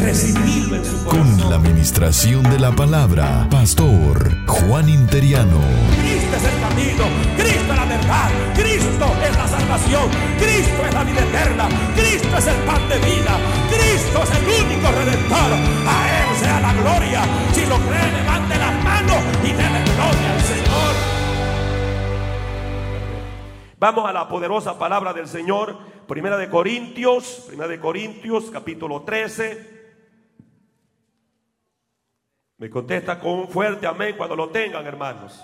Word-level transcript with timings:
Recibirlo 0.00 0.76
en 0.76 0.84
su 0.84 1.04
corazón. 1.04 1.38
Con 1.38 1.50
la 1.50 1.56
administración 1.56 2.42
de 2.44 2.58
la 2.58 2.72
palabra, 2.72 3.46
Pastor 3.50 4.46
Juan 4.46 4.88
Interiano. 4.88 5.60
Cristo 6.00 6.36
es 6.36 6.44
el 6.44 6.60
camino, 6.60 7.04
Cristo 7.36 7.72
es 7.72 7.78
la 7.78 7.84
verdad, 7.84 8.30
Cristo 8.54 9.06
es 9.22 9.36
la 9.36 9.46
salvación, 9.46 10.08
Cristo 10.38 10.86
es 10.86 10.94
la 10.94 11.04
vida 11.04 11.20
eterna, 11.20 11.68
Cristo 11.94 12.38
es 12.38 12.46
el 12.46 12.56
pan 12.64 12.88
de 12.88 12.98
vida, 12.98 13.38
Cristo 13.68 14.22
es 14.22 14.30
el 14.38 14.64
único 14.64 14.90
redentor. 14.90 15.52
A 15.86 16.22
Él 16.22 16.36
sea 16.38 16.60
la 16.60 16.72
gloria. 16.72 17.22
Si 17.52 17.66
lo 17.66 17.76
cree, 17.76 18.12
levante 18.12 18.56
las 18.56 18.82
manos 18.82 19.18
y 19.44 19.48
déle 19.48 19.84
gloria 19.84 20.32
al 20.32 20.40
Señor. 20.40 20.94
Vamos 23.78 24.08
a 24.08 24.12
la 24.14 24.28
poderosa 24.28 24.78
palabra 24.78 25.12
del 25.12 25.28
Señor, 25.28 25.76
Primera 26.08 26.38
de 26.38 26.48
Corintios, 26.48 27.44
Primera 27.48 27.68
de 27.68 27.78
Corintios, 27.78 28.50
capítulo 28.50 29.02
13. 29.02 29.79
Me 32.60 32.68
contesta 32.68 33.18
con 33.18 33.30
un 33.38 33.48
fuerte 33.48 33.86
amén 33.86 34.16
cuando 34.18 34.36
lo 34.36 34.50
tengan, 34.50 34.86
hermanos. 34.86 35.42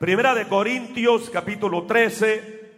Primera 0.00 0.34
de 0.34 0.48
Corintios, 0.48 1.30
capítulo 1.30 1.86
13, 1.86 2.72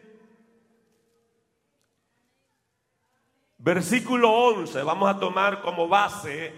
versículo 3.56 4.30
11. 4.30 4.82
Vamos 4.82 5.08
a 5.08 5.18
tomar 5.18 5.62
como 5.62 5.88
base. 5.88 6.52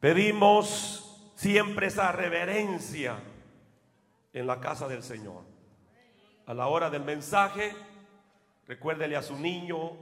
Pedimos 0.00 1.32
siempre 1.36 1.86
esa 1.86 2.10
reverencia 2.10 3.14
en 4.32 4.44
la 4.44 4.58
casa 4.58 4.88
del 4.88 5.04
Señor. 5.04 5.44
A 6.46 6.54
la 6.54 6.66
hora 6.66 6.90
del 6.90 7.04
mensaje, 7.04 7.76
recuérdele 8.66 9.14
a 9.14 9.22
su 9.22 9.38
niño, 9.38 9.92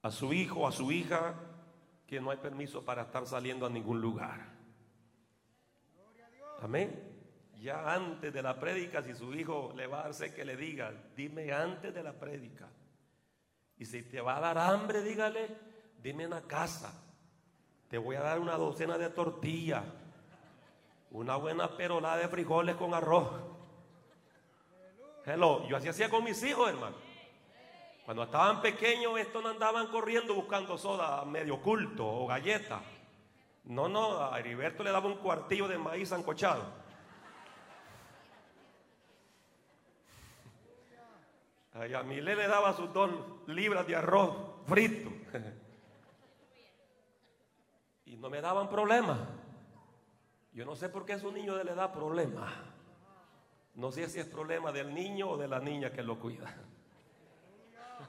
a 0.00 0.10
su 0.10 0.32
hijo, 0.32 0.66
a 0.66 0.72
su 0.72 0.90
hija, 0.90 1.34
que 2.06 2.20
no 2.20 2.30
hay 2.30 2.36
permiso 2.38 2.84
para 2.84 3.02
estar 3.02 3.26
saliendo 3.26 3.66
a 3.66 3.70
ningún 3.70 4.00
lugar. 4.00 4.54
Amén. 6.60 7.12
Ya 7.60 7.94
antes 7.94 8.32
de 8.32 8.42
la 8.42 8.58
prédica, 8.58 9.02
si 9.02 9.14
su 9.14 9.32
hijo 9.34 9.72
le 9.74 9.86
va 9.86 10.02
a 10.02 10.08
hacer 10.08 10.34
que 10.34 10.44
le 10.44 10.56
diga, 10.56 10.92
dime 11.16 11.52
antes 11.52 11.94
de 11.94 12.02
la 12.02 12.12
prédica. 12.12 12.68
Y 13.78 13.86
si 13.86 14.02
te 14.02 14.20
va 14.20 14.36
a 14.36 14.40
dar 14.40 14.58
hambre, 14.58 15.02
dígale, 15.02 15.56
dime 16.02 16.24
en 16.24 16.30
la 16.30 16.42
casa. 16.42 16.92
Te 17.88 17.98
voy 17.98 18.16
a 18.16 18.20
dar 18.20 18.38
una 18.38 18.56
docena 18.56 18.98
de 18.98 19.08
tortillas, 19.08 19.84
una 21.10 21.36
buena 21.36 21.76
perolada 21.76 22.18
de 22.18 22.28
frijoles 22.28 22.76
con 22.76 22.92
arroz. 22.92 23.30
Hello, 25.24 25.66
yo 25.68 25.76
así 25.76 25.88
hacía 25.88 26.10
con 26.10 26.22
mis 26.22 26.42
hijos, 26.42 26.68
hermano. 26.68 26.96
Cuando 28.04 28.24
estaban 28.24 28.60
pequeños, 28.60 29.18
estos 29.18 29.42
no 29.42 29.48
andaban 29.48 29.86
corriendo 29.86 30.34
buscando 30.34 30.76
soda 30.76 31.24
medio 31.24 31.60
culto 31.62 32.06
o 32.06 32.26
galleta. 32.26 32.82
No, 33.64 33.88
no, 33.88 34.22
a 34.22 34.38
Heriberto 34.38 34.82
le 34.82 34.90
daba 34.90 35.06
un 35.06 35.16
cuartillo 35.16 35.66
de 35.68 35.78
maíz 35.78 36.12
ancochado. 36.12 36.64
A 41.72 42.02
mí 42.02 42.20
le, 42.20 42.36
le 42.36 42.46
daba 42.46 42.74
sus 42.74 42.92
dos 42.92 43.10
libras 43.46 43.86
de 43.86 43.96
arroz 43.96 44.36
frito. 44.66 45.10
Y 48.04 48.16
no 48.16 48.28
me 48.28 48.42
daban 48.42 48.68
problemas. 48.68 49.18
Yo 50.52 50.66
no 50.66 50.76
sé 50.76 50.90
por 50.90 51.06
qué 51.06 51.14
a 51.14 51.18
su 51.18 51.32
niño 51.32 51.56
le 51.64 51.74
da 51.74 51.90
problemas. 51.90 52.52
No 53.74 53.90
sé 53.90 54.08
si 54.08 54.20
es 54.20 54.26
problema 54.26 54.70
del 54.72 54.94
niño 54.94 55.30
o 55.30 55.36
de 55.38 55.48
la 55.48 55.58
niña 55.58 55.90
que 55.90 56.02
lo 56.02 56.20
cuida. 56.20 56.54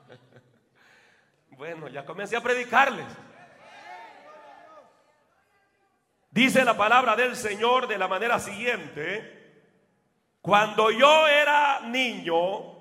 Bueno, 1.58 1.88
ya 1.88 2.06
comencé 2.06 2.36
a 2.36 2.42
predicarles. 2.44 3.06
Dice 6.30 6.66
la 6.66 6.76
palabra 6.76 7.16
del 7.16 7.38
Señor 7.38 7.88
de 7.88 7.98
la 7.98 8.10
manera 8.10 8.40
siguiente. 8.40 9.36
Cuando 10.42 10.92
yo 10.92 11.28
era 11.28 11.80
niño, 11.80 12.36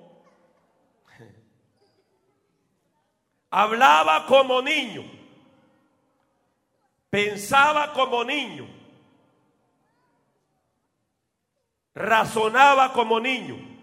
hablaba 3.51 4.27
como 4.27 4.61
niño, 4.61 5.05
pensaba 7.09 7.93
como 7.93 8.25
niño, 8.25 8.67
razonaba 11.95 12.93
como 12.93 13.21
niño. 13.21 13.75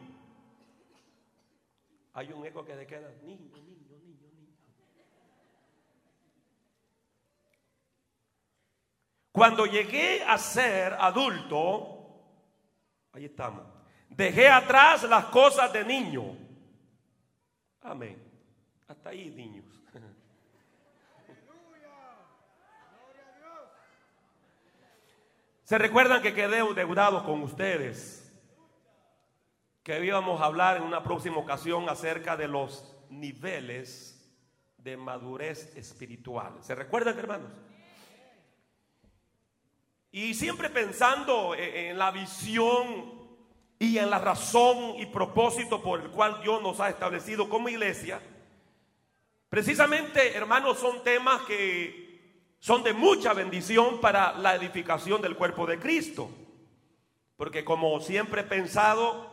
Hay 2.13 2.31
un 2.33 2.45
eco 2.45 2.65
que 2.65 2.75
se 2.75 2.85
queda, 2.85 3.09
niño, 3.23 3.55
niño, 3.55 3.97
niño, 4.03 4.27
niño. 4.33 4.57
Cuando 9.31 9.65
llegué 9.65 10.23
a 10.23 10.37
ser 10.37 10.93
adulto, 10.93 12.21
ahí 13.13 13.25
estamos, 13.25 13.65
dejé 14.09 14.49
atrás 14.49 15.03
las 15.03 15.25
cosas 15.25 15.71
de 15.71 15.85
niño. 15.85 16.35
Amén. 17.81 18.21
Hasta 18.87 19.09
ahí, 19.09 19.31
niños. 19.31 19.65
Se 25.63 25.77
recuerdan 25.77 26.21
que 26.21 26.33
quedé 26.33 26.61
deudado 26.73 27.23
con 27.23 27.41
ustedes 27.43 28.21
que 29.83 30.05
íbamos 30.05 30.41
a 30.41 30.45
hablar 30.45 30.75
en 30.75 30.83
una 30.83 31.01
próxima 31.01 31.37
ocasión 31.37 31.87
acerca 31.87 32.35
de 32.35 32.49
los 32.49 32.93
niveles 33.09 34.29
de 34.77 34.97
madurez 34.97 35.75
espiritual. 35.77 36.57
¿Se 36.61 36.75
recuerdan, 36.75 37.17
hermanos? 37.17 37.51
Y 40.11 40.33
siempre 40.33 40.69
pensando 40.69 41.55
en 41.55 41.97
la 41.97 42.11
visión 42.11 43.13
y 43.79 43.97
en 43.97 44.09
la 44.09 44.19
razón 44.19 44.99
y 44.99 45.05
propósito 45.05 45.81
por 45.81 46.01
el 46.01 46.09
cual 46.09 46.41
Dios 46.41 46.61
nos 46.61 46.79
ha 46.79 46.89
establecido 46.89 47.47
como 47.49 47.69
iglesia, 47.69 48.21
precisamente, 49.49 50.35
hermanos, 50.35 50.79
son 50.79 51.03
temas 51.03 51.41
que 51.43 52.55
son 52.59 52.83
de 52.83 52.93
mucha 52.93 53.33
bendición 53.33 54.01
para 54.01 54.37
la 54.37 54.55
edificación 54.55 55.21
del 55.21 55.35
cuerpo 55.35 55.65
de 55.65 55.79
Cristo. 55.79 56.29
Porque 57.37 57.63
como 57.63 57.99
siempre 58.01 58.41
he 58.41 58.43
pensado, 58.43 59.31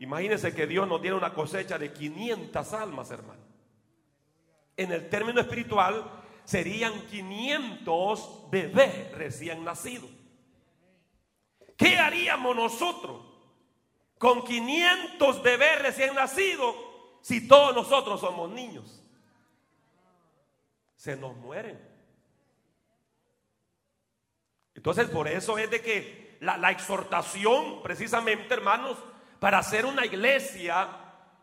Imagínense 0.00 0.54
que 0.54 0.66
Dios 0.66 0.88
nos 0.88 1.02
diera 1.02 1.16
una 1.16 1.34
cosecha 1.34 1.78
de 1.78 1.92
500 1.92 2.72
almas, 2.72 3.10
hermano. 3.10 3.42
En 4.74 4.92
el 4.92 5.10
término 5.10 5.42
espiritual 5.42 6.10
serían 6.42 7.06
500 7.06 8.50
bebés 8.50 9.12
recién 9.12 9.62
nacidos. 9.62 10.08
¿Qué 11.80 11.98
haríamos 11.98 12.54
nosotros 12.54 13.22
con 14.18 14.44
500 14.44 15.42
bebés 15.42 15.80
recién 15.80 16.14
nacidos 16.14 16.76
si 17.22 17.48
todos 17.48 17.74
nosotros 17.74 18.20
somos 18.20 18.50
niños? 18.50 19.02
Se 20.94 21.16
nos 21.16 21.34
mueren. 21.36 21.80
Entonces 24.74 25.08
por 25.08 25.26
eso 25.26 25.56
es 25.56 25.70
de 25.70 25.80
que 25.80 26.36
la, 26.40 26.58
la 26.58 26.70
exhortación 26.70 27.82
precisamente, 27.82 28.52
hermanos, 28.52 28.98
para 29.38 29.62
ser 29.62 29.86
una 29.86 30.04
iglesia 30.04 30.86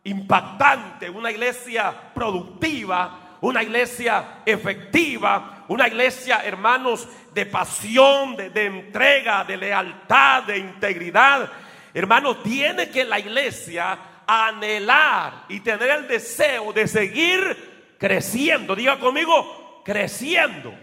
impactante, 0.03 1.09
una 1.09 1.31
iglesia 1.31 2.13
productiva, 2.13 3.26
una 3.47 3.63
iglesia 3.63 4.41
efectiva, 4.45 5.63
una 5.69 5.87
iglesia, 5.87 6.41
hermanos, 6.43 7.07
de 7.33 7.45
pasión, 7.45 8.35
de, 8.35 8.65
entrega, 8.65 9.45
de 9.45 9.55
lealtad, 9.55 10.43
de 10.43 10.57
integridad. 10.57 11.49
Hermanos, 11.93 12.43
tiene 12.43 12.89
que 12.89 13.05
la 13.05 13.19
iglesia 13.19 13.97
anhelar 14.27 15.45
y 15.47 15.61
tener 15.61 15.89
el 15.91 16.07
deseo 16.09 16.73
de 16.73 16.89
seguir 16.89 17.95
creciendo. 17.97 18.75
Diga 18.75 18.99
conmigo, 18.99 19.81
creciendo. 19.85 20.73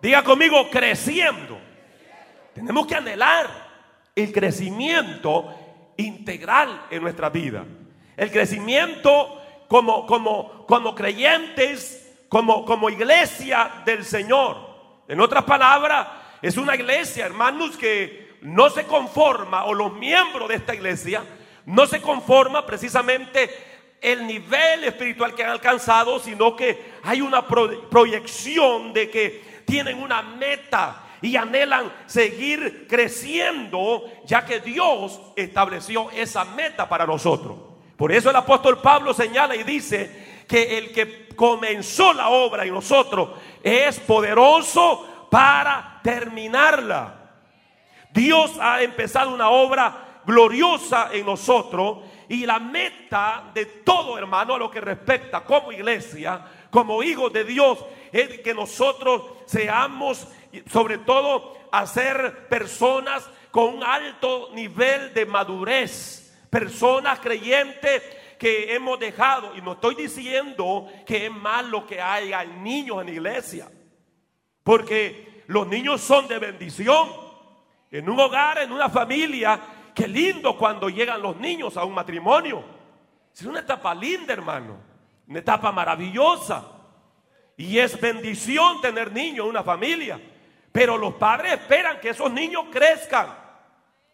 Diga 0.00 0.22
conmigo, 0.22 0.70
creciendo. 0.70 1.60
Tenemos 2.54 2.86
que 2.86 2.94
anhelar 2.94 3.48
el 4.14 4.32
crecimiento 4.32 5.92
integral 5.96 6.86
en 6.90 7.02
nuestra 7.02 7.28
vida. 7.28 7.64
El 8.16 8.30
crecimiento 8.30 9.39
como, 9.70 10.04
como, 10.04 10.66
como 10.66 10.96
creyentes, 10.96 12.12
como, 12.28 12.64
como 12.64 12.90
iglesia 12.90 13.82
del 13.84 14.04
Señor. 14.04 14.56
En 15.06 15.20
otras 15.20 15.44
palabras, 15.44 16.08
es 16.42 16.56
una 16.56 16.74
iglesia, 16.74 17.24
hermanos, 17.26 17.76
que 17.76 18.34
no 18.40 18.68
se 18.68 18.82
conforma, 18.82 19.66
o 19.66 19.72
los 19.72 19.92
miembros 19.92 20.48
de 20.48 20.56
esta 20.56 20.74
iglesia, 20.74 21.22
no 21.66 21.86
se 21.86 22.00
conforma 22.00 22.66
precisamente 22.66 23.48
el 24.00 24.26
nivel 24.26 24.82
espiritual 24.82 25.36
que 25.36 25.44
han 25.44 25.50
alcanzado, 25.50 26.18
sino 26.18 26.56
que 26.56 26.94
hay 27.04 27.20
una 27.20 27.46
proyección 27.46 28.92
de 28.92 29.08
que 29.08 29.62
tienen 29.66 30.02
una 30.02 30.20
meta 30.20 31.10
y 31.22 31.36
anhelan 31.36 31.92
seguir 32.06 32.88
creciendo, 32.88 34.02
ya 34.24 34.44
que 34.44 34.58
Dios 34.58 35.20
estableció 35.36 36.10
esa 36.10 36.44
meta 36.44 36.88
para 36.88 37.06
nosotros. 37.06 37.69
Por 38.00 38.12
eso 38.12 38.30
el 38.30 38.36
apóstol 38.36 38.80
Pablo 38.80 39.12
señala 39.12 39.54
y 39.54 39.62
dice 39.62 40.44
que 40.48 40.78
el 40.78 40.90
que 40.90 41.28
comenzó 41.36 42.14
la 42.14 42.30
obra 42.30 42.64
en 42.64 42.72
nosotros 42.72 43.28
es 43.62 44.00
poderoso 44.00 45.26
para 45.30 46.00
terminarla. 46.02 47.30
Dios 48.10 48.52
ha 48.58 48.80
empezado 48.80 49.34
una 49.34 49.50
obra 49.50 50.22
gloriosa 50.24 51.10
en 51.12 51.26
nosotros 51.26 51.98
y 52.26 52.46
la 52.46 52.58
meta 52.58 53.50
de 53.52 53.66
todo 53.66 54.16
hermano 54.16 54.54
a 54.54 54.58
lo 54.58 54.70
que 54.70 54.80
respecta 54.80 55.44
como 55.44 55.70
iglesia, 55.70 56.40
como 56.70 57.02
hijos 57.02 57.30
de 57.34 57.44
Dios, 57.44 57.84
es 58.12 58.40
que 58.40 58.54
nosotros 58.54 59.24
seamos, 59.44 60.26
sobre 60.72 60.96
todo, 60.96 61.54
a 61.70 61.86
ser 61.86 62.48
personas 62.48 63.28
con 63.50 63.74
un 63.74 63.84
alto 63.84 64.48
nivel 64.54 65.12
de 65.12 65.26
madurez, 65.26 66.19
personas 66.50 67.20
creyentes 67.20 68.02
que 68.38 68.74
hemos 68.74 68.98
dejado, 68.98 69.56
y 69.56 69.62
no 69.62 69.72
estoy 69.72 69.94
diciendo 69.94 70.88
que 71.06 71.26
es 71.26 71.32
malo 71.32 71.86
que 71.86 72.00
haya 72.00 72.44
niños 72.44 73.00
en 73.00 73.06
la 73.06 73.12
iglesia, 73.12 73.68
porque 74.62 75.44
los 75.46 75.66
niños 75.66 76.00
son 76.00 76.28
de 76.28 76.38
bendición. 76.38 77.30
En 77.92 78.08
un 78.08 78.20
hogar, 78.20 78.58
en 78.58 78.70
una 78.70 78.88
familia, 78.88 79.60
Qué 79.94 80.06
lindo 80.06 80.56
cuando 80.56 80.88
llegan 80.88 81.20
los 81.20 81.36
niños 81.36 81.76
a 81.76 81.84
un 81.84 81.94
matrimonio. 81.94 82.64
Es 83.34 83.42
una 83.42 83.60
etapa 83.60 83.94
linda, 83.94 84.32
hermano. 84.32 84.78
Una 85.26 85.38
etapa 85.40 85.72
maravillosa. 85.72 86.64
Y 87.56 87.78
es 87.78 88.00
bendición 88.00 88.80
tener 88.80 89.12
niños 89.12 89.44
en 89.44 89.50
una 89.50 89.62
familia. 89.62 90.20
Pero 90.72 90.96
los 90.96 91.14
padres 91.14 91.52
esperan 91.52 92.00
que 92.00 92.10
esos 92.10 92.30
niños 92.32 92.64
crezcan. 92.70 93.28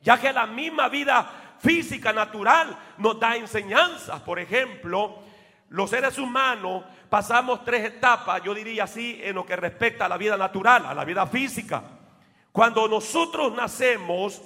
Ya 0.00 0.18
que 0.18 0.32
la 0.32 0.46
misma 0.46 0.88
vida 0.88 1.45
física, 1.66 2.12
natural, 2.12 2.78
nos 2.98 3.18
da 3.18 3.36
enseñanzas. 3.36 4.20
Por 4.20 4.38
ejemplo, 4.38 5.18
los 5.70 5.90
seres 5.90 6.16
humanos 6.16 6.84
pasamos 7.10 7.64
tres 7.64 7.84
etapas, 7.84 8.40
yo 8.42 8.54
diría 8.54 8.84
así, 8.84 9.20
en 9.22 9.34
lo 9.34 9.44
que 9.44 9.56
respecta 9.56 10.06
a 10.06 10.08
la 10.08 10.16
vida 10.16 10.36
natural, 10.36 10.86
a 10.86 10.94
la 10.94 11.04
vida 11.04 11.26
física. 11.26 11.82
Cuando 12.52 12.86
nosotros 12.86 13.52
nacemos, 13.52 14.40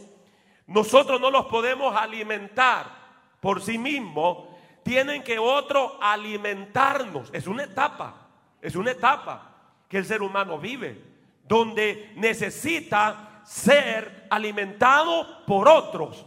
nosotros 0.66 1.20
no 1.20 1.30
los 1.30 1.44
podemos 1.46 1.94
alimentar 1.94 2.86
por 3.38 3.60
sí 3.60 3.76
mismos. 3.76 4.48
Tienen 4.82 5.22
que 5.22 5.38
otros 5.38 5.92
alimentarnos. 6.00 7.28
Es 7.34 7.46
una 7.46 7.64
etapa, 7.64 8.14
es 8.62 8.74
una 8.76 8.92
etapa 8.92 9.56
que 9.88 9.98
el 9.98 10.06
ser 10.06 10.22
humano 10.22 10.58
vive, 10.58 11.04
donde 11.46 12.12
necesita 12.16 13.42
ser 13.44 14.26
alimentado 14.30 15.44
por 15.44 15.68
otros. 15.68 16.24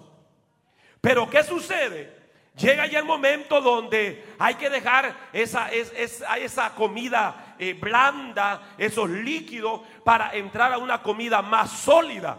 Pero 1.04 1.30
¿qué 1.30 1.44
sucede? 1.44 2.16
Llega 2.56 2.86
ya 2.86 3.00
el 3.00 3.04
momento 3.04 3.60
donde 3.60 4.36
hay 4.40 4.56
que 4.56 4.70
dejar 4.70 5.14
esa, 5.34 5.70
esa 5.70 6.74
comida 6.76 7.56
eh, 7.60 7.74
blanda, 7.74 8.74
esos 8.78 9.10
líquidos, 9.10 9.82
para 10.06 10.34
entrar 10.34 10.72
a 10.72 10.78
una 10.78 11.02
comida 11.02 11.42
más 11.42 11.72
sólida. 11.72 12.38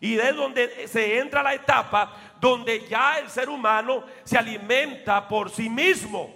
Y 0.00 0.14
de 0.14 0.32
donde 0.32 0.88
se 0.88 1.18
entra 1.18 1.42
la 1.42 1.52
etapa 1.52 2.10
donde 2.40 2.88
ya 2.88 3.18
el 3.18 3.28
ser 3.28 3.50
humano 3.50 4.04
se 4.24 4.38
alimenta 4.38 5.28
por 5.28 5.50
sí 5.50 5.68
mismo. 5.68 6.34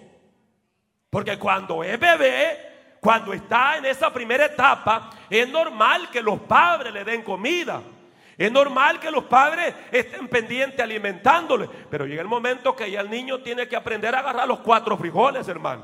Porque 1.08 1.38
cuando 1.38 1.82
es 1.82 1.98
bebé, 1.98 2.98
cuando 3.00 3.32
está 3.32 3.78
en 3.78 3.86
esa 3.86 4.12
primera 4.12 4.44
etapa, 4.44 5.08
es 5.30 5.48
normal 5.48 6.10
que 6.10 6.20
los 6.20 6.40
padres 6.40 6.92
le 6.92 7.04
den 7.04 7.22
comida. 7.22 7.80
Es 8.40 8.50
normal 8.50 8.98
que 8.98 9.10
los 9.10 9.24
padres 9.24 9.74
estén 9.92 10.26
pendientes 10.26 10.80
alimentándole. 10.80 11.68
Pero 11.90 12.06
llega 12.06 12.22
el 12.22 12.26
momento 12.26 12.74
que 12.74 12.90
ya 12.90 13.02
el 13.02 13.10
niño 13.10 13.42
tiene 13.42 13.68
que 13.68 13.76
aprender 13.76 14.14
a 14.14 14.20
agarrar 14.20 14.48
los 14.48 14.60
cuatro 14.60 14.96
frijoles, 14.96 15.46
hermano. 15.46 15.82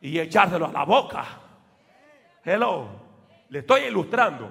Y 0.00 0.16
echárselos 0.20 0.68
a 0.68 0.72
la 0.72 0.84
boca. 0.84 1.26
Hello. 2.44 2.88
Le 3.48 3.58
estoy 3.58 3.80
ilustrando. 3.80 4.48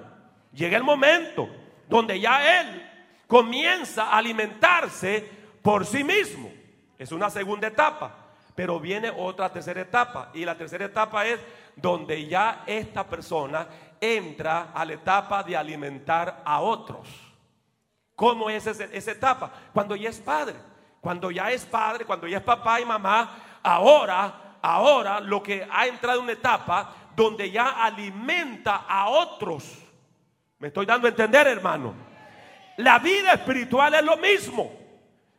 Llega 0.52 0.76
el 0.76 0.82
momento 0.82 1.48
donde 1.88 2.20
ya 2.20 2.60
él 2.60 2.86
comienza 3.26 4.10
a 4.10 4.18
alimentarse 4.18 5.26
por 5.62 5.86
sí 5.86 6.04
mismo. 6.04 6.52
Es 6.98 7.12
una 7.12 7.30
segunda 7.30 7.68
etapa, 7.68 8.14
pero 8.54 8.78
viene 8.78 9.10
otra 9.10 9.50
tercera 9.50 9.80
etapa. 9.80 10.32
Y 10.34 10.44
la 10.44 10.54
tercera 10.54 10.84
etapa 10.84 11.24
es 11.24 11.40
donde 11.76 12.26
ya 12.26 12.62
esta 12.66 13.08
persona 13.08 13.66
entra 14.04 14.72
a 14.74 14.84
la 14.84 14.94
etapa 14.94 15.42
de 15.42 15.56
alimentar 15.56 16.42
a 16.44 16.60
otros. 16.60 17.08
¿Cómo 18.14 18.48
es 18.48 18.66
esa 18.66 19.10
etapa? 19.10 19.52
Cuando 19.72 19.96
ya 19.96 20.08
es 20.08 20.18
padre. 20.20 20.56
Cuando 21.00 21.30
ya 21.30 21.50
es 21.50 21.64
padre, 21.66 22.06
cuando 22.06 22.26
ya 22.26 22.38
es 22.38 22.42
papá 22.42 22.80
y 22.80 22.84
mamá, 22.86 23.60
ahora, 23.62 24.56
ahora 24.62 25.20
lo 25.20 25.42
que 25.42 25.66
ha 25.70 25.86
entrado 25.86 26.18
en 26.18 26.24
una 26.24 26.32
etapa 26.32 26.94
donde 27.14 27.50
ya 27.50 27.84
alimenta 27.84 28.86
a 28.88 29.08
otros. 29.10 29.78
Me 30.58 30.68
estoy 30.68 30.86
dando 30.86 31.06
a 31.06 31.10
entender, 31.10 31.46
hermano. 31.46 31.94
La 32.78 32.98
vida 32.98 33.34
espiritual 33.34 33.94
es 33.94 34.02
lo 34.02 34.16
mismo. 34.16 34.72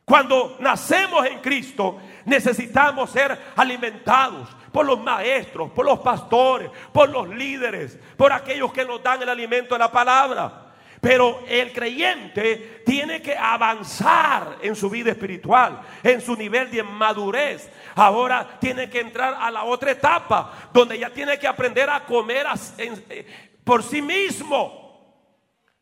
Cuando 0.04 0.56
nacemos 0.60 1.26
en 1.26 1.40
Cristo, 1.40 1.98
necesitamos 2.24 3.10
ser 3.10 3.36
alimentados 3.56 4.48
por 4.76 4.84
los 4.84 5.00
maestros, 5.00 5.70
por 5.70 5.86
los 5.86 6.00
pastores, 6.00 6.70
por 6.92 7.08
los 7.08 7.26
líderes, 7.30 7.98
por 8.14 8.30
aquellos 8.30 8.70
que 8.74 8.84
nos 8.84 9.02
dan 9.02 9.22
el 9.22 9.28
alimento 9.30 9.74
de 9.74 9.78
la 9.78 9.90
palabra. 9.90 10.66
Pero 11.00 11.42
el 11.48 11.72
creyente 11.72 12.82
tiene 12.84 13.22
que 13.22 13.34
avanzar 13.34 14.58
en 14.60 14.76
su 14.76 14.90
vida 14.90 15.12
espiritual, 15.12 15.80
en 16.02 16.20
su 16.20 16.36
nivel 16.36 16.70
de 16.70 16.82
madurez. 16.82 17.70
Ahora 17.94 18.58
tiene 18.60 18.90
que 18.90 19.00
entrar 19.00 19.38
a 19.40 19.50
la 19.50 19.64
otra 19.64 19.92
etapa, 19.92 20.52
donde 20.74 20.98
ya 20.98 21.08
tiene 21.08 21.38
que 21.38 21.48
aprender 21.48 21.88
a 21.88 22.04
comer 22.04 22.46
eh, 22.76 23.26
por 23.64 23.82
sí 23.82 24.02
mismo. 24.02 24.85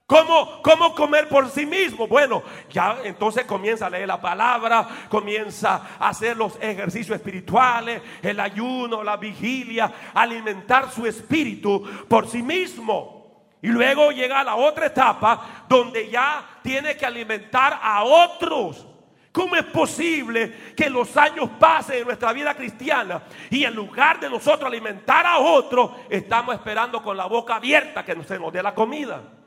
¿Cómo, 0.06 0.60
¿Cómo 0.60 0.94
comer 0.94 1.28
por 1.30 1.48
sí 1.48 1.64
mismo? 1.64 2.06
Bueno, 2.06 2.42
ya 2.68 2.98
entonces 3.04 3.46
comienza 3.46 3.86
a 3.86 3.90
leer 3.90 4.06
la 4.06 4.20
palabra, 4.20 4.86
comienza 5.08 5.96
a 5.98 6.10
hacer 6.10 6.36
los 6.36 6.56
ejercicios 6.60 7.16
espirituales, 7.16 8.02
el 8.20 8.38
ayuno, 8.38 9.02
la 9.02 9.16
vigilia, 9.16 9.90
alimentar 10.12 10.90
su 10.90 11.06
espíritu 11.06 11.82
por 12.06 12.28
sí 12.28 12.42
mismo. 12.42 13.46
Y 13.62 13.68
luego 13.68 14.10
llega 14.10 14.40
a 14.40 14.44
la 14.44 14.56
otra 14.56 14.86
etapa 14.86 15.64
donde 15.66 16.10
ya 16.10 16.58
tiene 16.62 16.98
que 16.98 17.06
alimentar 17.06 17.80
a 17.82 18.04
otros. 18.04 18.86
¿Cómo 19.32 19.56
es 19.56 19.64
posible 19.64 20.74
que 20.76 20.90
los 20.90 21.16
años 21.16 21.48
pasen 21.58 22.00
en 22.00 22.04
nuestra 22.04 22.30
vida 22.34 22.54
cristiana 22.54 23.22
y 23.48 23.64
en 23.64 23.74
lugar 23.74 24.20
de 24.20 24.28
nosotros 24.28 24.68
alimentar 24.68 25.26
a 25.26 25.38
otros, 25.38 25.92
estamos 26.10 26.54
esperando 26.54 27.02
con 27.02 27.16
la 27.16 27.24
boca 27.24 27.56
abierta 27.56 28.04
que 28.04 28.22
se 28.22 28.38
nos 28.38 28.52
dé 28.52 28.62
la 28.62 28.74
comida? 28.74 29.43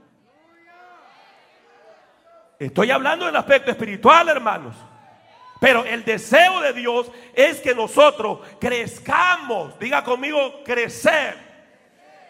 Estoy 2.60 2.90
hablando 2.92 3.26
del 3.26 3.36
aspecto 3.36 3.72
espiritual, 3.72 4.30
hermanos. 4.30 4.76
Pero 5.60 5.86
el 5.86 6.04
deseo 6.04 6.60
de 6.62 6.74
Dios 6.74 7.12
es 7.34 7.60
que 7.60 7.74
nosotros 7.74 8.40
crezcamos. 8.60 9.78
Diga 9.80 10.04
conmigo, 10.04 10.64
crecer. 10.64 11.38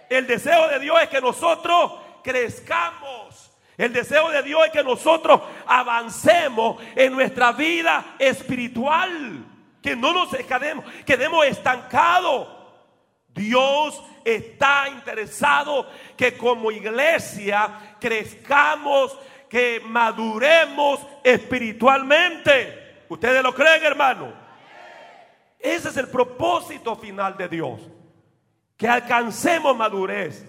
El 0.09 0.27
deseo 0.27 0.67
de 0.69 0.79
Dios 0.79 0.97
es 1.01 1.09
que 1.09 1.21
nosotros 1.21 1.93
crezcamos. 2.23 3.51
El 3.77 3.93
deseo 3.93 4.29
de 4.29 4.43
Dios 4.43 4.65
es 4.65 4.71
que 4.71 4.83
nosotros 4.83 5.41
avancemos 5.65 6.81
en 6.95 7.13
nuestra 7.13 7.51
vida 7.51 8.15
espiritual. 8.17 9.45
Que 9.81 9.95
no 9.95 10.13
nos 10.13 10.29
quedemos, 10.29 10.85
quedemos 11.05 11.45
estancados. 11.45 12.47
Dios 13.33 14.01
está 14.25 14.89
interesado 14.89 15.87
que 16.17 16.35
como 16.35 16.71
iglesia 16.71 17.95
crezcamos 17.99 19.17
que 19.49 19.81
maduremos 19.85 20.99
espiritualmente. 21.23 23.03
¿Ustedes 23.09 23.41
lo 23.41 23.53
creen, 23.53 23.83
hermano? 23.83 24.33
Ese 25.59 25.89
es 25.89 25.97
el 25.97 26.09
propósito 26.09 26.95
final 26.95 27.35
de 27.37 27.47
Dios. 27.47 27.79
Que 28.75 28.87
alcancemos 28.87 29.75
madurez. 29.75 30.45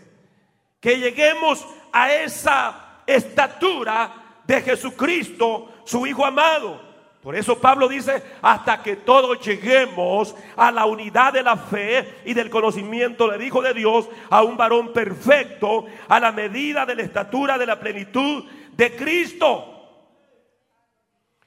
Que 0.81 0.99
lleguemos 0.99 1.67
a 1.93 2.13
esa 2.13 3.01
estatura 3.07 4.41
de 4.45 4.63
Jesucristo, 4.63 5.73
su 5.85 6.07
Hijo 6.07 6.25
amado. 6.25 6.89
Por 7.23 7.35
eso 7.35 7.59
Pablo 7.59 7.89
dice, 7.89 8.23
hasta 8.41 8.83
que 8.83 8.97
todos 8.97 9.45
lleguemos 9.45 10.35
a 10.57 10.71
la 10.71 10.87
unidad 10.87 11.33
de 11.33 11.43
la 11.43 11.57
fe 11.57 12.21
y 12.25 12.33
del 12.33 12.49
conocimiento 12.49 13.29
del 13.29 13.43
Hijo 13.43 13.61
de 13.61 13.75
Dios, 13.75 14.09
a 14.31 14.43
un 14.43 14.57
varón 14.57 14.93
perfecto, 14.93 15.87
a 16.09 16.21
la 16.21 16.31
medida 16.31 16.87
de 16.87 16.95
la 16.95 17.03
estatura 17.03 17.59
de 17.59 17.67
la 17.67 17.81
plenitud 17.81 18.45
de 18.79 18.97
Cristo. 18.97 19.75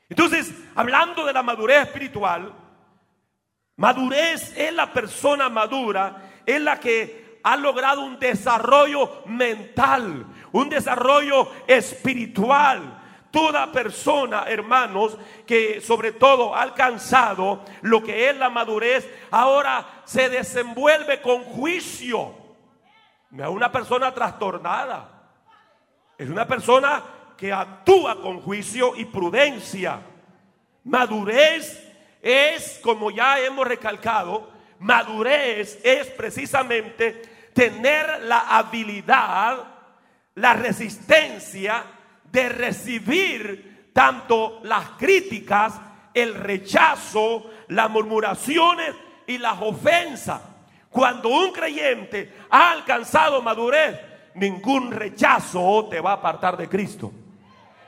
Entonces, 0.08 0.54
hablando 0.76 1.26
de 1.26 1.34
la 1.34 1.42
madurez 1.42 1.88
espiritual, 1.88 2.54
madurez 3.78 4.56
es 4.56 4.72
la 4.72 4.94
persona 4.94 5.50
madura, 5.50 6.30
es 6.46 6.62
la 6.62 6.80
que 6.80 7.40
ha 7.44 7.58
logrado 7.58 8.02
un 8.02 8.20
desarrollo 8.20 9.24
mental, 9.26 10.28
un 10.52 10.70
desarrollo 10.70 11.50
espiritual 11.66 13.00
Toda 13.32 13.72
persona, 13.72 14.44
hermanos, 14.46 15.18
que 15.48 15.80
sobre 15.80 16.12
todo 16.12 16.54
ha 16.54 16.62
alcanzado 16.62 17.64
lo 17.82 18.04
que 18.04 18.30
es 18.30 18.36
la 18.36 18.50
madurez, 18.50 19.10
ahora 19.32 20.02
se 20.04 20.28
desenvuelve 20.28 21.22
con 21.22 21.46
juicio. 21.46 22.36
No 23.30 23.44
es 23.46 23.50
una 23.50 23.72
persona 23.72 24.14
trastornada. 24.14 25.30
Es 26.18 26.30
una 26.30 26.46
persona 26.46 27.02
que 27.42 27.52
actúa 27.52 28.22
con 28.22 28.40
juicio 28.40 28.96
y 28.96 29.06
prudencia. 29.06 30.00
Madurez 30.84 31.92
es, 32.22 32.80
como 32.84 33.10
ya 33.10 33.40
hemos 33.40 33.68
recalcado, 33.68 34.52
madurez 34.78 35.80
es 35.84 36.06
precisamente 36.10 37.50
tener 37.52 38.22
la 38.26 38.42
habilidad, 38.42 39.58
la 40.36 40.54
resistencia, 40.54 41.84
de 42.32 42.48
recibir 42.48 43.90
tanto 43.92 44.60
las 44.62 44.90
críticas, 44.92 45.82
el 46.14 46.36
rechazo, 46.36 47.50
las 47.70 47.90
murmuraciones 47.90 48.94
y 49.26 49.40
las 49.40 49.60
ofensas. 49.60 50.42
Cuando 50.92 51.30
un 51.30 51.52
creyente 51.52 52.36
ha 52.52 52.70
alcanzado 52.70 53.42
madurez, 53.42 54.00
ningún 54.36 54.92
rechazo 54.92 55.88
te 55.90 56.00
va 56.00 56.12
a 56.12 56.16
apartar 56.18 56.56
de 56.56 56.70
Cristo. 56.70 57.12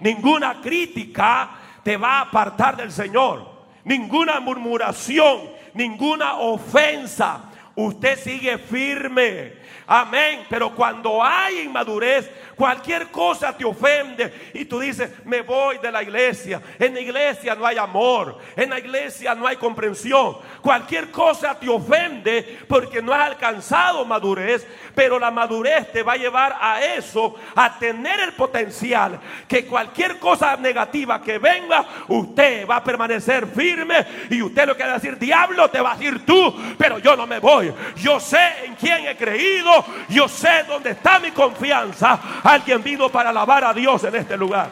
Ninguna 0.04 0.60
crítica 0.62 1.52
te 1.82 1.96
va 1.96 2.18
a 2.18 2.22
apartar 2.24 2.76
del 2.76 2.92
Señor. 2.92 3.50
Ninguna 3.86 4.42
murmuración, 4.42 5.50
ninguna 5.74 6.36
ofensa. 6.36 7.46
Usted 7.74 8.20
sigue 8.20 8.58
firme. 8.58 9.54
Amén. 9.88 10.46
Pero 10.50 10.74
cuando 10.74 11.24
hay 11.24 11.62
inmadurez, 11.62 12.30
Cualquier 12.56 13.08
cosa 13.08 13.56
te 13.58 13.66
ofende 13.66 14.52
y 14.54 14.66
tú 14.66 14.80
dices, 14.80 15.10
me 15.26 15.42
voy 15.42 15.80
de 15.80 15.92
la 15.92 16.04
iglesia. 16.04 16.62
En 16.78 16.94
la 16.94 17.00
iglesia 17.00 17.56
no 17.56 17.66
hay 17.66 17.78
amor, 17.78 18.38
en 18.56 18.70
la 18.70 18.80
iglesia 18.80 19.34
no 19.34 19.48
hay 19.48 19.56
comprensión. 19.56 20.38
Cualquier 20.62 21.10
cosa 21.10 21.58
te 21.60 21.68
ofende 21.68 22.60
porque 22.68 23.02
no 23.02 23.14
has 23.14 23.32
alcanzado 23.32 24.06
madurez, 24.06 24.68
pero 24.94 25.18
la 25.18 25.32
madurez 25.32 25.92
te 25.92 26.04
va 26.04 26.14
a 26.14 26.18
llevar 26.18 26.56
a 26.60 26.84
eso, 26.84 27.36
a 27.56 27.78
tener 27.80 28.20
el 28.20 28.34
potencial 28.34 29.20
que 29.48 29.66
cualquier 29.66 30.20
cosa 30.20 30.56
negativa 30.56 31.22
que 31.22 31.40
venga, 31.40 31.86
usted 32.08 32.68
va 32.68 32.78
a 32.78 32.84
permanecer 32.84 33.48
firme 33.48 34.06
y 34.30 34.42
usted 34.42 34.68
lo 34.68 34.78
que 34.78 34.84
va 34.84 34.92
a 34.92 35.00
decir, 35.00 35.18
diablo, 35.18 35.70
te 35.70 35.82
va 35.82 35.94
a 35.94 35.98
decir 35.98 36.24
tú, 36.26 36.56
pero 36.78 37.00
yo 37.00 37.16
no 37.16 37.26
me 37.26 37.40
voy. 37.40 37.74
Yo 37.96 38.20
sé 38.20 38.66
en 38.66 38.76
quién 38.76 39.08
he 39.08 39.18
creído, 39.18 39.63
yo 40.10 40.28
sé 40.28 40.64
dónde 40.68 40.92
está 40.92 41.20
mi 41.20 41.32
confianza. 41.32 42.42
Alguien 42.44 42.82
vino 42.84 43.10
para 43.10 43.30
alabar 43.30 43.64
a 43.66 43.74
Dios 43.74 44.04
en 44.04 44.16
este 44.16 44.38
lugar. 44.38 44.72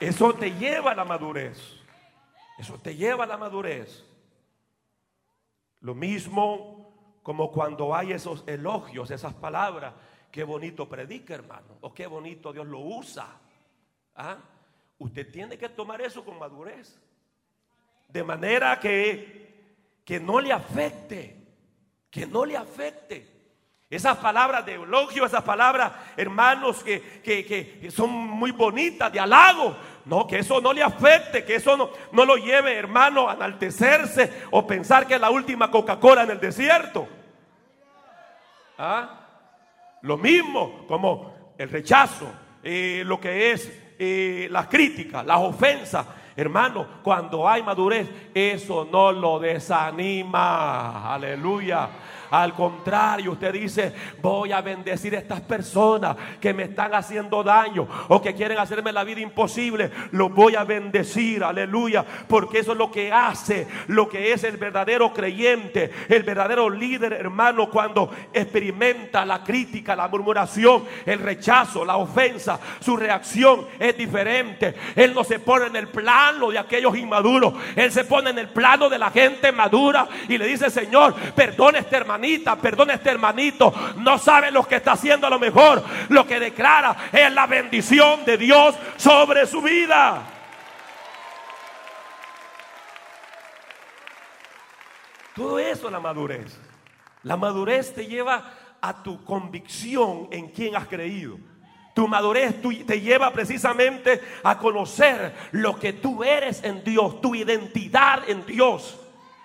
Eso 0.00 0.34
te 0.34 0.52
lleva 0.52 0.92
a 0.92 0.94
la 0.94 1.04
madurez. 1.04 1.58
Eso 2.58 2.78
te 2.78 2.94
lleva 2.94 3.24
a 3.24 3.26
la 3.26 3.36
madurez. 3.36 4.04
Lo 5.80 5.94
mismo 5.94 6.84
como 7.22 7.50
cuando 7.50 7.94
hay 7.94 8.12
esos 8.12 8.44
elogios, 8.46 9.10
esas 9.10 9.32
palabras. 9.34 9.94
Qué 10.30 10.44
bonito 10.44 10.88
predica, 10.88 11.34
hermano. 11.34 11.78
O 11.80 11.94
qué 11.94 12.06
bonito 12.06 12.52
Dios 12.52 12.66
lo 12.66 12.80
usa. 12.80 13.26
¿Ah? 14.14 14.36
Usted 14.98 15.30
tiene 15.32 15.56
que 15.56 15.68
tomar 15.70 16.02
eso 16.02 16.24
con 16.24 16.38
madurez. 16.38 17.00
De 18.08 18.22
manera 18.22 18.78
que, 18.78 19.43
que 20.04 20.20
no 20.20 20.40
le 20.40 20.52
afecte. 20.52 21.36
Que 22.10 22.26
no 22.26 22.44
le 22.44 22.56
afecte. 22.56 23.34
Esas 23.90 24.16
palabras 24.18 24.66
de 24.66 24.74
elogio, 24.74 25.24
esas 25.24 25.42
palabras, 25.42 25.92
hermanos, 26.16 26.82
que, 26.82 27.90
son 27.94 28.10
muy 28.10 28.50
bonitas, 28.50 29.12
de 29.12 29.20
halago. 29.20 29.76
No, 30.04 30.26
que 30.26 30.38
eso 30.38 30.60
no 30.60 30.72
le 30.72 30.82
afecte, 30.82 31.44
que 31.44 31.56
eso 31.56 31.76
no, 31.76 31.90
no 32.12 32.24
lo 32.24 32.36
lleve, 32.36 32.76
hermano, 32.76 33.28
a 33.28 33.34
enaltecerse 33.34 34.44
o 34.50 34.66
pensar 34.66 35.06
que 35.06 35.14
es 35.14 35.20
la 35.20 35.30
última 35.30 35.70
Coca-Cola 35.70 36.24
en 36.24 36.30
el 36.30 36.40
desierto. 36.40 37.08
¿Ah? 38.78 39.20
Lo 40.02 40.16
mismo 40.16 40.84
como 40.86 41.54
el 41.56 41.70
rechazo, 41.70 42.26
eh, 42.62 43.02
lo 43.06 43.20
que 43.20 43.52
es 43.52 43.72
eh, 43.98 44.48
las 44.50 44.66
críticas, 44.66 45.24
las 45.24 45.38
ofensas. 45.38 46.06
Hermano, 46.36 46.86
cuando 47.02 47.48
hay 47.48 47.62
madurez, 47.62 48.08
eso 48.34 48.88
no 48.90 49.12
lo 49.12 49.38
desanima. 49.38 51.14
Aleluya. 51.14 51.88
Al 52.34 52.52
contrario, 52.52 53.30
usted 53.30 53.52
dice, 53.52 53.92
voy 54.20 54.50
a 54.50 54.60
bendecir 54.60 55.14
a 55.14 55.20
estas 55.20 55.40
personas 55.42 56.16
que 56.40 56.52
me 56.52 56.64
están 56.64 56.92
haciendo 56.92 57.44
daño 57.44 57.86
o 58.08 58.20
que 58.20 58.34
quieren 58.34 58.58
hacerme 58.58 58.90
la 58.90 59.04
vida 59.04 59.20
imposible. 59.20 59.92
Los 60.10 60.34
voy 60.34 60.56
a 60.56 60.64
bendecir, 60.64 61.44
aleluya, 61.44 62.04
porque 62.26 62.58
eso 62.58 62.72
es 62.72 62.78
lo 62.78 62.90
que 62.90 63.12
hace, 63.12 63.68
lo 63.86 64.08
que 64.08 64.32
es 64.32 64.42
el 64.42 64.56
verdadero 64.56 65.12
creyente, 65.12 65.92
el 66.08 66.24
verdadero 66.24 66.68
líder, 66.68 67.12
hermano, 67.12 67.70
cuando 67.70 68.10
experimenta 68.32 69.24
la 69.24 69.44
crítica, 69.44 69.94
la 69.94 70.08
murmuración, 70.08 70.86
el 71.06 71.20
rechazo, 71.20 71.84
la 71.84 71.98
ofensa, 71.98 72.58
su 72.80 72.96
reacción 72.96 73.68
es 73.78 73.96
diferente. 73.96 74.74
Él 74.96 75.14
no 75.14 75.22
se 75.22 75.38
pone 75.38 75.66
en 75.66 75.76
el 75.76 75.86
plano 75.86 76.50
de 76.50 76.58
aquellos 76.58 76.96
inmaduros, 76.96 77.54
él 77.76 77.92
se 77.92 78.04
pone 78.04 78.30
en 78.30 78.40
el 78.40 78.48
plano 78.48 78.88
de 78.88 78.98
la 78.98 79.12
gente 79.12 79.52
madura 79.52 80.08
y 80.28 80.36
le 80.36 80.46
dice, 80.46 80.68
Señor, 80.68 81.14
perdone 81.36 81.78
este 81.78 81.94
hermano 81.94 82.23
perdona 82.60 82.94
este 82.94 83.10
hermanito, 83.10 83.72
no 83.96 84.18
sabe 84.18 84.50
lo 84.50 84.66
que 84.66 84.76
está 84.76 84.92
haciendo 84.92 85.26
a 85.26 85.30
lo 85.30 85.38
mejor. 85.38 85.82
Lo 86.08 86.26
que 86.26 86.40
declara 86.40 86.96
es 87.12 87.32
la 87.32 87.46
bendición 87.46 88.24
de 88.24 88.36
Dios 88.36 88.74
sobre 88.96 89.46
su 89.46 89.60
vida. 89.60 90.22
Todo 95.34 95.58
eso 95.58 95.86
es 95.86 95.92
la 95.92 96.00
madurez. 96.00 96.58
La 97.24 97.36
madurez 97.36 97.92
te 97.94 98.06
lleva 98.06 98.52
a 98.80 99.02
tu 99.02 99.24
convicción 99.24 100.28
en 100.30 100.48
quien 100.48 100.76
has 100.76 100.86
creído. 100.86 101.38
Tu 101.94 102.06
madurez 102.08 102.56
te 102.86 103.00
lleva 103.00 103.32
precisamente 103.32 104.20
a 104.42 104.58
conocer 104.58 105.34
lo 105.52 105.78
que 105.78 105.92
tú 105.92 106.24
eres 106.24 106.62
en 106.64 106.82
Dios, 106.84 107.20
tu 107.20 107.34
identidad 107.34 108.28
en 108.28 108.44
Dios. 108.44 108.98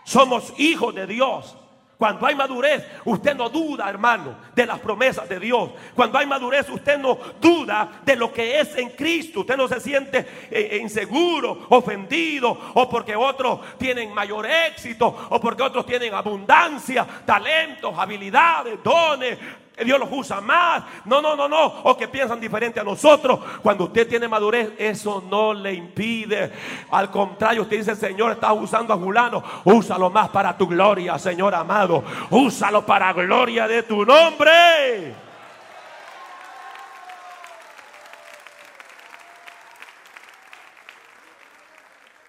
Somos 0.03 0.53
hijos 0.57 0.93
de 0.95 1.05
Dios. 1.07 1.55
Cuando 1.99 2.25
hay 2.25 2.33
madurez, 2.33 2.81
usted 3.03 3.35
no 3.35 3.49
duda, 3.49 3.89
hermano, 3.89 4.37
de 4.55 4.65
las 4.65 4.79
promesas 4.79 5.27
de 5.27 5.37
Dios. 5.37 5.71
Cuando 5.93 6.17
hay 6.17 6.25
madurez, 6.25 6.69
usted 6.69 6.97
no 6.97 7.19
duda 7.41 7.99
de 8.05 8.15
lo 8.15 8.31
que 8.31 8.61
es 8.61 8.73
en 8.77 8.91
Cristo. 8.91 9.41
Usted 9.41 9.57
no 9.57 9.67
se 9.67 9.81
siente 9.81 10.19
eh, 10.19 10.25
eh, 10.49 10.77
inseguro, 10.81 11.65
ofendido, 11.67 12.57
o 12.73 12.89
porque 12.89 13.17
otros 13.17 13.59
tienen 13.77 14.13
mayor 14.13 14.45
éxito, 14.45 15.27
o 15.29 15.41
porque 15.41 15.61
otros 15.61 15.85
tienen 15.85 16.13
abundancia, 16.13 17.05
talentos, 17.25 17.93
habilidades, 17.97 18.81
dones, 18.81 19.37
Dios 19.83 19.99
los 19.99 20.09
usa 20.11 20.41
más. 20.41 20.83
No, 21.05 21.21
no, 21.21 21.35
no, 21.35 21.47
no. 21.47 21.65
O 21.83 21.97
que 21.97 22.07
piensan 22.07 22.39
diferente 22.39 22.79
a 22.79 22.83
nosotros. 22.83 23.39
Cuando 23.61 23.85
usted 23.85 24.07
tiene 24.07 24.27
madurez, 24.27 24.71
eso 24.77 25.23
no 25.29 25.53
le 25.53 25.73
impide. 25.73 26.51
Al 26.91 27.09
contrario, 27.09 27.63
usted 27.63 27.77
dice, 27.77 27.95
Señor, 27.95 28.33
estás 28.33 28.53
usando 28.55 28.93
a 28.93 28.97
Julano. 28.97 29.43
Úsalo 29.63 30.09
más 30.09 30.29
para 30.29 30.57
tu 30.57 30.67
gloria, 30.67 31.17
Señor 31.17 31.55
amado. 31.55 32.03
Úsalo 32.29 32.85
para 32.85 33.13
gloria 33.13 33.67
de 33.67 33.83
tu 33.83 34.05
nombre. 34.05 35.29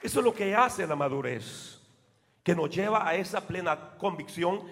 Eso 0.02 0.20
es 0.20 0.24
lo 0.24 0.34
que 0.34 0.56
hace 0.56 0.86
la 0.86 0.96
madurez, 0.96 1.78
que 2.42 2.54
nos 2.54 2.70
lleva 2.70 3.06
a 3.06 3.14
esa 3.14 3.46
plena 3.46 3.96
convicción 3.98 4.62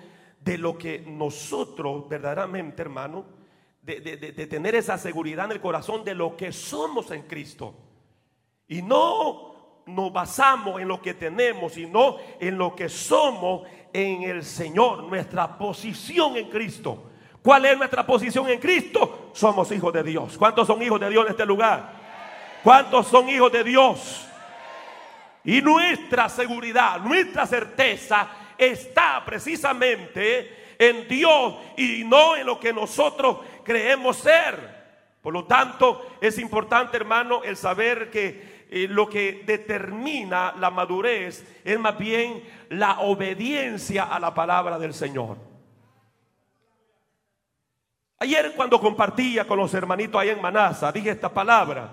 de 0.49 0.57
lo 0.57 0.78
que 0.78 1.00
nosotros 1.00 2.09
verdaderamente, 2.09 2.81
hermano, 2.81 3.26
de, 3.83 4.47
tener 4.47 4.75
esa 4.75 4.97
seguridad 4.97 5.45
en 5.45 5.52
el 5.52 5.61
corazón 5.61 6.05
de 6.05 6.14
lo 6.14 6.37
que 6.37 6.52
somos 6.52 7.11
en 7.11 7.23
Cristo. 7.23 7.75
Y 8.67 8.81
no 8.81 9.83
nos 9.85 10.11
basamos 10.11 10.81
en 10.81 10.88
lo 10.88 11.02
que 11.02 11.12
tenemos, 11.12 11.75
sino 11.75 12.17
en 12.40 12.57
lo 12.57 12.75
que 12.75 12.88
somos 12.88 13.69
en 13.93 14.23
el 14.23 14.43
Señor, 14.43 15.02
nuestra 15.05 15.59
posición 15.59 16.37
en 16.38 16.49
Cristo. 16.49 17.11
¿Cuál 17.43 17.67
es 17.67 17.76
nuestra 17.76 18.07
posición 18.07 18.49
en 18.49 18.59
Cristo? 18.59 19.31
Somos 19.35 19.71
hijos 19.71 19.93
de 19.93 20.02
Dios. 20.02 20.38
¿Cuántos 20.38 20.67
son 20.67 20.83
hijos 20.83 20.99
de 20.99 21.11
Dios 21.11 21.26
en 21.26 21.31
este 21.33 21.45
lugar? 21.45 21.93
¿Cuántos 22.62 23.07
son 23.07 23.28
hijos 23.28 23.52
de 23.52 23.64
Dios? 23.64 24.26
Y 25.45 25.61
nuestra 25.61 26.31
seguridad, 26.31 27.00
nuestra 27.00 27.47
certeza 27.47 28.28
está 28.59 29.25
precisamente 29.25 30.75
en 30.79 31.09
Dios 31.09 31.55
y 31.77 32.05
no 32.05 32.37
en 32.37 32.47
lo 32.47 32.59
que 32.59 32.73
nosotros 32.73 33.38
creemos 33.65 34.19
ser. 34.19 34.79
Por 35.23 35.33
lo 35.33 35.45
tanto, 35.45 36.17
es 36.21 36.38
importante, 36.38 36.97
hermano, 36.97 37.43
el 37.43 37.57
saber 37.57 38.11
que 38.11 38.67
eh, 38.71 38.87
lo 38.88 39.09
que 39.09 39.43
determina 39.47 40.55
la 40.59 40.71
madurez 40.71 41.45
es 41.65 41.79
más 41.79 41.97
bien 41.99 42.43
la 42.71 43.00
obediencia 43.00 44.05
a 44.05 44.21
la 44.21 44.35
palabra 44.35 44.79
del 44.79 44.95
Señor. 44.95 45.38
Ayer 48.21 48.53
cuando 48.57 48.81
compartía 48.81 49.47
con 49.47 49.59
los 49.59 49.73
hermanitos 49.75 50.21
ahí 50.21 50.31
en 50.31 50.43
Manasa, 50.43 50.91
dije 50.93 51.11
esta 51.11 51.29
palabra. 51.29 51.88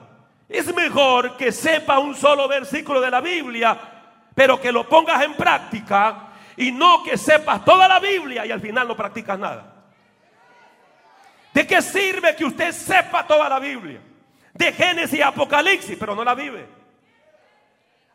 Es 0.49 0.73
mejor 0.73 1.37
que 1.37 1.51
sepa 1.51 1.99
un 1.99 2.15
solo 2.15 2.47
versículo 2.47 2.99
de 2.99 3.11
la 3.11 3.21
Biblia, 3.21 3.77
pero 4.33 4.59
que 4.59 4.71
lo 4.71 4.87
pongas 4.87 5.23
en 5.23 5.33
práctica 5.33 6.29
y 6.57 6.71
no 6.71 7.03
que 7.03 7.17
sepas 7.17 7.63
toda 7.65 7.87
la 7.87 7.99
Biblia 7.99 8.45
y 8.45 8.51
al 8.51 8.61
final 8.61 8.87
no 8.87 8.95
practicas 8.95 9.37
nada. 9.37 9.73
¿De 11.53 11.65
qué 11.65 11.81
sirve 11.81 12.35
que 12.35 12.45
usted 12.45 12.71
sepa 12.71 13.25
toda 13.25 13.47
la 13.47 13.59
Biblia? 13.59 14.01
De 14.53 14.71
Génesis 14.73 15.19
y 15.19 15.21
Apocalipsis, 15.21 15.97
pero 15.97 16.15
no 16.15 16.23
la 16.23 16.35
vive. 16.35 16.65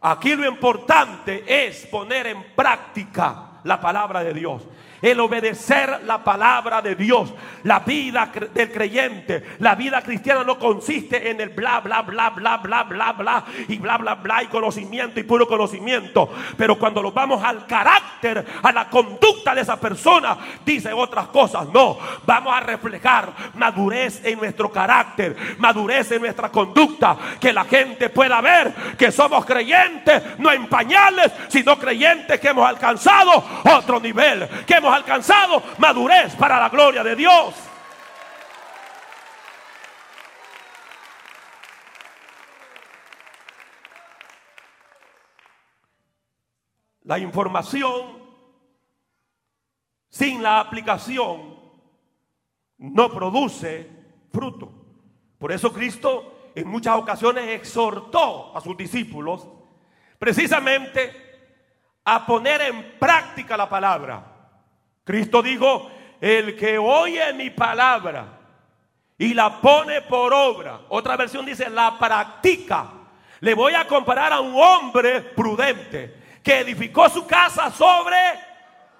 Aquí 0.02 0.35
lo 0.35 0.47
importante 0.47 1.44
es 1.47 1.87
poner 1.87 2.28
en 2.28 2.54
práctica 2.54 3.61
la 3.64 3.80
palabra 3.80 4.23
de 4.25 4.32
Dios 4.32 4.62
el 5.02 5.21
obedecer 5.21 6.00
la 6.07 6.23
palabra 6.23 6.83
de 6.83 6.95
Dios. 6.95 7.33
La 7.64 7.80
vida 7.80 8.30
del 8.54 8.73
creyente, 8.73 9.45
la 9.59 9.75
vida 9.75 10.02
cristiana 10.02 10.45
no 10.45 10.59
consiste 10.59 11.30
en 11.30 11.40
el 11.40 11.50
bla, 11.50 11.80
bla, 11.80 12.02
bla, 12.02 12.30
bla, 12.30 12.57
bla, 12.59 12.83
bla, 12.85 13.12
bla, 13.12 13.45
y 13.69 13.76
bla, 13.78 13.99
bla, 13.99 14.14
bla, 14.14 14.42
y 14.42 14.47
conocimiento 14.47 15.21
y 15.21 15.25
puro 15.25 15.47
conocimiento. 15.47 16.30
Pero 16.57 16.78
cuando 16.78 17.02
lo 17.02 17.12
vamos 17.12 17.42
al 17.42 17.66
carácter, 17.66 18.45
a 18.62 18.73
la 18.73 18.88
conducta 18.88 19.54
de 19.54 19.62
esa 19.62 19.78
persona, 19.78 20.37
dice 20.64 20.92
otras 20.92 21.28
cosas. 21.28 21.69
No, 21.69 21.99
vamos 22.25 22.54
a 22.54 22.61
reflejar 22.61 23.33
madurez 23.54 24.25
en 24.25 24.38
nuestro 24.38 24.71
carácter, 24.71 25.37
madurez 25.59 26.11
en 26.12 26.23
nuestra 26.23 26.50
conducta, 26.50 27.16
que 27.40 27.52
la 27.52 27.64
gente 27.64 28.09
pueda 28.09 28.40
ver 28.40 28.73
que 28.97 29.12
somos 29.12 29.45
creyentes, 29.45 30.38
no 30.38 30.50
en 30.52 30.66
pañales, 30.66 31.33
sino 31.49 31.78
creyentes 31.78 32.40
que 32.40 32.49
hemos 32.49 32.69
alcanzado 32.69 33.45
otro 33.64 34.00
nivel, 34.00 34.49
que 34.66 34.75
hemos 34.75 34.89
alcanzado 34.92 35.62
madurez 35.78 36.35
para 36.37 36.59
la 36.59 36.68
gloria 36.68 37.02
de 37.02 37.16
Dios. 37.16 37.54
La 47.04 47.18
información 47.18 48.20
sin 50.09 50.42
la 50.42 50.61
aplicación 50.61 51.59
no 52.78 53.11
produce 53.11 53.90
fruto. 54.32 54.73
Por 55.38 55.50
eso 55.50 55.73
Cristo 55.73 56.52
en 56.54 56.68
muchas 56.68 56.97
ocasiones 56.97 57.49
exhortó 57.49 58.56
a 58.56 58.61
sus 58.61 58.76
discípulos 58.76 59.49
precisamente 60.18 61.30
a 62.04 62.26
poner 62.26 62.61
en 62.62 62.99
práctica 62.99 63.56
la 63.56 63.68
palabra. 63.68 64.29
Cristo 65.04 65.42
dijo, 65.42 65.90
el 66.21 66.57
que 66.57 66.78
oye 66.78 67.33
mi 67.33 67.50
palabra 67.50 68.38
y 69.19 69.35
la 69.35 69.61
pone 69.61 70.02
por 70.02 70.33
obra, 70.33 70.80
otra 70.88 71.16
versión 71.16 71.45
dice, 71.45 71.69
la 71.71 71.99
practica. 71.99 72.92
Le 73.40 73.54
voy 73.54 73.75
a 73.75 73.87
comparar 73.87 74.33
a 74.33 74.40
un 74.40 74.54
hombre 74.54 75.21
prudente 75.21 76.14
que 76.42 76.61
edificó 76.61 77.09
su 77.09 77.26
casa 77.26 77.71
sobre 77.71 78.16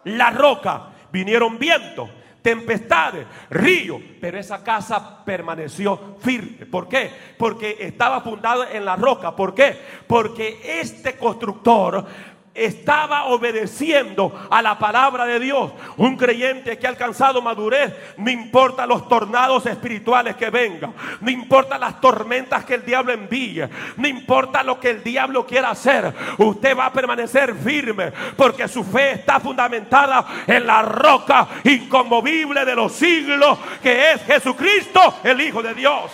la 0.05 0.31
roca. 0.31 0.89
Vinieron 1.13 1.59
vientos, 1.59 2.09
tempestades, 2.43 3.27
ríos, 3.51 4.01
pero 4.21 4.39
esa 4.39 4.63
casa 4.63 5.25
permaneció 5.25 6.17
firme. 6.21 6.67
¿Por 6.67 6.89
qué? 6.89 7.11
Porque 7.37 7.77
estaba 7.81 8.21
fundada 8.23 8.71
en 8.73 8.85
la 8.85 8.97
roca. 8.97 9.35
¿Por 9.37 9.55
qué? 9.55 9.79
Porque 10.07 10.61
este 10.81 11.17
constructor 11.17 12.07
estaba 12.55 13.27
obedeciendo 13.27 14.49
a 14.51 14.61
la 14.61 14.79
palabra 14.79 15.25
de 15.25 15.39
Dios. 15.39 15.73
Un 15.97 16.17
creyente 16.17 16.79
que 16.79 16.87
ha 16.87 16.91
alcanzado 16.91 17.41
madurez, 17.41 17.95
no 18.17 18.31
importa 18.31 18.87
los 18.87 19.09
tornados 19.09 19.67
espirituales 19.67 20.37
que 20.37 20.51
vengan, 20.51 20.93
no 21.21 21.31
importa 21.31 21.79
las 21.79 22.01
tormentas 22.01 22.65
que 22.65 22.75
el 22.75 22.85
diablo 22.85 23.13
envíe, 23.13 23.69
no 23.97 24.09
importa 24.09 24.63
lo 24.63 24.81
que 24.81 24.91
el 24.91 25.03
diablo 25.03 25.47
quiera 25.47 25.71
hacer, 25.71 26.13
usted 26.39 26.77
va 26.77 26.87
a 26.87 26.93
permanecer 26.93 27.55
firme 27.55 28.13
porque 28.37 28.69
su 28.69 28.85
fe 28.85 29.13
está 29.13 29.41
fundamentada 29.41 30.27
en 30.47 30.67
la 30.67 30.83
roca 30.83 31.47
inconmovible 31.65 32.65
de 32.65 32.75
los 32.75 32.93
siglos 32.93 33.59
que 33.83 34.13
es 34.13 34.23
Jesucristo, 34.25 35.15
el 35.23 35.41
Hijo 35.41 35.63
de 35.63 35.75
Dios. 35.75 36.11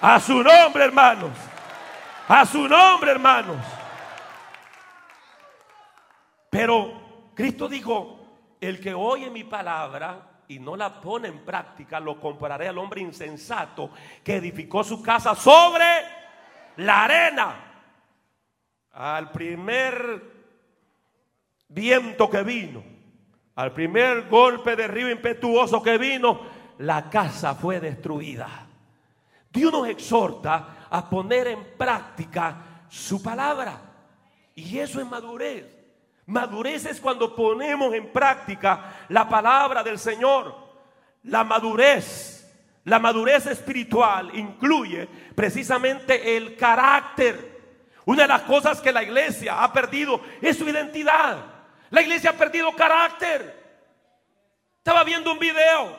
A 0.00 0.18
su 0.18 0.42
nombre, 0.42 0.84
hermanos. 0.84 1.51
A 2.34 2.46
su 2.46 2.66
nombre, 2.66 3.10
hermanos. 3.10 3.58
Pero 6.48 7.30
Cristo 7.34 7.68
dijo, 7.68 8.56
el 8.58 8.80
que 8.80 8.94
oye 8.94 9.28
mi 9.28 9.44
palabra 9.44 10.40
y 10.48 10.58
no 10.58 10.74
la 10.74 10.98
pone 10.98 11.28
en 11.28 11.44
práctica, 11.44 12.00
lo 12.00 12.18
compararé 12.18 12.68
al 12.68 12.78
hombre 12.78 13.02
insensato 13.02 13.90
que 14.24 14.36
edificó 14.36 14.82
su 14.82 15.02
casa 15.02 15.34
sobre 15.34 15.84
la 16.76 17.04
arena. 17.04 17.54
Al 18.92 19.30
primer 19.30 20.22
viento 21.68 22.30
que 22.30 22.42
vino, 22.42 22.82
al 23.56 23.74
primer 23.74 24.30
golpe 24.30 24.74
de 24.74 24.88
río 24.88 25.10
impetuoso 25.10 25.82
que 25.82 25.98
vino, 25.98 26.40
la 26.78 27.10
casa 27.10 27.54
fue 27.54 27.78
destruida. 27.78 28.68
Dios 29.52 29.70
nos 29.70 29.86
exhorta 29.86 30.81
a 30.92 31.08
poner 31.08 31.48
en 31.48 31.64
práctica 31.78 32.84
su 32.90 33.22
palabra. 33.22 33.80
Y 34.54 34.78
eso 34.78 35.00
es 35.00 35.06
madurez. 35.06 35.64
Madurez 36.26 36.84
es 36.84 37.00
cuando 37.00 37.34
ponemos 37.34 37.94
en 37.94 38.12
práctica 38.12 39.06
la 39.08 39.26
palabra 39.26 39.82
del 39.82 39.98
Señor. 39.98 40.54
La 41.24 41.44
madurez, 41.44 42.46
la 42.84 42.98
madurez 42.98 43.46
espiritual 43.46 44.32
incluye 44.34 45.08
precisamente 45.34 46.36
el 46.36 46.56
carácter. 46.56 47.52
Una 48.04 48.22
de 48.22 48.28
las 48.28 48.42
cosas 48.42 48.82
que 48.82 48.92
la 48.92 49.02
iglesia 49.02 49.64
ha 49.64 49.72
perdido 49.72 50.20
es 50.42 50.58
su 50.58 50.68
identidad. 50.68 51.38
La 51.88 52.02
iglesia 52.02 52.30
ha 52.30 52.34
perdido 52.34 52.70
carácter. 52.76 53.62
Estaba 54.76 55.04
viendo 55.04 55.32
un 55.32 55.38
video 55.38 55.96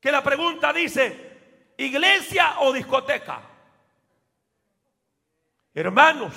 que 0.00 0.10
la 0.10 0.22
pregunta 0.22 0.72
dice, 0.72 1.74
iglesia 1.76 2.60
o 2.60 2.72
discoteca. 2.72 3.50
Hermanos, 5.74 6.32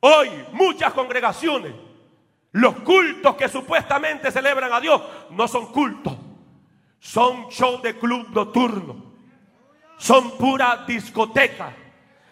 Hoy 0.00 0.30
muchas 0.52 0.92
congregaciones, 0.92 1.72
los 2.52 2.76
cultos 2.76 3.34
que 3.34 3.48
supuestamente 3.48 4.30
celebran 4.30 4.72
a 4.72 4.80
Dios, 4.80 5.02
no 5.30 5.48
son 5.48 5.72
cultos. 5.72 6.14
Son 7.00 7.48
show 7.50 7.80
de 7.82 7.98
club 7.98 8.28
nocturno. 8.32 9.14
Son 9.98 10.36
pura 10.36 10.84
discoteca. 10.86 11.72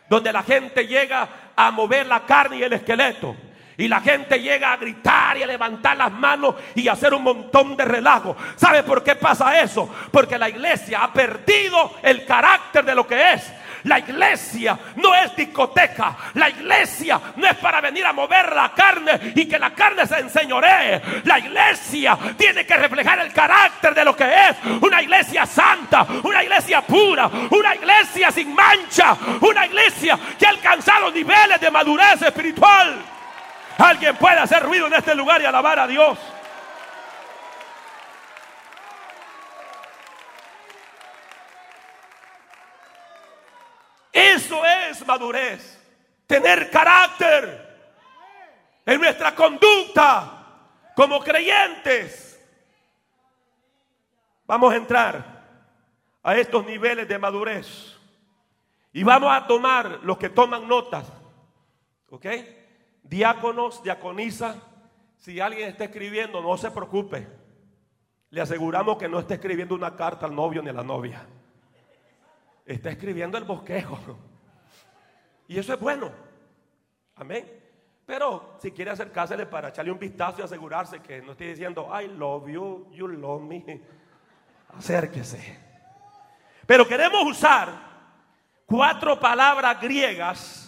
Donde 0.08 0.32
la 0.32 0.42
gente 0.42 0.86
llega 0.86 1.52
a 1.56 1.70
mover 1.70 2.06
la 2.06 2.24
carne 2.24 2.58
y 2.58 2.62
el 2.62 2.72
esqueleto. 2.72 3.34
Y 3.76 3.88
la 3.88 4.00
gente 4.00 4.40
llega 4.40 4.72
a 4.72 4.76
gritar 4.76 5.36
y 5.36 5.42
a 5.42 5.48
levantar 5.48 5.96
las 5.96 6.12
manos 6.12 6.54
y 6.76 6.86
a 6.86 6.92
hacer 6.92 7.12
un 7.12 7.24
montón 7.24 7.76
de 7.76 7.84
relajo. 7.84 8.36
¿Sabe 8.54 8.84
por 8.84 9.02
qué 9.02 9.16
pasa 9.16 9.60
eso? 9.60 9.92
Porque 10.12 10.38
la 10.38 10.48
iglesia 10.48 11.02
ha 11.02 11.12
perdido 11.12 11.94
el 12.02 12.24
carácter 12.24 12.84
de 12.84 12.94
lo 12.94 13.04
que 13.04 13.32
es. 13.32 13.52
La 13.84 13.98
iglesia 13.98 14.78
no 14.96 15.14
es 15.14 15.34
discoteca. 15.36 16.16
La 16.34 16.48
iglesia 16.48 17.20
no 17.36 17.46
es 17.46 17.54
para 17.56 17.80
venir 17.80 18.04
a 18.04 18.12
mover 18.12 18.54
la 18.54 18.72
carne 18.72 19.32
y 19.34 19.46
que 19.46 19.58
la 19.58 19.70
carne 19.70 20.06
se 20.06 20.18
enseñoree. 20.18 21.02
La 21.24 21.38
iglesia 21.38 22.18
tiene 22.36 22.64
que 22.64 22.76
reflejar 22.76 23.18
el 23.20 23.32
carácter 23.32 23.94
de 23.94 24.04
lo 24.04 24.16
que 24.16 24.24
es. 24.24 24.56
Una 24.80 25.02
iglesia 25.02 25.44
santa, 25.46 26.06
una 26.22 26.42
iglesia 26.42 26.80
pura, 26.82 27.30
una 27.50 27.74
iglesia 27.74 28.30
sin 28.30 28.54
mancha, 28.54 29.16
una 29.40 29.66
iglesia 29.66 30.18
que 30.38 30.46
ha 30.46 30.50
alcanzado 30.50 31.10
niveles 31.10 31.60
de 31.60 31.70
madurez 31.70 32.22
espiritual. 32.22 32.96
Alguien 33.78 34.16
puede 34.16 34.38
hacer 34.38 34.62
ruido 34.62 34.86
en 34.86 34.94
este 34.94 35.14
lugar 35.14 35.42
y 35.42 35.44
alabar 35.44 35.78
a 35.80 35.86
Dios. 35.86 36.18
Eso 44.14 44.64
es 44.64 45.04
madurez. 45.04 45.76
Tener 46.24 46.70
carácter 46.70 47.64
en 48.86 49.00
nuestra 49.00 49.34
conducta 49.34 50.46
como 50.94 51.18
creyentes. 51.18 52.40
Vamos 54.46 54.72
a 54.72 54.76
entrar 54.76 55.42
a 56.22 56.36
estos 56.36 56.64
niveles 56.64 57.08
de 57.08 57.18
madurez. 57.18 57.98
Y 58.92 59.02
vamos 59.02 59.32
a 59.32 59.48
tomar 59.48 59.98
los 60.04 60.16
que 60.16 60.28
toman 60.28 60.68
notas. 60.68 61.10
¿Ok? 62.10 62.26
Diáconos, 63.02 63.82
diaconisa. 63.82 64.62
Si 65.16 65.40
alguien 65.40 65.70
está 65.70 65.84
escribiendo, 65.84 66.40
no 66.40 66.56
se 66.56 66.70
preocupe. 66.70 67.26
Le 68.30 68.40
aseguramos 68.40 68.96
que 68.96 69.08
no 69.08 69.18
está 69.18 69.34
escribiendo 69.34 69.74
una 69.74 69.96
carta 69.96 70.26
al 70.26 70.34
novio 70.34 70.62
ni 70.62 70.68
a 70.68 70.72
la 70.72 70.84
novia. 70.84 71.26
Está 72.64 72.90
escribiendo 72.90 73.36
el 73.36 73.44
bosquejo. 73.44 73.98
Y 75.48 75.58
eso 75.58 75.74
es 75.74 75.80
bueno. 75.80 76.10
Amén. 77.16 77.46
Pero 78.06 78.56
si 78.60 78.70
quiere 78.70 78.90
acercársele 78.90 79.46
para 79.46 79.68
echarle 79.68 79.90
un 79.90 79.98
vistazo 79.98 80.40
y 80.40 80.44
asegurarse 80.44 81.00
que 81.00 81.22
no 81.22 81.32
esté 81.32 81.48
diciendo, 81.48 81.88
I 81.98 82.08
love 82.08 82.48
you, 82.48 82.88
you 82.92 83.08
love 83.08 83.42
me, 83.42 83.80
acérquese. 84.76 85.58
Pero 86.66 86.86
queremos 86.86 87.24
usar 87.24 87.68
cuatro 88.66 89.18
palabras 89.18 89.80
griegas 89.80 90.64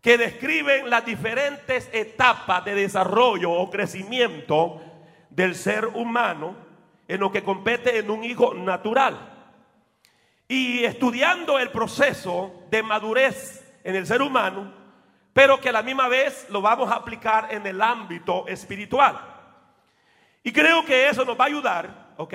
que 0.00 0.16
describen 0.16 0.88
las 0.88 1.04
diferentes 1.04 1.90
etapas 1.92 2.64
de 2.64 2.74
desarrollo 2.74 3.52
o 3.52 3.68
crecimiento 3.70 4.80
del 5.28 5.54
ser 5.54 5.86
humano 5.86 6.56
en 7.06 7.20
lo 7.20 7.30
que 7.30 7.42
compete 7.42 7.98
en 7.98 8.10
un 8.10 8.24
hijo 8.24 8.54
natural. 8.54 9.37
Y 10.48 10.84
estudiando 10.84 11.58
el 11.58 11.70
proceso 11.70 12.64
de 12.70 12.82
madurez 12.82 13.78
en 13.84 13.94
el 13.94 14.06
ser 14.06 14.22
humano, 14.22 14.72
pero 15.32 15.60
que 15.60 15.68
a 15.68 15.72
la 15.72 15.82
misma 15.82 16.08
vez 16.08 16.48
lo 16.50 16.62
vamos 16.62 16.90
a 16.90 16.96
aplicar 16.96 17.52
en 17.52 17.66
el 17.66 17.80
ámbito 17.80 18.48
espiritual. 18.48 19.18
Y 20.42 20.50
creo 20.50 20.84
que 20.84 21.08
eso 21.08 21.24
nos 21.24 21.38
va 21.38 21.44
a 21.44 21.48
ayudar, 21.48 22.14
¿ok? 22.16 22.34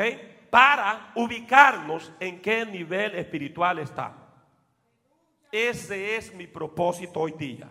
Para 0.49 1.11
ubicarnos 1.15 2.13
en 2.19 2.41
qué 2.41 2.65
nivel 2.65 3.15
espiritual 3.15 3.79
está. 3.79 4.13
Ese 5.51 6.15
es 6.15 6.33
mi 6.33 6.47
propósito 6.47 7.19
hoy 7.19 7.33
día. 7.33 7.67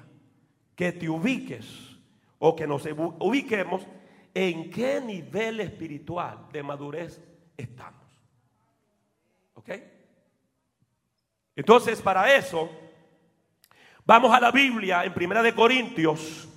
Que 0.74 0.92
te 0.92 1.08
ubiques 1.08 1.96
o 2.38 2.56
que 2.56 2.66
nos 2.66 2.84
ubiquemos 3.20 3.86
en 4.34 4.70
qué 4.70 5.00
nivel 5.00 5.60
espiritual 5.60 6.48
de 6.52 6.62
madurez 6.62 7.22
estamos. 7.56 8.02
¿Ok? 9.54 9.70
Entonces, 11.54 12.00
para 12.00 12.34
eso, 12.34 12.70
vamos 14.04 14.34
a 14.34 14.40
la 14.40 14.50
Biblia 14.50 15.04
en 15.04 15.12
Primera 15.12 15.42
de 15.42 15.54
Corintios, 15.54 16.48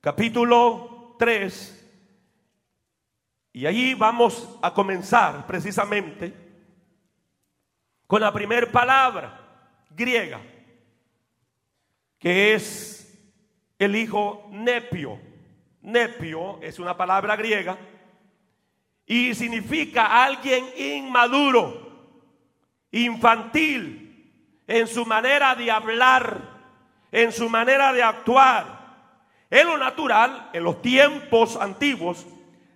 capítulo 0.00 1.14
3, 1.18 1.74
y 3.52 3.66
allí 3.66 3.94
vamos 3.94 4.58
a 4.62 4.72
comenzar 4.72 5.46
precisamente 5.46 6.32
con 8.06 8.20
la 8.20 8.32
primera 8.32 8.70
palabra 8.70 9.74
griega, 9.90 10.40
que 12.18 12.54
es 12.54 13.18
el 13.78 13.94
hijo 13.96 14.48
nepio. 14.50 15.20
Nepio 15.82 16.60
es 16.60 16.78
una 16.78 16.96
palabra 16.96 17.36
griega 17.36 17.78
y 19.06 19.34
significa 19.34 20.24
alguien 20.24 20.66
inmaduro, 20.76 22.18
infantil, 22.90 24.07
en 24.68 24.86
su 24.86 25.06
manera 25.06 25.54
de 25.54 25.70
hablar, 25.70 26.42
en 27.10 27.32
su 27.32 27.48
manera 27.48 27.92
de 27.92 28.02
actuar. 28.02 28.78
En 29.50 29.66
lo 29.66 29.78
natural, 29.78 30.50
en 30.52 30.62
los 30.62 30.82
tiempos 30.82 31.56
antiguos, 31.56 32.26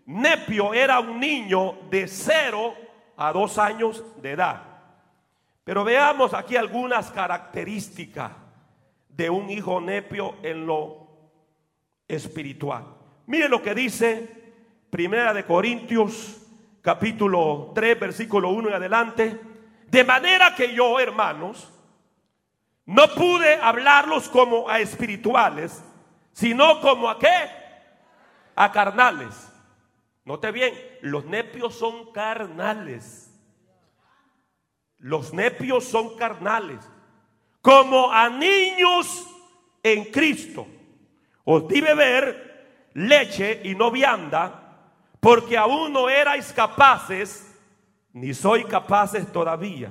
Nepio 0.07 0.73
era 0.73 0.99
un 1.01 1.21
niño 1.21 1.75
de 1.91 2.09
0 2.09 2.75
a 3.19 3.31
2 3.31 3.59
años 3.59 4.03
de 4.23 4.33
edad. 4.33 4.63
Pero 5.65 5.85
veamos 5.85 6.33
aquí 6.33 6.57
algunas 6.57 7.11
características 7.11 8.33
de 9.11 9.29
un 9.29 9.51
hijo 9.51 9.81
nepio 9.81 10.37
en 10.43 10.67
lo 10.67 11.07
espiritual. 12.09 12.87
Mire 13.27 13.51
lo 13.51 13.63
que 13.63 13.75
dice 13.75 14.43
Primera 14.89 15.33
de 15.35 15.45
Corintios 15.45 16.39
capítulo 16.81 17.71
3 17.75 18.01
versículo 18.01 18.49
1 18.49 18.69
en 18.71 18.75
adelante. 18.75 19.41
De 19.89 20.05
manera 20.05 20.55
que 20.55 20.75
yo, 20.75 20.99
hermanos, 20.99 21.72
no 22.93 23.09
pude 23.09 23.55
hablarlos 23.55 24.29
como 24.29 24.69
a 24.69 24.79
espirituales, 24.79 25.83
sino 26.33 26.79
como 26.83 27.09
a 27.09 27.19
qué? 27.19 27.49
A 28.55 28.71
carnales. 28.71 29.51
Note 30.27 30.53
bien, 30.53 30.75
los 31.01 31.25
nepios 31.25 31.75
son 31.75 32.13
carnales. 32.13 33.31
Los 34.99 35.33
nepios 35.33 35.85
son 35.85 36.17
carnales, 36.17 36.79
como 37.63 38.13
a 38.13 38.29
niños 38.29 39.27
en 39.83 40.05
Cristo. 40.13 40.67
Os 41.45 41.67
di 41.67 41.81
beber 41.81 42.91
leche 42.93 43.63
y 43.65 43.75
no 43.75 43.91
vianda, 43.91 44.79
porque 45.19 45.57
aún 45.57 45.95
no 45.95 46.11
erais 46.11 46.53
capaces, 46.53 47.59
ni 48.13 48.35
sois 48.35 48.67
capaces 48.67 49.33
todavía. 49.33 49.91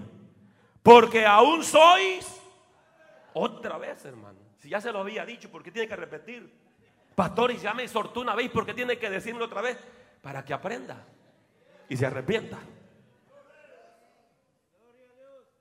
Porque 0.84 1.26
aún 1.26 1.64
sois, 1.64 2.41
otra 3.34 3.78
vez 3.78 4.04
hermano, 4.06 4.40
si 4.58 4.70
ya 4.70 4.82
se 4.82 4.92
lo 4.92 5.00
había 5.00 5.26
dicho, 5.26 5.50
¿por 5.52 5.64
qué 5.64 5.72
tiene 5.72 5.88
que 5.88 5.96
repetir? 5.96 6.52
Pastor, 7.16 7.52
y 7.52 7.58
ya 7.58 7.74
me 7.74 7.84
exhortó 7.84 8.22
una 8.22 8.36
vez, 8.36 8.50
¿por 8.50 8.66
qué 8.66 8.74
tiene 8.74 8.98
que 8.98 9.10
decirlo 9.10 9.46
otra 9.46 9.62
vez? 9.62 9.78
Para 10.22 10.46
que 10.46 10.54
aprenda 10.54 11.06
y 11.90 11.98
se 11.98 12.06
arrepienta. 12.06 12.58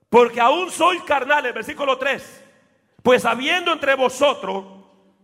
Porque 0.08 0.40
aún 0.40 0.70
soy 0.70 1.00
carnal, 1.00 1.46
el 1.46 1.52
versículo 1.52 1.96
3. 1.98 2.44
Pues 3.02 3.24
habiendo 3.24 3.72
entre 3.72 3.94
vosotros, 3.94 4.80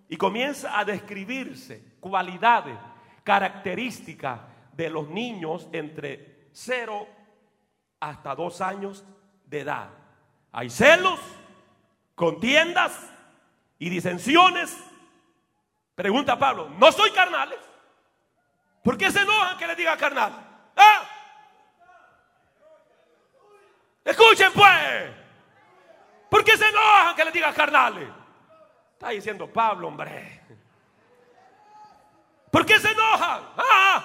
y 0.09 0.17
comienza 0.17 0.79
a 0.79 0.85
describirse 0.85 1.97
cualidades, 2.01 2.79
características 3.25 4.41
de 4.73 4.91
los 4.91 5.09
niños 5.09 5.69
entre 5.73 6.49
0 6.53 7.07
hasta 8.01 8.35
2 8.35 8.61
años 8.61 9.05
de 9.47 9.61
edad. 9.61 9.91
Hay 10.53 10.71
celos, 10.71 11.19
contiendas 12.17 12.93
y 13.79 13.89
disensiones. 13.89 14.77
Pregunta 15.95 16.37
Pablo, 16.37 16.69
¿no 16.71 16.91
soy 16.91 17.13
carnales? 17.13 17.61
¿Por 18.83 18.99
qué 18.99 19.11
se 19.13 19.21
enojan 19.21 19.57
que 19.57 19.67
les 19.69 19.77
diga 19.77 19.97
carnal? 19.97 20.33
¿Ah? 20.77 21.03
Escuchen 24.05 24.53
pues. 24.53 25.11
¿Por 26.29 26.43
qué 26.45 26.57
se 26.57 26.69
enojan 26.69 27.15
que 27.15 27.25
les 27.25 27.33
diga 27.33 27.53
carnales? 27.53 28.09
Está 28.93 29.11
diciendo 29.11 29.47
Pablo, 29.53 29.89
hombre. 29.89 30.43
¿Por 32.51 32.65
qué 32.65 32.79
se 32.81 32.91
enojan? 32.91 33.43
Ah, 33.57 34.05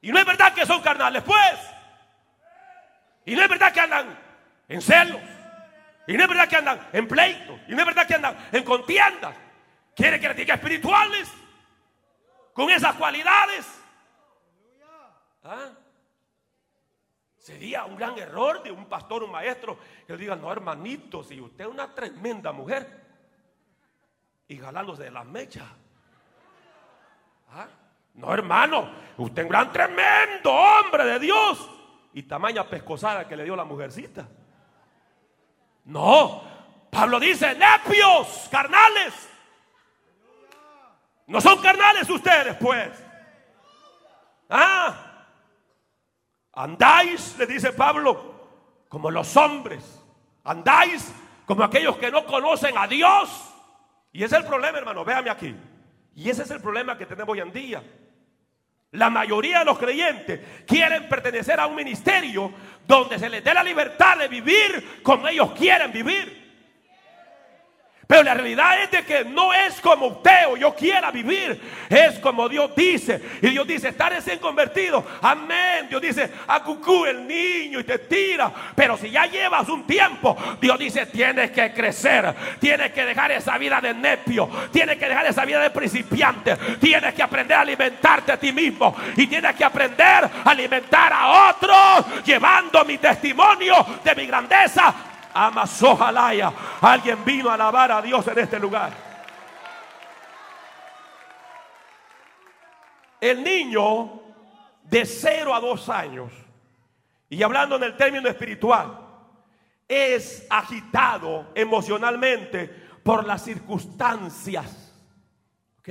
y 0.00 0.12
no 0.12 0.18
es 0.18 0.24
verdad 0.24 0.54
que 0.54 0.64
son 0.64 0.80
carnales, 0.82 1.22
pues. 1.24 1.58
Y 3.24 3.34
no 3.34 3.42
es 3.42 3.48
verdad 3.48 3.72
que 3.72 3.80
andan 3.80 4.18
en 4.68 4.80
celos. 4.80 5.35
Y 6.06 6.16
no 6.16 6.22
es 6.22 6.28
verdad 6.28 6.48
que 6.48 6.56
andan 6.56 6.88
en 6.92 7.08
pleitos. 7.08 7.60
Y 7.68 7.72
no 7.72 7.80
es 7.80 7.86
verdad 7.86 8.06
que 8.06 8.14
andan 8.14 8.48
en 8.52 8.64
contiendas. 8.64 9.36
Quiere 9.94 10.20
que 10.20 10.28
les 10.28 10.36
diga 10.36 10.54
espirituales. 10.54 11.30
Con 12.52 12.70
esas 12.70 12.94
cualidades. 12.94 13.66
¿Ah? 15.42 15.70
Sería 17.36 17.84
un 17.84 17.96
gran 17.96 18.18
error 18.18 18.62
de 18.62 18.72
un 18.72 18.86
pastor, 18.86 19.22
un 19.22 19.30
maestro, 19.30 19.78
que 20.06 20.14
le 20.14 20.18
diga, 20.18 20.34
no 20.34 20.50
hermanito, 20.50 21.22
si 21.22 21.40
usted 21.40 21.64
es 21.64 21.70
una 21.70 21.94
tremenda 21.94 22.50
mujer, 22.50 23.04
y 24.48 24.56
jalándose 24.56 25.04
de 25.04 25.10
las 25.12 25.24
mechas. 25.24 25.68
¿Ah? 27.50 27.68
No 28.14 28.34
hermano, 28.34 28.90
usted 29.18 29.42
es 29.42 29.44
un 29.44 29.50
gran 29.50 29.72
tremendo 29.72 30.52
hombre 30.52 31.04
de 31.04 31.18
Dios, 31.20 31.70
y 32.14 32.24
tamaña 32.24 32.68
pescosada 32.68 33.28
que 33.28 33.36
le 33.36 33.44
dio 33.44 33.54
la 33.54 33.64
mujercita. 33.64 34.26
No, 35.86 36.42
Pablo 36.90 37.18
dice, 37.18 37.54
nepios, 37.54 38.48
carnales. 38.50 39.14
No 41.26 41.40
son 41.40 41.60
carnales 41.60 42.08
ustedes, 42.08 42.56
pues. 42.56 42.90
Ah, 44.48 45.06
Andáis, 46.52 47.36
le 47.38 47.46
dice 47.46 47.72
Pablo, 47.72 48.84
como 48.88 49.10
los 49.10 49.36
hombres. 49.36 50.02
Andáis 50.44 51.12
como 51.44 51.62
aquellos 51.62 51.96
que 51.98 52.10
no 52.10 52.24
conocen 52.24 52.76
a 52.78 52.86
Dios. 52.86 53.28
Y 54.12 54.24
ese 54.24 54.36
es 54.36 54.42
el 54.42 54.48
problema, 54.48 54.78
hermano. 54.78 55.04
Véame 55.04 55.30
aquí. 55.30 55.54
Y 56.14 56.30
ese 56.30 56.44
es 56.44 56.50
el 56.50 56.60
problema 56.60 56.96
que 56.96 57.04
tenemos 57.04 57.32
hoy 57.34 57.40
en 57.40 57.52
día. 57.52 57.82
La 58.96 59.10
mayoría 59.10 59.60
de 59.60 59.64
los 59.66 59.78
creyentes 59.78 60.40
quieren 60.66 61.08
pertenecer 61.08 61.60
a 61.60 61.66
un 61.66 61.74
ministerio 61.74 62.52
donde 62.86 63.18
se 63.18 63.28
les 63.28 63.44
dé 63.44 63.52
la 63.52 63.62
libertad 63.62 64.18
de 64.18 64.28
vivir 64.28 65.00
como 65.02 65.28
ellos 65.28 65.52
quieren 65.52 65.92
vivir. 65.92 66.45
Pero 68.06 68.22
la 68.22 68.34
realidad 68.34 68.82
es 68.84 68.90
de 68.92 69.04
que 69.04 69.24
no 69.24 69.52
es 69.52 69.80
como 69.80 70.06
usted 70.06 70.46
o 70.48 70.56
yo 70.56 70.74
quiera 70.76 71.10
vivir. 71.10 71.60
Es 71.88 72.20
como 72.20 72.48
Dios 72.48 72.70
dice. 72.76 73.20
Y 73.42 73.48
Dios 73.48 73.66
dice, 73.66 73.88
estar 73.88 74.12
recién 74.12 74.38
convertido. 74.38 75.04
Amén. 75.22 75.88
Dios 75.88 76.00
dice, 76.00 76.30
a 76.46 76.62
cucú 76.62 77.04
el 77.04 77.26
niño 77.26 77.80
y 77.80 77.84
te 77.84 77.98
tira. 77.98 78.52
Pero 78.76 78.96
si 78.96 79.10
ya 79.10 79.26
llevas 79.26 79.68
un 79.68 79.84
tiempo, 79.88 80.36
Dios 80.60 80.78
dice, 80.78 81.06
tienes 81.06 81.50
que 81.50 81.72
crecer. 81.72 82.32
Tienes 82.60 82.92
que 82.92 83.04
dejar 83.04 83.32
esa 83.32 83.58
vida 83.58 83.80
de 83.80 83.92
nepio. 83.92 84.48
Tienes 84.72 84.98
que 84.98 85.08
dejar 85.08 85.26
esa 85.26 85.44
vida 85.44 85.60
de 85.60 85.70
principiante. 85.70 86.56
Tienes 86.80 87.12
que 87.12 87.24
aprender 87.24 87.56
a 87.56 87.62
alimentarte 87.62 88.30
a 88.30 88.36
ti 88.36 88.52
mismo. 88.52 88.94
Y 89.16 89.26
tienes 89.26 89.56
que 89.56 89.64
aprender 89.64 90.30
a 90.44 90.50
alimentar 90.50 91.12
a 91.12 91.50
otros. 91.50 92.24
Llevando 92.24 92.84
mi 92.84 92.98
testimonio 92.98 93.84
de 94.04 94.14
mi 94.14 94.26
grandeza 94.26 94.94
Amazojalaya. 95.36 96.52
Alguien 96.80 97.22
vino 97.24 97.50
a 97.50 97.54
alabar 97.54 97.92
a 97.92 98.00
Dios 98.00 98.26
en 98.28 98.38
este 98.38 98.58
lugar. 98.58 98.90
El 103.20 103.44
niño 103.44 104.22
de 104.82 105.04
0 105.04 105.54
a 105.54 105.60
2 105.60 105.88
años, 105.90 106.32
y 107.28 107.42
hablando 107.42 107.76
en 107.76 107.82
el 107.82 107.96
término 107.96 108.28
espiritual, 108.28 108.98
es 109.88 110.46
agitado 110.48 111.50
emocionalmente 111.54 112.68
por 113.02 113.26
las 113.26 113.42
circunstancias. 113.42 114.94
¿Ok? 115.78 115.88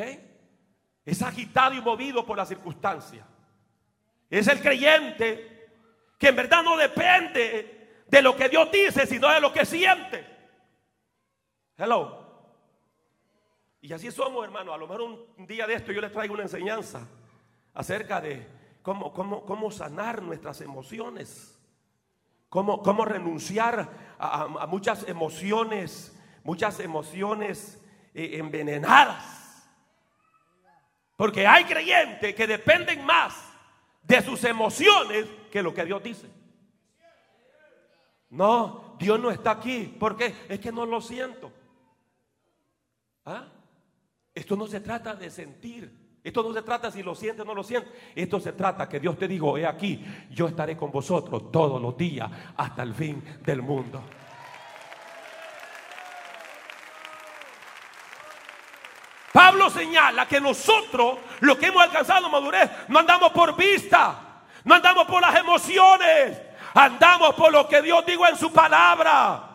Es 1.05 1.21
agitado 1.21 1.75
y 1.75 1.81
movido 1.81 2.25
por 2.25 2.36
las 2.38 2.47
circunstancias. 2.47 3.25
Es 4.29 4.47
el 4.47 4.60
creyente 4.60 5.69
que 6.17 6.29
en 6.29 6.36
verdad 6.36 6.63
no 6.63 6.77
depende 6.77 7.75
de 8.08 8.22
lo 8.22 8.36
que 8.36 8.50
Dios 8.50 8.72
dice, 8.72 9.06
sino 9.06 9.30
de 9.30 9.41
lo 9.41 9.52
que 9.52 9.65
siente. 9.65 10.26
Hello. 11.78 12.26
Y 13.82 13.94
así 13.94 14.12
somos, 14.12 14.44
hermano. 14.44 14.74
A 14.74 14.78
lo 14.78 14.88
mejor 14.88 15.02
un 15.38 15.48
día 15.48 15.68
de 15.68 15.76
esto 15.76 15.91
yo 15.91 16.02
les 16.02 16.12
traigo 16.12 16.34
una 16.34 16.44
enseñanza 16.44 17.08
acerca 17.74 18.22
de 18.22 18.48
cómo, 18.82 19.13
cómo, 19.13 19.46
cómo 19.46 19.72
sanar 19.72 20.22
nuestras 20.22 20.62
emociones. 20.62 21.60
Cómo, 22.50 22.82
cómo 22.82 23.04
renunciar 23.04 23.89
a, 24.18 24.65
muchas 24.68 25.08
emociones, 25.10 26.18
muchas 26.44 26.80
emociones 26.80 27.84
eh, 28.13 28.38
envenenadas. 28.38 29.70
Porque 31.18 31.46
hay 31.46 31.65
creyentes 31.65 32.34
que 32.34 32.48
dependen 32.48 33.04
más 33.04 33.36
de 34.04 34.22
sus 34.22 34.44
emociones 34.46 35.26
que 35.52 35.62
lo 35.62 35.74
que 35.74 35.86
Dios 35.86 36.02
dice. 36.02 36.30
No, 38.36 38.95
Dios 39.00 39.19
no 39.19 39.32
está 39.32 39.52
aquí. 39.52 39.95
¿Por 39.98 40.17
qué? 40.17 40.36
Es 40.50 40.60
que 40.60 40.71
no 40.71 40.86
lo 40.86 41.00
siento. 41.02 41.52
¿Ah? 43.26 43.48
Esto 44.34 44.56
no 44.58 44.67
se 44.67 44.82
trata 44.82 45.15
de 45.15 45.32
sentir. 45.32 46.19
Esto 46.21 46.43
no 46.43 46.54
se 46.54 46.62
trata 46.62 46.91
si 46.91 47.02
lo 47.02 47.15
siente 47.15 47.43
o 47.43 47.45
no 47.45 47.54
lo 47.54 47.63
siente. 47.63 47.89
Esto 48.13 48.39
se 48.39 48.54
trata 48.54 48.89
que 48.89 49.00
Dios 49.00 49.17
te 49.17 49.28
dijo, 49.28 49.58
he 49.58 49.65
aquí, 49.65 50.04
yo 50.32 50.48
estaré 50.48 50.76
con 50.76 50.91
vosotros 50.91 51.52
todos 51.52 51.82
los 51.82 51.95
días 51.95 52.30
hasta 52.58 52.84
el 52.84 52.93
fin 52.93 53.24
del 53.43 53.62
mundo. 53.62 54.04
Pablo 59.32 59.69
señala 59.69 60.28
que 60.28 60.41
nosotros, 60.41 61.19
lo 61.41 61.58
que 61.58 61.67
hemos 61.67 61.84
alcanzado 61.84 62.30
madurez, 62.30 62.69
no 62.88 63.00
andamos 63.00 63.32
por 63.32 63.56
vista, 63.56 64.43
no 64.63 64.76
andamos 64.76 65.06
por 65.06 65.21
las 65.21 65.36
emociones, 65.36 66.41
Andamos 66.76 67.34
por 67.36 67.54
lo 67.54 67.66
que 67.70 67.82
Dios 67.82 68.06
dijo 68.06 68.28
en 68.28 68.36
su 68.36 68.52
palabra. 68.52 69.50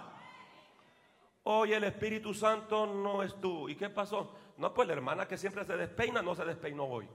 Hoy 1.42 1.74
el 1.74 1.84
Espíritu 1.84 2.32
Santo 2.32 2.86
no 2.86 3.22
es 3.22 3.38
tú. 3.38 3.68
¿Y 3.68 3.76
qué 3.76 3.90
pasó? 3.90 4.34
No, 4.56 4.72
pues 4.72 4.88
la 4.88 4.94
hermana 4.94 5.28
que 5.28 5.36
siempre 5.36 5.66
se 5.66 5.76
despeina 5.76 6.22
no 6.22 6.34
se 6.34 6.46
despeinó 6.46 6.84
hoy. 6.84 7.06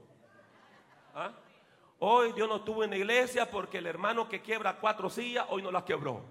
¿Ah? 1.12 1.32
Hoy 1.98 2.32
Dios 2.32 2.48
no 2.48 2.56
estuvo 2.56 2.84
en 2.84 2.90
la 2.90 2.98
iglesia 2.98 3.50
porque 3.50 3.78
el 3.78 3.86
hermano 3.86 4.28
que 4.28 4.40
quiebra 4.40 4.76
cuatro 4.76 5.10
sillas 5.10 5.46
hoy 5.48 5.60
no 5.60 5.72
las 5.72 5.82
quebró. 5.82 6.22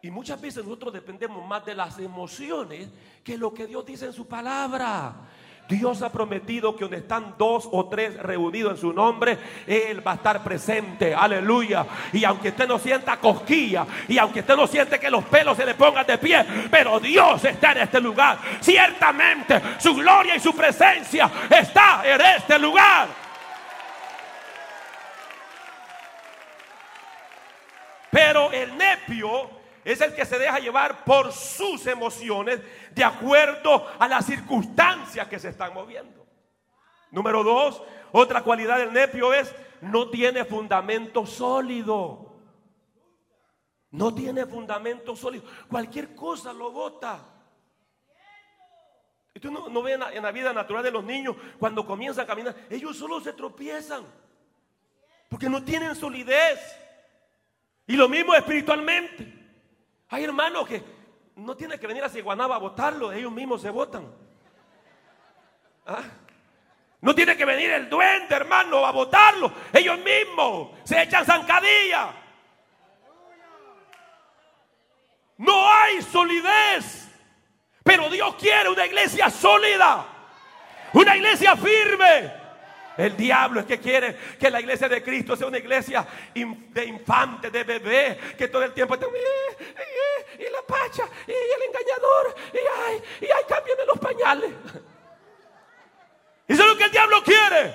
Y 0.00 0.10
muchas 0.10 0.40
veces 0.40 0.64
nosotros 0.64 0.94
dependemos 0.94 1.46
más 1.46 1.66
de 1.66 1.74
las 1.74 1.98
emociones 1.98 2.88
que 3.22 3.36
lo 3.36 3.52
que 3.52 3.66
Dios 3.66 3.84
dice 3.84 4.06
en 4.06 4.12
su 4.14 4.26
palabra. 4.26 5.28
Dios 5.68 6.00
ha 6.00 6.10
prometido 6.10 6.74
que 6.74 6.84
donde 6.84 6.96
están 6.96 7.34
dos 7.36 7.68
o 7.70 7.88
tres 7.88 8.16
reunidos 8.16 8.72
en 8.72 8.78
su 8.78 8.92
nombre, 8.92 9.38
Él 9.66 10.06
va 10.06 10.12
a 10.12 10.14
estar 10.14 10.42
presente. 10.42 11.14
Aleluya. 11.14 11.84
Y 12.12 12.24
aunque 12.24 12.48
usted 12.48 12.66
no 12.66 12.78
sienta 12.78 13.18
cosquilla, 13.18 13.86
y 14.08 14.16
aunque 14.16 14.40
usted 14.40 14.56
no 14.56 14.66
siente 14.66 14.98
que 14.98 15.10
los 15.10 15.24
pelos 15.24 15.58
se 15.58 15.66
le 15.66 15.74
pongan 15.74 16.06
de 16.06 16.16
pie, 16.16 16.44
pero 16.70 16.98
Dios 16.98 17.44
está 17.44 17.72
en 17.72 17.78
este 17.78 18.00
lugar. 18.00 18.38
Ciertamente 18.60 19.60
su 19.78 19.94
gloria 19.94 20.36
y 20.36 20.40
su 20.40 20.54
presencia 20.54 21.30
está 21.50 22.02
en 22.04 22.20
este 22.20 22.58
lugar. 22.58 23.08
Pero 28.10 28.50
el 28.52 28.74
nepio 28.76 29.57
es 29.92 30.00
el 30.02 30.14
que 30.14 30.26
se 30.26 30.38
deja 30.38 30.58
llevar 30.58 31.04
por 31.04 31.32
sus 31.32 31.86
emociones 31.86 32.60
de 32.94 33.04
acuerdo 33.04 33.86
a 33.98 34.06
las 34.06 34.26
circunstancias 34.26 35.26
que 35.28 35.38
se 35.38 35.48
están 35.48 35.72
moviendo. 35.72 36.26
Número 37.10 37.42
dos, 37.42 37.82
otra 38.12 38.42
cualidad 38.42 38.78
del 38.78 38.92
nepio 38.92 39.32
es 39.32 39.54
no 39.80 40.10
tiene 40.10 40.44
fundamento 40.44 41.24
sólido. 41.24 42.36
No 43.90 44.14
tiene 44.14 44.44
fundamento 44.44 45.16
sólido. 45.16 45.44
Cualquier 45.68 46.14
cosa 46.14 46.52
lo 46.52 46.70
bota. 46.70 47.20
Y 49.32 49.40
tú 49.40 49.50
no, 49.50 49.82
ves 49.82 49.98
en 50.12 50.22
la, 50.22 50.32
vida 50.32 50.52
natural 50.52 50.82
de 50.82 50.90
los 50.90 51.04
niños 51.04 51.36
cuando 51.58 51.86
comienzan 51.86 52.24
a 52.24 52.26
caminar, 52.26 52.54
ellos 52.68 52.96
solo 52.96 53.20
se 53.20 53.32
tropiezan. 53.32 54.04
Porque 55.30 55.48
no 55.48 55.62
tienen 55.62 55.94
solidez. 55.94 56.58
Y 57.86 57.96
lo 57.96 58.08
mismo 58.08 58.34
espiritualmente. 58.34 59.37
Hay 60.10 60.24
hermanos 60.24 60.66
que 60.66 60.82
no 61.36 61.56
tienen 61.56 61.78
que 61.78 61.86
venir 61.86 62.02
a 62.02 62.08
Ciguanaba 62.08 62.56
a 62.56 62.58
votarlo, 62.58 63.12
ellos 63.12 63.32
mismos 63.32 63.62
se 63.62 63.70
votan. 63.70 64.10
¿Ah? 65.86 66.02
No 67.00 67.14
tiene 67.14 67.36
que 67.36 67.44
venir 67.44 67.70
el 67.70 67.88
duende, 67.88 68.34
hermano, 68.34 68.84
a 68.84 68.90
votarlo. 68.90 69.52
Ellos 69.72 69.98
mismos 69.98 70.70
se 70.84 71.02
echan 71.02 71.24
zancadilla. 71.24 72.12
No 75.36 75.72
hay 75.72 76.02
solidez. 76.02 77.08
Pero 77.84 78.10
Dios 78.10 78.34
quiere 78.34 78.68
una 78.68 78.84
iglesia 78.84 79.30
sólida. 79.30 80.06
Una 80.92 81.16
iglesia 81.16 81.56
firme. 81.56 82.32
El 82.98 83.16
diablo 83.16 83.60
es 83.60 83.66
que 83.66 83.78
quiere 83.78 84.16
que 84.40 84.50
la 84.50 84.60
iglesia 84.60 84.88
de 84.88 85.00
Cristo 85.04 85.36
sea 85.36 85.46
una 85.46 85.58
iglesia 85.58 86.04
de 86.34 86.84
infante, 86.84 87.48
de 87.48 87.62
bebé, 87.62 88.18
que 88.36 88.48
todo 88.48 88.64
el 88.64 88.74
tiempo 88.74 88.94
está, 88.94 89.06
y 89.06 90.42
la 90.50 90.62
pacha, 90.66 91.04
y 91.28 91.30
el 91.30 91.62
engañador, 91.68 92.34
y 92.52 92.56
ay, 92.56 93.02
y 93.20 93.24
ay, 93.26 93.44
cámbiame 93.48 93.86
los 93.86 93.98
pañales. 94.00 94.50
Eso 96.48 96.62
es 96.62 96.68
lo 96.68 96.76
que 96.76 96.84
el 96.84 96.90
diablo 96.90 97.22
quiere. 97.22 97.72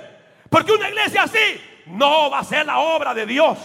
Porque 0.49 0.73
una 0.73 0.89
iglesia 0.89 1.23
así 1.23 1.61
no 1.85 2.29
va 2.29 2.39
a 2.39 2.43
ser 2.43 2.65
la 2.65 2.79
obra 2.79 3.13
de 3.13 3.25
Dios. 3.25 3.57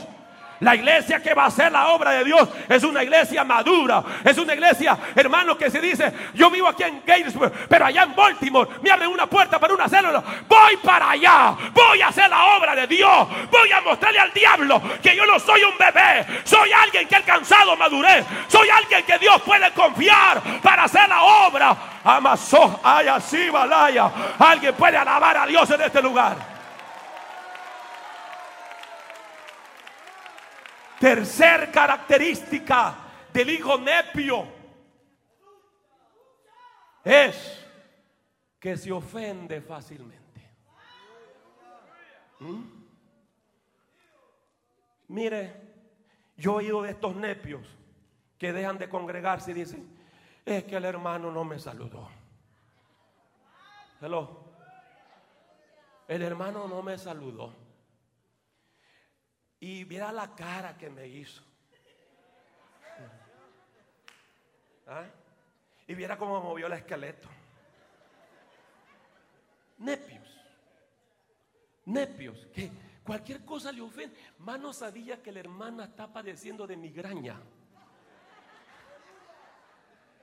La 0.61 0.75
iglesia 0.75 1.23
que 1.23 1.35
va 1.35 1.45
a 1.45 1.47
hacer 1.47 1.71
la 1.71 1.89
obra 1.89 2.11
de 2.11 2.25
Dios 2.25 2.49
es 2.69 2.83
una 2.83 3.03
iglesia 3.03 3.45
madura. 3.45 4.03
Es 4.25 4.37
una 4.39 4.55
iglesia, 4.55 4.99
hermano, 5.15 5.57
que 5.57 5.71
se 5.71 5.81
dice, 5.81 6.13
yo 6.35 6.51
vivo 6.51 6.67
aquí 6.67 6.83
en 6.83 7.03
Gatesburg, 7.07 7.53
pero 7.69 7.87
allá 7.87 8.03
en 8.03 8.15
Baltimore 8.15 8.69
me 8.83 8.91
abren 8.91 9.11
una 9.11 9.27
puerta 9.27 9.59
para 9.61 9.75
una 9.75 9.89
célula. 9.89 10.23
Voy 10.49 10.77
para 10.79 11.11
allá. 11.11 11.57
Voy 11.73 12.03
a 12.03 12.09
hacer 12.09 12.29
la 12.29 12.57
obra 12.57 12.75
de 12.75 12.87
Dios. 12.89 13.29
Voy 13.51 13.71
a 13.71 13.81
mostrarle 13.83 14.19
al 14.19 14.33
diablo 14.33 14.83
que 15.01 15.15
yo 15.15 15.25
no 15.27 15.39
soy 15.39 15.63
un 15.63 15.79
bebé. 15.79 16.27
Soy 16.45 16.73
alguien 16.73 17.07
que 17.07 17.15
ha 17.15 17.19
alcanzado 17.19 17.77
madurez. 17.77 18.25
Soy 18.49 18.69
alguien 18.69 19.05
que 19.05 19.19
Dios 19.19 19.41
puede 19.43 19.71
confiar 19.73 20.43
para 20.61 20.85
hacer 20.85 21.09
la 21.09 21.23
obra. 21.23 21.77
Amasó, 22.03 22.81
ay, 22.83 23.07
así, 23.07 23.49
balaya. 23.49 24.11
Alguien 24.39 24.75
puede 24.75 24.97
alabar 24.97 25.37
a 25.37 25.47
Dios 25.47 25.71
en 25.71 25.83
este 25.83 26.03
lugar. 26.03 26.58
Tercer 30.99 31.71
característica 31.71 32.97
del 33.33 33.51
hijo 33.51 33.79
nepio 33.79 34.47
es 37.05 37.65
que 38.59 38.77
se 38.77 38.91
ofende 38.91 39.61
fácilmente. 39.61 40.51
¿Mm? 42.41 42.63
Mire, 45.09 45.55
yo 46.37 46.53
he 46.53 46.65
oído 46.65 46.83
de 46.83 46.91
estos 46.91 47.15
nepios 47.15 47.67
que 48.37 48.53
dejan 48.53 48.79
de 48.79 48.89
congregarse 48.89 49.53
y 49.53 49.55
dicen, 49.55 49.99
es 50.45 50.65
que 50.65 50.77
el 50.77 50.85
hermano 50.85 51.31
no 51.31 51.45
me 51.45 51.59
saludó. 51.59 52.09
El 56.09 56.23
hermano 56.23 56.69
no 56.69 56.83
me 56.83 56.99
saludó. 56.99 57.68
Y 59.61 59.85
mira 59.85 60.13
la 60.13 60.35
cara 60.35 60.77
que 60.77 60.89
me 60.89 61.07
hizo. 61.07 61.43
¿Ah? 64.87 65.05
Y 65.87 65.95
viera 65.95 66.17
cómo 66.17 66.41
movió 66.41 66.67
el 66.67 66.75
esqueleto. 66.75 67.29
Nepios. 69.79 70.41
Nepios. 71.87 72.47
Que 72.53 72.71
cualquier 73.05 73.45
cosa 73.45 73.73
le 73.73 73.81
ofende. 73.81 74.17
Mano 74.39 74.73
sabía 74.73 75.23
que 75.23 75.33
la 75.33 75.41
hermana 75.41 75.85
está 75.85 76.13
padeciendo 76.13 76.67
de 76.67 76.77
migraña. 76.77 77.41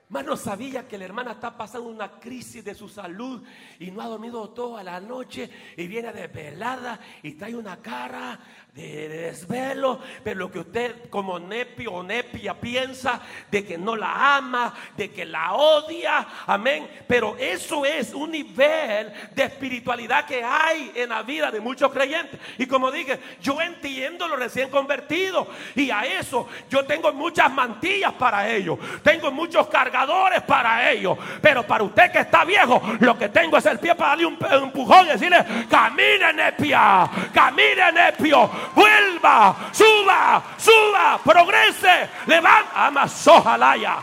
Mano 0.08 0.38
sabía 0.38 0.88
que 0.88 1.00
la 1.00 1.06
hermana 1.06 1.32
está 1.32 1.58
pasando 1.58 1.90
una 1.90 2.20
crisis 2.20 2.64
de 2.64 2.76
su 2.76 2.88
salud 2.88 3.42
y 3.80 3.90
no 3.90 4.02
ha 4.02 4.08
dormido 4.08 4.50
toda 4.50 4.84
la 4.84 5.00
noche 5.00 5.50
y 5.76 5.88
viene 5.88 6.14
desvelada 6.14 7.00
y 7.24 7.32
trae 7.32 7.56
una 7.56 7.78
cara 7.78 8.40
de 8.76 9.08
desvelo, 9.08 10.00
pero 10.22 10.42
lo 10.42 10.52
que 10.52 10.60
usted 10.60 11.10
como 11.10 11.40
nepio 11.40 11.94
o 11.94 12.04
nepia 12.04 12.60
piensa 12.60 13.22
de 13.50 13.66
que 13.66 13.78
no 13.78 13.96
la 13.96 14.36
ama, 14.36 14.74
de 14.98 15.10
que 15.12 15.26
la 15.26 15.54
odia, 15.54 16.28
amén. 16.46 16.88
Pero 17.08 17.38
eso 17.38 17.86
es 17.86 18.14
un 18.14 18.32
nivel 18.32 19.14
de 19.34 19.44
espiritualidad 19.44 20.26
que 20.26 20.44
hay 20.44 20.92
en 20.94 21.10
la 21.10 21.24
vida 21.24 21.50
de 21.50 21.62
muchos 21.62 21.92
creyentes. 21.92 22.40
Y 22.58 22.68
como 22.68 22.92
dije, 22.92 23.18
yo 23.42 23.62
entiendo 23.62 24.28
los 24.28 24.38
recién 24.38 24.70
convertidos 24.70 25.48
y 25.74 25.90
a 25.90 26.02
eso 26.02 26.48
yo 26.70 26.86
tengo 26.86 27.14
muchas 27.14 27.52
mantillas 27.52 28.14
para 28.14 28.52
ellos, 28.54 28.78
tengo 29.02 29.32
muchos 29.32 29.68
cargadores 29.96 30.42
para 30.44 30.92
ellos. 30.92 31.18
Pero 31.42 31.66
para 31.66 31.84
usted 31.84 32.12
que 32.12 32.20
está 32.20 32.44
viejo, 32.44 32.82
lo 33.00 33.18
que 33.18 33.30
tengo 33.30 33.58
es 33.58 33.66
el 33.66 33.80
pie 33.80 33.96
para 33.96 34.10
darle 34.10 34.26
un, 34.26 34.38
empujón 34.52 35.06
y 35.08 35.10
decirle, 35.12 35.46
camine 35.70 36.34
nepia, 36.34 37.10
camine 37.34 37.92
nepio, 37.94 38.50
vuelva, 38.76 39.56
suba, 39.72 40.44
suba, 40.58 41.20
progrese, 41.24 42.10
levanta, 42.28 42.88
ama 42.88 43.08
sojalaya. 43.08 43.98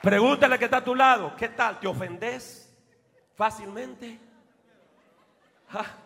Pregúntale 0.00 0.58
que 0.58 0.64
está 0.64 0.78
a 0.78 0.84
tu 0.84 0.94
lado, 0.94 1.36
¿qué 1.36 1.48
tal? 1.48 1.78
¿Te 1.78 1.86
ofendes 1.86 2.74
fácilmente? 3.36 4.18
¿Ah? 5.72 6.01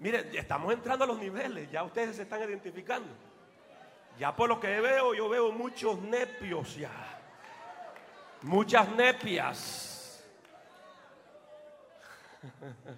Miren, 0.00 0.34
estamos 0.34 0.72
entrando 0.72 1.04
a 1.04 1.06
los 1.06 1.18
niveles, 1.18 1.70
ya 1.70 1.82
ustedes 1.82 2.16
se 2.16 2.22
están 2.22 2.40
identificando. 2.40 3.10
Ya 4.18 4.34
por 4.34 4.48
lo 4.48 4.58
que 4.58 4.80
veo, 4.80 5.12
yo 5.12 5.28
veo 5.28 5.52
muchos 5.52 6.00
nepios 6.00 6.74
ya. 6.74 6.90
Muchas 8.40 8.88
nepias. 8.92 10.26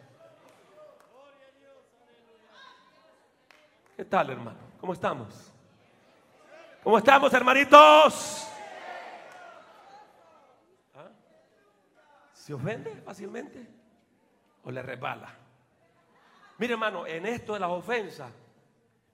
¿Qué 3.96 4.04
tal, 4.04 4.30
hermano? 4.30 4.60
¿Cómo 4.80 4.92
estamos? 4.92 5.52
¿Cómo 6.84 6.98
estamos, 6.98 7.34
hermanitos? 7.34 8.46
¿Ah? 10.94 11.08
¿Se 12.32 12.54
ofende 12.54 12.94
fácilmente? 13.04 13.68
¿O 14.62 14.70
le 14.70 14.82
resbala? 14.82 15.41
Mire 16.62 16.74
hermano, 16.74 17.04
en 17.08 17.26
esto 17.26 17.54
de 17.54 17.58
las 17.58 17.70
ofensas, 17.70 18.30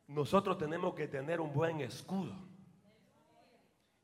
nosotros 0.08 0.58
tenemos 0.58 0.92
que 0.92 1.08
tener 1.08 1.40
un 1.40 1.50
buen 1.50 1.80
escudo. 1.80 2.34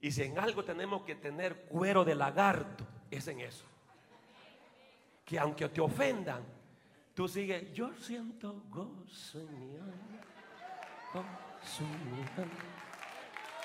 Y 0.00 0.10
si 0.12 0.22
en 0.22 0.38
algo 0.38 0.64
tenemos 0.64 1.02
que 1.02 1.14
tener 1.14 1.66
cuero 1.66 2.06
de 2.06 2.14
lagarto, 2.14 2.86
es 3.10 3.28
en 3.28 3.40
eso. 3.40 3.66
Que 5.26 5.38
aunque 5.38 5.68
te 5.68 5.82
ofendan, 5.82 6.42
tú 7.12 7.28
sigues, 7.28 7.70
yo 7.74 7.92
siento 7.92 8.62
gozo 8.70 9.40
en 9.40 9.60
mi 9.60 9.76
alma, 9.76 10.22
gozo 11.12 11.84
en 11.84 12.16
mi 12.16 12.22
alma, 12.38 12.48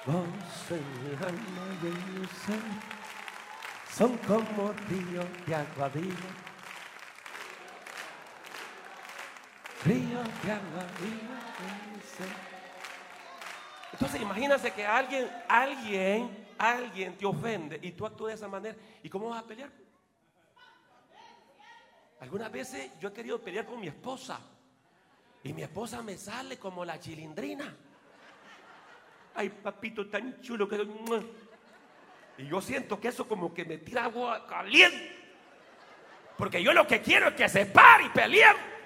gozo 0.05 0.75
en 0.75 1.03
mi 1.03 1.15
alma. 1.15 2.59
Son 3.89 4.17
como 4.27 4.73
ríos 4.89 5.25
de 5.47 5.55
agua 5.55 5.89
Río 9.85 10.19
de 10.43 10.51
agua 10.51 10.85
Entonces 13.93 14.21
imagínate 14.21 14.71
que 14.71 14.85
alguien, 14.85 15.29
alguien, 15.47 16.47
alguien 16.57 17.17
te 17.17 17.25
ofende 17.25 17.79
y 17.81 17.93
tú 17.93 18.05
actúas 18.05 18.31
de 18.31 18.35
esa 18.35 18.47
manera. 18.49 18.75
¿Y 19.01 19.09
cómo 19.09 19.29
vas 19.29 19.41
a 19.41 19.47
pelear? 19.47 19.71
Algunas 22.19 22.51
veces 22.51 22.91
yo 22.99 23.09
he 23.09 23.13
querido 23.13 23.41
pelear 23.41 23.65
con 23.65 23.79
mi 23.79 23.87
esposa 23.87 24.41
y 25.43 25.53
mi 25.53 25.63
esposa 25.63 26.01
me 26.01 26.17
sale 26.17 26.57
como 26.57 26.83
la 26.83 26.99
chilindrina. 26.99 27.73
Ay, 29.35 29.49
papito 29.49 30.09
tan 30.09 30.41
chulo 30.41 30.67
que... 30.67 30.85
Y 32.39 32.47
yo 32.47 32.59
siento 32.59 32.99
que 32.99 33.07
eso 33.07 33.25
como 33.25 33.53
que 33.53 33.63
me 33.63 33.77
tira 33.77 34.03
agua 34.03 34.45
caliente. 34.45 35.15
Porque 36.37 36.61
yo 36.61 36.73
lo 36.73 36.85
que 36.85 37.01
quiero 37.01 37.29
es 37.29 37.35
que 37.35 37.47
se 37.47 37.65
pare 37.65 38.05
y 38.05 38.09
peleen. 38.09 38.78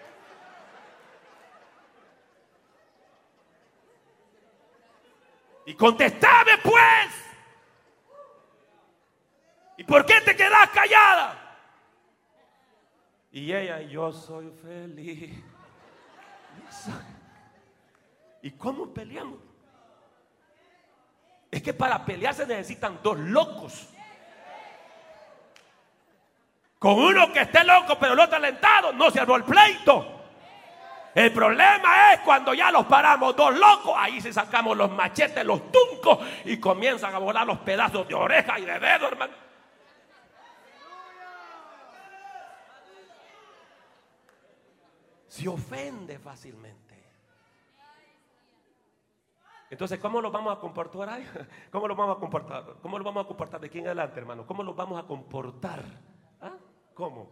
Y 5.66 5.74
contestame 5.76 6.58
pues. 6.64 7.24
¿Y 9.78 9.84
por 9.84 10.06
qué 10.06 10.22
te 10.22 10.36
quedas 10.36 10.70
callada? 10.70 11.40
Y 13.32 13.52
ella, 13.52 13.82
yo 13.82 14.12
soy 14.12 14.52
feliz. 14.62 15.44
¿Y 18.42 18.52
cómo 18.52 18.94
peleamos? 18.94 19.40
Es 21.50 21.64
que 21.64 21.74
para 21.74 22.04
pelear 22.06 22.34
se 22.34 22.46
necesitan 22.46 23.00
dos 23.02 23.18
locos. 23.18 23.90
Con 26.78 27.00
uno 27.00 27.32
que 27.32 27.42
esté 27.42 27.64
loco 27.64 27.98
pero 27.98 28.14
el 28.14 28.20
otro 28.20 28.36
alentado, 28.36 28.92
no 28.92 29.10
se 29.10 29.20
armó 29.20 29.38
el 29.38 29.46
pleito. 29.46 30.13
El 31.16 31.32
problema 31.32 32.14
es 32.14 32.22
cuando 32.22 32.54
ya 32.56 32.72
los 32.72 32.86
paramos 32.88 33.36
dos 33.36 33.58
locos, 33.58 33.94
ahí 33.96 34.20
se 34.20 34.34
sacamos 34.34 34.76
los 34.76 34.90
machetes, 34.92 35.46
los 35.46 35.62
tuncos 35.72 36.20
y 36.46 36.60
comienzan 36.60 37.14
a 37.14 37.20
volar 37.20 37.46
los 37.46 37.60
pedazos 37.60 38.08
de 38.08 38.16
oreja 38.16 38.58
y 38.60 38.66
de 38.66 38.80
dedo, 38.80 39.08
hermano. 39.08 39.34
Se 45.28 45.48
ofende 45.48 46.18
fácilmente. 46.18 46.94
Entonces, 49.70 50.00
¿cómo 50.00 50.22
lo 50.22 50.32
vamos 50.32 50.56
a 50.56 50.60
comportar 50.60 51.10
ahí? 51.10 51.28
¿Cómo 51.72 51.88
lo 51.88 51.96
vamos 51.96 52.18
a 52.18 52.20
comportar? 52.20 52.64
¿Cómo 52.82 52.98
lo 52.98 53.04
vamos 53.04 53.26
a 53.26 53.28
comportar 53.28 53.60
de 53.60 53.68
aquí 53.68 53.80
en 53.80 53.88
adelante, 53.88 54.20
hermano? 54.20 54.46
¿Cómo 54.46 54.64
lo 54.64 54.74
vamos 54.74 55.04
a 55.04 55.08
comportar? 55.08 55.84
¿Ah? 56.42 56.54
¿Cómo? 56.94 57.28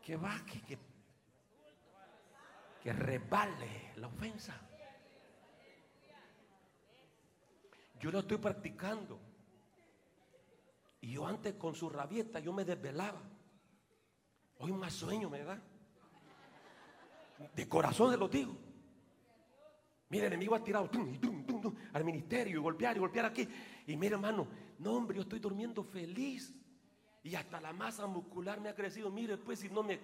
Que 0.00 0.16
va, 0.16 0.40
que, 0.46 0.60
que 0.62 0.89
que 2.82 2.92
rebale 2.92 3.92
la 3.96 4.06
ofensa. 4.06 4.58
Yo 8.00 8.10
lo 8.10 8.20
estoy 8.20 8.38
practicando. 8.38 9.18
Y 11.02 11.12
yo 11.12 11.26
antes 11.26 11.54
con 11.54 11.74
su 11.74 11.88
rabieta 11.88 12.40
yo 12.40 12.52
me 12.52 12.64
desvelaba. 12.64 13.22
Hoy 14.58 14.72
más 14.72 14.92
sueño 14.92 15.30
me 15.30 15.42
da. 15.42 15.60
De 17.54 17.68
corazón 17.68 18.10
se 18.10 18.18
lo 18.18 18.28
digo. 18.28 18.54
Mira, 20.08 20.26
el 20.26 20.32
enemigo 20.32 20.54
ha 20.54 20.64
tirado 20.64 20.90
al 21.92 22.04
ministerio 22.04 22.58
y 22.58 22.62
golpear 22.62 22.96
y 22.96 23.00
golpear 23.00 23.26
aquí. 23.26 23.48
Y 23.86 23.96
mira, 23.96 24.16
hermano, 24.16 24.48
no, 24.78 24.94
hombre, 24.94 25.16
yo 25.16 25.22
estoy 25.22 25.38
durmiendo 25.38 25.84
feliz. 25.84 26.54
Y 27.22 27.34
hasta 27.34 27.60
la 27.60 27.72
masa 27.72 28.06
muscular 28.06 28.60
me 28.60 28.70
ha 28.70 28.74
crecido. 28.74 29.10
Mire, 29.10 29.36
pues 29.36 29.60
si 29.60 29.68
no 29.68 29.82
me 29.82 30.00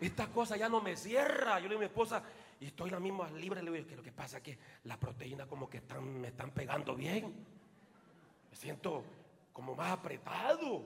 esta 0.00 0.26
cosa 0.28 0.56
ya 0.56 0.68
no 0.68 0.80
me 0.80 0.96
cierra. 0.96 1.58
Yo 1.60 1.64
le 1.64 1.70
digo 1.70 1.78
a 1.78 1.80
mi 1.80 1.86
esposa, 1.86 2.22
y 2.60 2.66
estoy 2.66 2.90
la 2.90 3.00
misma 3.00 3.28
libre. 3.30 3.62
Le 3.62 3.70
digo 3.70 3.86
que 3.86 3.96
lo 3.96 4.02
que 4.02 4.12
pasa 4.12 4.38
es 4.38 4.42
que 4.42 4.58
la 4.84 4.96
proteína 4.96 5.46
como 5.46 5.68
que 5.68 5.78
están, 5.78 6.20
me 6.20 6.28
están 6.28 6.50
pegando 6.50 6.94
bien. 6.94 7.46
Me 8.50 8.56
siento 8.56 9.04
como 9.52 9.74
más 9.74 9.92
apretado. 9.92 10.84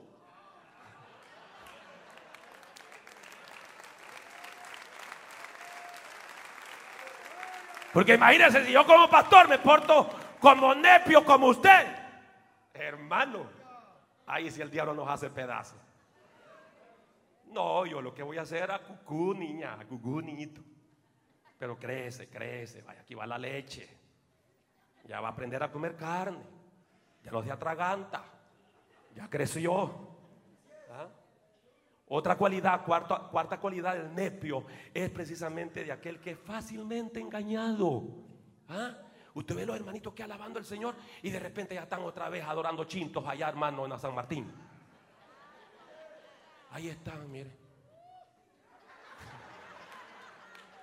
Porque 7.93 8.13
imagínense, 8.13 8.65
si 8.65 8.71
yo 8.71 8.85
como 8.85 9.09
pastor 9.09 9.47
me 9.47 9.57
porto 9.57 10.09
como 10.39 10.75
nepio 10.75 11.25
como 11.25 11.47
usted, 11.47 11.87
hermano, 12.73 13.49
ahí 14.27 14.51
si 14.51 14.61
el 14.61 14.69
diablo 14.69 14.93
nos 14.93 15.09
hace 15.09 15.29
pedazos. 15.29 15.77
No, 17.49 17.85
yo 17.85 18.01
lo 18.01 18.13
que 18.13 18.23
voy 18.23 18.37
a 18.37 18.43
hacer 18.43 18.69
es 18.69 18.79
cucú, 18.81 19.33
niña, 19.33 19.77
cucú, 19.87 20.21
niñito. 20.21 20.61
Pero 21.57 21.77
crece, 21.77 22.29
crece, 22.29 22.81
vaya, 22.81 23.01
aquí 23.01 23.15
va 23.15 23.25
la 23.25 23.37
leche. 23.37 23.89
Ya 25.05 25.19
va 25.19 25.29
a 25.29 25.31
aprender 25.31 25.61
a 25.63 25.71
comer 25.71 25.95
carne. 25.95 26.43
Ya 27.23 27.31
no 27.31 27.43
se 27.43 27.51
atraganta. 27.51 28.23
Ya 29.15 29.29
creció. 29.29 29.91
¿Ah? 30.91 31.07
Otra 32.07 32.37
cualidad, 32.37 32.83
cuarta, 32.85 33.59
cualidad 33.59 33.95
del 33.95 34.13
nepio 34.13 34.63
es 34.93 35.09
precisamente 35.09 35.83
de 35.83 35.91
aquel 35.91 36.19
que 36.19 36.31
es 36.31 36.39
fácilmente 36.39 37.19
engañado. 37.19 38.03
¿Ah? 38.67 38.95
Usted 39.33 39.55
ve 39.55 39.65
los 39.65 39.75
hermanitos 39.75 40.13
que 40.13 40.23
alabando 40.23 40.59
al 40.59 40.65
Señor 40.65 40.95
y 41.21 41.29
de 41.29 41.39
repente 41.39 41.75
ya 41.75 41.83
están 41.83 42.01
otra 42.03 42.29
vez 42.29 42.43
adorando 42.43 42.83
chintos 42.85 43.23
allá, 43.27 43.49
hermano, 43.49 43.85
en 43.85 43.99
San 43.99 44.13
Martín. 44.13 44.51
Ahí 46.71 46.89
están, 46.89 47.31
mire. 47.31 47.51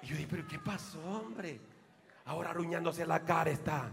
Y 0.03 0.07
yo 0.07 0.16
dije, 0.16 0.28
pero 0.30 0.47
¿qué 0.47 0.59
pasó, 0.59 1.01
hombre? 1.01 1.61
Ahora 2.24 2.51
arruñándose 2.51 3.07
la 3.07 3.24
cara 3.24 3.51
está. 3.51 3.91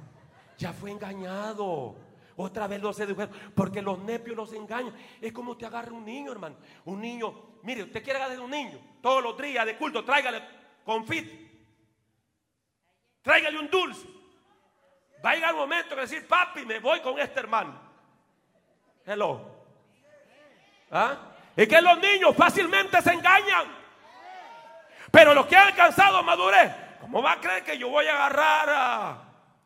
Ya 0.57 0.73
fue 0.73 0.91
engañado. 0.91 1.95
Otra 2.35 2.67
vez 2.67 2.81
lo 2.81 2.93
sedujeron. 2.93 3.33
Porque 3.55 3.81
los 3.81 3.99
nepios 3.99 4.35
los 4.35 4.53
engañan. 4.53 4.95
Es 5.21 5.31
como 5.31 5.55
te 5.55 5.65
agarra 5.65 5.91
un 5.91 6.05
niño, 6.05 6.31
hermano. 6.31 6.55
Un 6.85 7.01
niño. 7.01 7.59
Mire, 7.61 7.83
usted 7.83 8.03
quiere 8.03 8.19
agarrar 8.19 8.39
un 8.39 8.51
niño. 8.51 8.79
Todos 9.01 9.23
los 9.23 9.37
días 9.37 9.65
de 9.65 9.77
culto, 9.77 10.03
tráigale 10.03 10.43
confit. 10.83 11.43
Tráigale 13.21 13.59
un 13.59 13.69
dulce. 13.69 14.07
Va 15.23 15.31
a 15.31 15.35
llegar 15.35 15.51
el 15.51 15.57
momento 15.57 15.95
de 15.95 16.01
decir, 16.01 16.27
papi, 16.27 16.65
me 16.65 16.79
voy 16.79 16.99
con 17.01 17.17
este 17.19 17.39
hermano. 17.39 17.79
Hello. 19.05 19.41
¿Ah? 20.91 21.32
Es 21.55 21.67
que 21.67 21.81
los 21.81 21.99
niños 21.99 22.35
fácilmente 22.35 23.01
se 23.01 23.13
engañan. 23.13 23.67
Pero 25.11 25.33
los 25.33 25.45
que 25.45 25.55
han 25.55 25.67
alcanzado 25.67 26.23
madurez, 26.23 26.71
¿cómo 26.99 27.21
va 27.21 27.33
a 27.33 27.39
creer 27.39 27.63
que 27.63 27.77
yo 27.77 27.89
voy 27.89 28.07
a 28.07 28.25
agarrar 28.25 29.17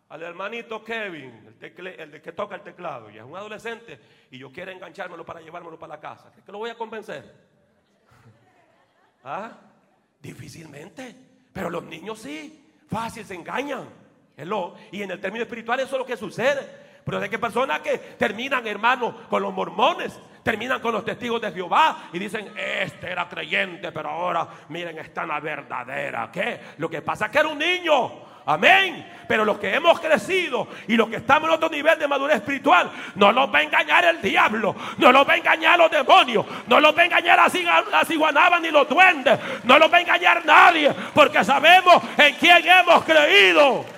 al 0.09 0.23
hermanito 0.23 0.83
Kevin, 0.83 1.55
el, 1.61 2.11
de 2.11 2.21
que 2.21 2.31
toca 2.33 2.55
el 2.55 2.61
teclado, 2.61 3.09
y 3.09 3.17
es 3.17 3.23
un 3.23 3.35
adolescente, 3.35 3.99
y 4.29 4.37
yo 4.37 4.51
quiero 4.51 4.71
enganchármelo 4.71 5.25
para 5.25 5.39
llevármelo 5.39 5.79
para 5.79 5.95
la 5.95 5.99
casa? 6.01 6.29
¿Crees 6.31 6.45
que 6.45 6.51
lo 6.51 6.57
voy 6.57 6.69
a 6.69 6.75
convencer? 6.75 7.33
¿Ah? 9.23 9.51
Difícilmente. 10.19 11.15
Pero 11.53 11.69
los 11.69 11.83
niños 11.83 12.19
sí, 12.19 12.65
fácil 12.89 13.25
se 13.25 13.35
engañan. 13.35 13.87
Y 14.91 15.01
en 15.01 15.11
el 15.11 15.19
término 15.19 15.43
espiritual 15.43 15.79
eso 15.79 15.95
es 15.95 15.99
lo 15.99 16.05
que 16.05 16.17
sucede. 16.17 16.86
Pero 17.07 17.21
de 17.21 17.29
qué 17.29 17.39
personas 17.39 17.79
que 17.79 17.97
terminan, 17.97 18.67
hermano, 18.67 19.15
con 19.29 19.41
los 19.41 19.53
mormones, 19.53 20.19
terminan 20.43 20.81
con 20.81 20.91
los 20.91 21.05
testigos 21.05 21.39
de 21.39 21.53
Jehová 21.53 22.09
y 22.11 22.19
dicen, 22.19 22.51
este 22.57 23.09
era 23.09 23.29
creyente, 23.29 23.93
pero 23.93 24.09
ahora 24.09 24.45
miren, 24.67 24.97
está 24.97 25.21
en 25.21 25.29
la 25.29 25.39
verdadera. 25.39 26.29
¿Qué? 26.29 26.59
Lo 26.79 26.89
que 26.89 27.01
pasa 27.01 27.27
es 27.27 27.31
que 27.31 27.37
era 27.37 27.47
un 27.47 27.59
niño. 27.59 28.11
Amén. 28.45 29.09
Pero 29.25 29.45
los 29.45 29.57
que 29.57 29.73
hemos 29.73 30.01
crecido 30.01 30.67
y 30.85 30.97
los 30.97 31.07
que 31.07 31.15
estamos 31.15 31.47
en 31.47 31.55
otro 31.55 31.69
nivel 31.69 31.97
de 31.97 32.09
madurez 32.09 32.35
espiritual, 32.35 32.91
no 33.15 33.31
los 33.31 33.53
va 33.53 33.59
a 33.59 33.63
engañar 33.63 34.03
el 34.03 34.21
diablo, 34.21 34.75
no 34.97 35.09
los 35.09 35.25
va 35.25 35.31
a 35.31 35.37
engañar 35.37 35.79
los 35.79 35.89
demonios, 35.89 36.45
no 36.67 36.81
los 36.81 36.93
va 36.93 37.03
a 37.03 37.05
engañar 37.05 37.39
las 37.89 38.11
iguanabas 38.11 38.59
ni 38.59 38.69
los 38.69 38.89
duendes, 38.89 39.39
no 39.63 39.79
los 39.79 39.89
va 39.89 39.95
a 39.95 40.01
engañar 40.01 40.45
nadie, 40.45 40.93
porque 41.13 41.41
sabemos 41.45 42.03
en 42.17 42.35
quién 42.35 42.67
hemos 42.67 43.01
creído. 43.05 43.96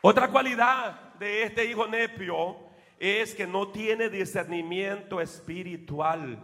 Otra 0.00 0.30
cualidad 0.30 1.14
de 1.14 1.42
este 1.42 1.64
hijo 1.64 1.86
nepio 1.86 2.56
es 2.98 3.34
que 3.34 3.46
no 3.46 3.68
tiene 3.68 4.08
discernimiento 4.08 5.20
espiritual. 5.20 6.42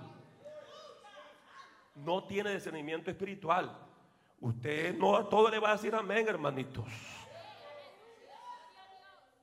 No 1.95 2.25
tiene 2.25 2.55
discernimiento 2.55 3.11
espiritual. 3.11 3.79
Usted 4.41 4.97
no 4.97 5.17
a 5.17 5.29
todo 5.29 5.49
le 5.49 5.61
va 5.61 5.71
a 5.71 5.73
decir 5.73 5.95
amén, 5.95 6.27
hermanitos. 6.29 6.87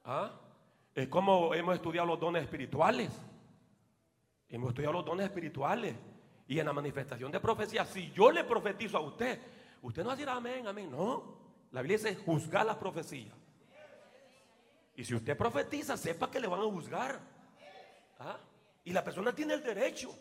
¿Ah? 0.04 0.32
Es 0.94 1.08
como 1.08 1.54
hemos 1.54 1.76
estudiado 1.76 2.08
los 2.08 2.20
dones 2.20 2.44
espirituales. 2.44 3.12
Hemos 4.50 4.70
estudiado 4.70 4.94
los 4.94 5.06
dones 5.06 5.26
espirituales. 5.26 5.96
Y 6.48 6.60
en 6.60 6.66
la 6.66 6.74
manifestación 6.74 7.32
de 7.32 7.40
profecía, 7.40 7.86
si 7.86 8.12
yo 8.12 8.30
le 8.30 8.44
profetizo 8.44 8.98
a 8.98 9.02
usted, 9.02 9.40
usted 9.82 10.04
no 10.04 10.10
va 10.10 10.14
a 10.14 10.16
decir 10.18 10.30
amén, 10.30 10.68
amén. 10.68 10.92
No. 10.92 11.40
La 11.72 11.82
Biblia 11.82 11.98
dice 11.98 12.16
juzgar 12.18 12.66
las 12.66 12.76
profecías. 12.76 13.41
Y 15.02 15.04
si 15.04 15.16
usted 15.16 15.36
profetiza, 15.36 15.98
sepa 15.98 16.30
que 16.30 16.40
le 16.40 16.46
van 16.46 16.60
a 16.60 16.66
juzgar. 16.66 17.20
¿Ah? 18.20 18.38
Y 18.84 18.94
la 18.94 19.04
persona 19.04 19.34
tiene 19.34 19.56
el 19.56 19.64
derecho 19.64 20.16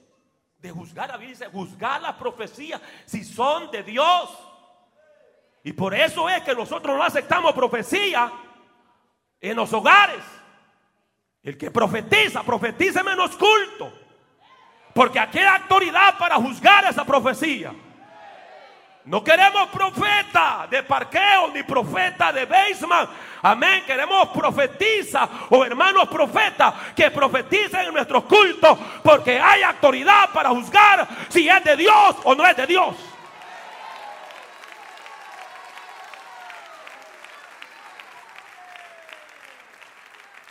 de 0.56 0.70
juzgar. 0.70 1.10
La 1.10 1.18
Biblia 1.18 1.50
juzgar 1.52 2.00
las 2.00 2.14
profecías 2.14 2.80
si 3.04 3.22
son 3.22 3.70
de 3.70 3.82
Dios. 3.82 4.30
Y 5.64 5.74
por 5.74 5.92
eso 5.92 6.30
es 6.30 6.42
que 6.44 6.54
nosotros 6.54 6.96
no 6.96 7.04
aceptamos 7.04 7.52
profecía 7.52 8.32
en 9.38 9.54
los 9.54 9.70
hogares. 9.70 10.24
El 11.42 11.58
que 11.58 11.70
profetiza, 11.70 12.42
profetiza 12.42 13.02
menos 13.02 13.36
culto. 13.36 13.92
Porque 14.94 15.18
aquí 15.18 15.40
hay 15.40 15.60
autoridad 15.60 16.16
para 16.16 16.36
juzgar 16.36 16.86
esa 16.86 17.04
profecía. 17.04 17.74
No 19.04 19.24
queremos 19.24 19.68
profeta 19.70 20.66
de 20.70 20.82
parqueo 20.82 21.48
ni 21.54 21.62
profeta 21.62 22.32
de 22.32 22.44
basement. 22.44 23.08
Amén. 23.42 23.82
Queremos 23.86 24.28
profetizas 24.28 25.28
o 25.48 25.64
hermanos 25.64 26.06
profetas 26.08 26.74
que 26.94 27.10
profeticen 27.10 27.86
en 27.86 27.94
nuestros 27.94 28.24
cultos 28.24 28.78
porque 29.02 29.40
hay 29.40 29.62
autoridad 29.62 30.30
para 30.32 30.50
juzgar 30.50 31.08
si 31.30 31.48
es 31.48 31.64
de 31.64 31.76
Dios 31.76 32.16
o 32.24 32.34
no 32.34 32.46
es 32.46 32.56
de 32.56 32.66
Dios. 32.66 32.94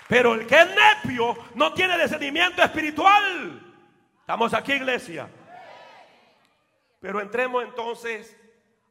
Pero 0.08 0.34
el 0.34 0.48
que 0.48 0.60
es 0.60 0.68
nepio 0.68 1.38
no 1.54 1.72
tiene 1.74 1.96
discernimiento 2.00 2.64
espiritual. 2.64 3.62
Estamos 4.22 4.56
aquí, 4.56 4.74
iglesia. 4.74 5.30
Pero 7.00 7.22
entremos 7.22 7.64
entonces 7.64 8.36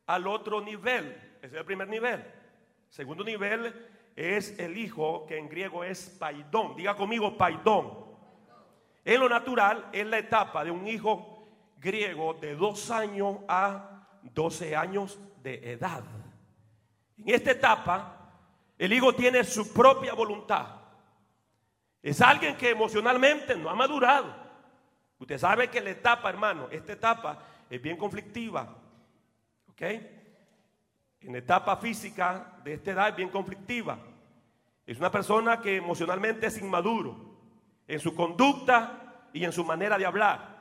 al 0.09 0.27
otro 0.27 0.61
nivel. 0.61 1.37
Ese 1.41 1.55
es 1.55 1.61
el 1.61 1.65
primer 1.65 1.87
nivel. 1.87 2.25
Segundo 2.89 3.23
nivel 3.23 3.89
es 4.17 4.59
el 4.59 4.77
hijo, 4.77 5.27
que 5.27 5.39
en 5.39 5.49
griego 5.49 5.85
es 5.85 6.09
paidón. 6.19 6.75
Diga 6.75 6.97
conmigo 6.97 7.37
paidón. 7.37 8.09
En 9.05 9.21
lo 9.21 9.29
natural 9.29 9.89
es 9.93 10.07
la 10.07 10.19
etapa 10.19 10.65
de 10.65 10.71
un 10.71 10.89
hijo 10.89 11.47
griego 11.77 12.35
de 12.35 12.57
dos 12.57 12.91
años 12.91 13.37
a 13.49 14.07
doce 14.23 14.75
años 14.75 15.19
de 15.43 15.73
edad. 15.73 16.03
En 17.19 17.29
esta 17.29 17.53
etapa, 17.53 18.33
el 18.79 18.93
hijo 18.93 19.15
tiene 19.15 19.45
su 19.45 19.73
propia 19.73 20.15
voluntad. 20.15 20.67
Es 22.03 22.21
alguien 22.23 22.57
que 22.57 22.71
emocionalmente 22.71 23.57
no 23.57 23.69
ha 23.69 23.75
madurado. 23.75 24.35
Usted 25.19 25.39
sabe 25.39 25.69
que 25.69 25.81
la 25.81 25.91
etapa, 25.91 26.31
hermano, 26.31 26.69
esta 26.71 26.93
etapa 26.93 27.43
es 27.69 27.83
bien 27.83 27.97
conflictiva. 27.97 28.88
En 29.81 31.35
etapa 31.37 31.77
física 31.77 32.59
de 32.65 32.75
esta 32.75 32.91
edad 32.91 33.09
es 33.11 33.17
bien 33.17 33.29
conflictiva. 33.29 33.99
Es 34.87 34.99
una 34.99 35.11
persona 35.11 35.61
que 35.61 35.77
emocionalmente 35.77 36.47
es 36.47 36.59
inmaduro 36.59 37.37
en 37.87 38.01
su 38.01 38.15
conducta 38.15 39.29
y 39.33 39.45
en 39.45 39.53
su 39.53 39.65
manera 39.65 39.99
de 39.99 40.07
hablar. 40.07 40.59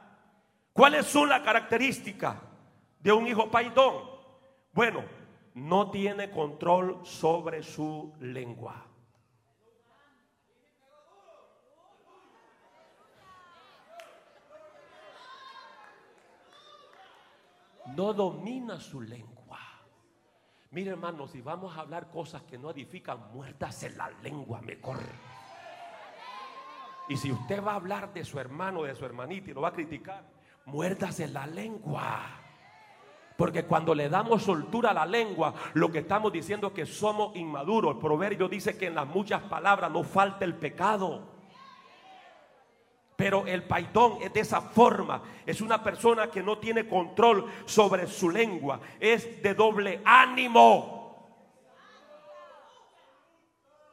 ¿Cuáles 0.73 1.05
son 1.05 1.29
las 1.29 1.41
características 1.41 2.35
de 2.99 3.11
un 3.11 3.27
hijo 3.27 3.49
paidón? 3.49 4.03
Bueno, 4.73 5.03
no 5.55 5.89
tiene 5.89 6.29
control 6.29 6.99
sobre 7.03 7.63
su 7.63 8.13
lengua. 8.19 8.86
No 17.95 18.13
domina 18.13 18.79
su 18.79 19.01
lengua. 19.01 19.59
Mire 20.71 20.91
hermano, 20.91 21.27
si 21.27 21.41
vamos 21.41 21.75
a 21.77 21.81
hablar 21.81 22.09
cosas 22.09 22.43
que 22.43 22.57
no 22.57 22.71
edifican, 22.71 23.31
muérdase 23.33 23.89
la 23.91 24.09
lengua 24.21 24.61
mejor. 24.61 24.99
Y 27.09 27.15
si 27.15 27.31
usted 27.31 27.63
va 27.63 27.73
a 27.73 27.75
hablar 27.75 28.13
de 28.13 28.25
su 28.25 28.39
hermano, 28.39 28.83
de 28.83 28.95
su 28.95 29.05
hermanita 29.05 29.49
y 29.49 29.53
lo 29.53 29.61
va 29.61 29.69
a 29.69 29.73
criticar, 29.73 30.23
muérdase 30.65 31.27
la 31.27 31.47
lengua. 31.47 32.21
Porque 33.37 33.65
cuando 33.65 33.95
le 33.95 34.09
damos 34.09 34.43
soltura 34.43 34.89
a 34.89 34.93
la 34.93 35.05
lengua, 35.05 35.53
lo 35.73 35.91
que 35.91 35.99
estamos 35.99 36.33
diciendo 36.33 36.67
es 36.67 36.73
que 36.73 36.85
somos 36.85 37.35
inmaduros. 37.35 37.95
El 37.95 38.01
proverbio 38.01 38.49
dice 38.49 38.77
que 38.77 38.87
en 38.87 38.95
las 38.95 39.07
muchas 39.07 39.43
palabras 39.43 39.91
no 39.91 40.03
falta 40.03 40.43
el 40.43 40.55
pecado. 40.55 41.36
Pero 43.17 43.47
el 43.47 43.63
paidón 43.63 44.19
es 44.21 44.31
de 44.31 44.41
esa 44.41 44.61
forma. 44.61 45.23
Es 45.43 45.59
una 45.59 45.83
persona 45.83 46.29
que 46.29 46.43
no 46.43 46.59
tiene 46.59 46.87
control 46.87 47.51
sobre 47.65 48.05
su 48.05 48.29
lengua. 48.29 48.79
Es 48.99 49.41
de 49.41 49.55
doble 49.55 50.01
ánimo. 50.05 50.95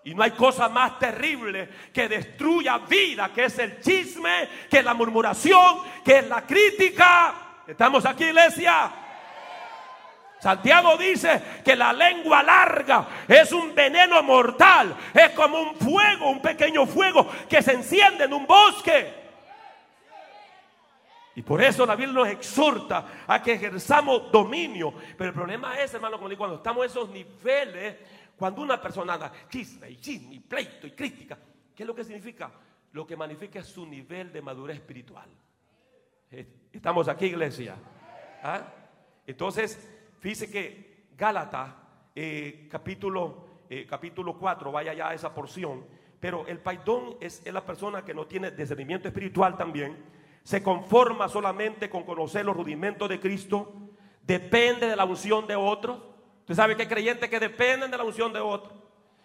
Y 0.05 0.15
no 0.15 0.23
hay 0.23 0.33
cosa 0.33 0.69
más 0.69 0.99
terrible 0.99 1.71
que 1.91 2.07
destruya 2.07 2.77
vida, 2.79 3.33
que 3.33 3.47
es 3.47 3.59
el 3.59 3.81
chisme, 3.81 4.47
que 4.71 4.81
es 4.81 4.85
la 4.85 4.93
murmuración, 4.93 5.79
que 6.05 6.19
es 6.19 6.29
la 6.29 6.43
crítica. 6.47 7.63
¿Estamos 7.67 8.05
aquí, 8.05 8.25
iglesia? 8.25 9.04
Santiago 10.45 10.99
dice 10.99 11.43
que 11.65 11.75
la 11.75 11.91
lengua 11.91 12.43
larga 12.43 13.25
es 13.27 13.51
un 13.51 13.75
veneno 13.75 14.23
mortal, 14.23 14.95
es 15.15 15.31
como 15.31 15.59
un 15.59 15.75
fuego, 15.75 16.29
un 16.29 16.43
pequeño 16.43 16.85
fuego 16.85 17.27
que 17.49 17.63
se 17.63 17.73
enciende 17.73 18.25
en 18.25 18.35
un 18.35 18.47
bosque. 18.47 19.11
Y 21.35 21.41
por 21.41 21.63
eso 21.63 21.87
la 21.87 21.97
Biblia 21.97 22.13
nos 22.13 22.29
exhorta 22.29 23.25
a 23.27 23.43
que 23.43 23.55
ejerzamos 23.55 24.31
dominio. 24.31 24.93
Pero 25.17 25.31
el 25.31 25.35
problema 25.35 25.81
es, 25.81 25.95
hermano, 25.95 26.19
cuando 26.19 26.57
estamos 26.57 26.85
en 26.85 26.91
esos 26.91 27.09
niveles, 27.09 27.97
cuando 28.37 28.61
una 28.61 28.79
persona 28.79 29.15
anda 29.15 29.33
chisme 29.49 29.93
y 29.93 29.97
chisme 29.97 30.35
y 30.35 30.41
pleito 30.41 30.87
y 30.87 30.91
crítica, 30.91 31.39
¿qué 31.75 31.85
es 31.85 31.87
lo 31.87 31.95
que 31.95 32.05
significa? 32.05 32.51
Lo 32.93 33.07
que 33.07 33.17
magnifica 33.17 33.61
es 33.61 33.67
su 33.67 33.87
nivel 33.87 34.31
de 34.31 34.43
madurez 34.43 34.77
espiritual. 34.77 35.31
Estamos 36.71 37.09
aquí, 37.09 37.25
iglesia. 37.29 37.77
¿Ah? 38.43 38.61
Entonces, 39.27 39.94
Fíjese 40.25 40.51
que 40.51 41.09
Gálatas, 41.19 41.75
eh, 42.15 42.67
capítulo, 42.71 43.45
eh, 43.69 43.87
capítulo 43.87 44.39
4, 44.39 44.73
vaya 44.73 44.95
ya 44.95 45.11
a 45.11 45.15
esa 45.15 45.35
porción. 45.35 45.85
Pero 46.19 46.47
el 46.47 46.61
paidón 46.61 47.19
es, 47.21 47.43
es 47.45 47.53
la 47.53 47.67
persona 47.67 48.07
que 48.07 48.15
no 48.15 48.25
tiene 48.27 48.51
discernimiento 48.51 49.07
espiritual 49.07 49.55
también. 49.59 50.03
Se 50.43 50.63
conforma 50.63 51.29
solamente 51.29 51.91
con 51.91 52.05
conocer 52.05 52.47
los 52.47 52.57
rudimentos 52.57 53.07
de 53.07 53.21
Cristo. 53.21 53.71
Depende 54.23 54.89
de 54.89 54.97
la 54.97 55.05
unción 55.05 55.47
de 55.47 55.57
otros. 55.57 55.99
Usted 56.41 56.55
sabe 56.55 56.75
que 56.75 56.85
hay 56.85 56.89
creyentes 56.89 57.29
que 57.29 57.39
dependen 57.39 57.91
de 57.91 57.99
la 57.99 58.05
unción 58.05 58.33
de 58.33 58.41
otros. 58.41 58.73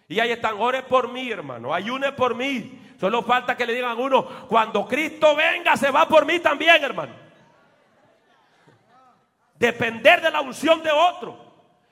Y 0.06 0.20
ahí 0.20 0.32
están, 0.32 0.60
ore 0.60 0.82
por 0.82 1.10
mí, 1.10 1.30
hermano, 1.30 1.72
ayune 1.72 2.12
por 2.12 2.34
mí. 2.34 2.78
Solo 3.00 3.22
falta 3.22 3.56
que 3.56 3.64
le 3.64 3.72
digan 3.72 3.92
a 3.92 3.94
uno, 3.94 4.46
cuando 4.48 4.86
Cristo 4.86 5.34
venga, 5.34 5.78
se 5.78 5.90
va 5.90 6.06
por 6.06 6.26
mí 6.26 6.40
también, 6.40 6.84
hermano 6.84 7.29
depender 9.60 10.22
de 10.22 10.30
la 10.30 10.40
unción 10.40 10.82
de 10.82 10.90
otro. 10.90 11.38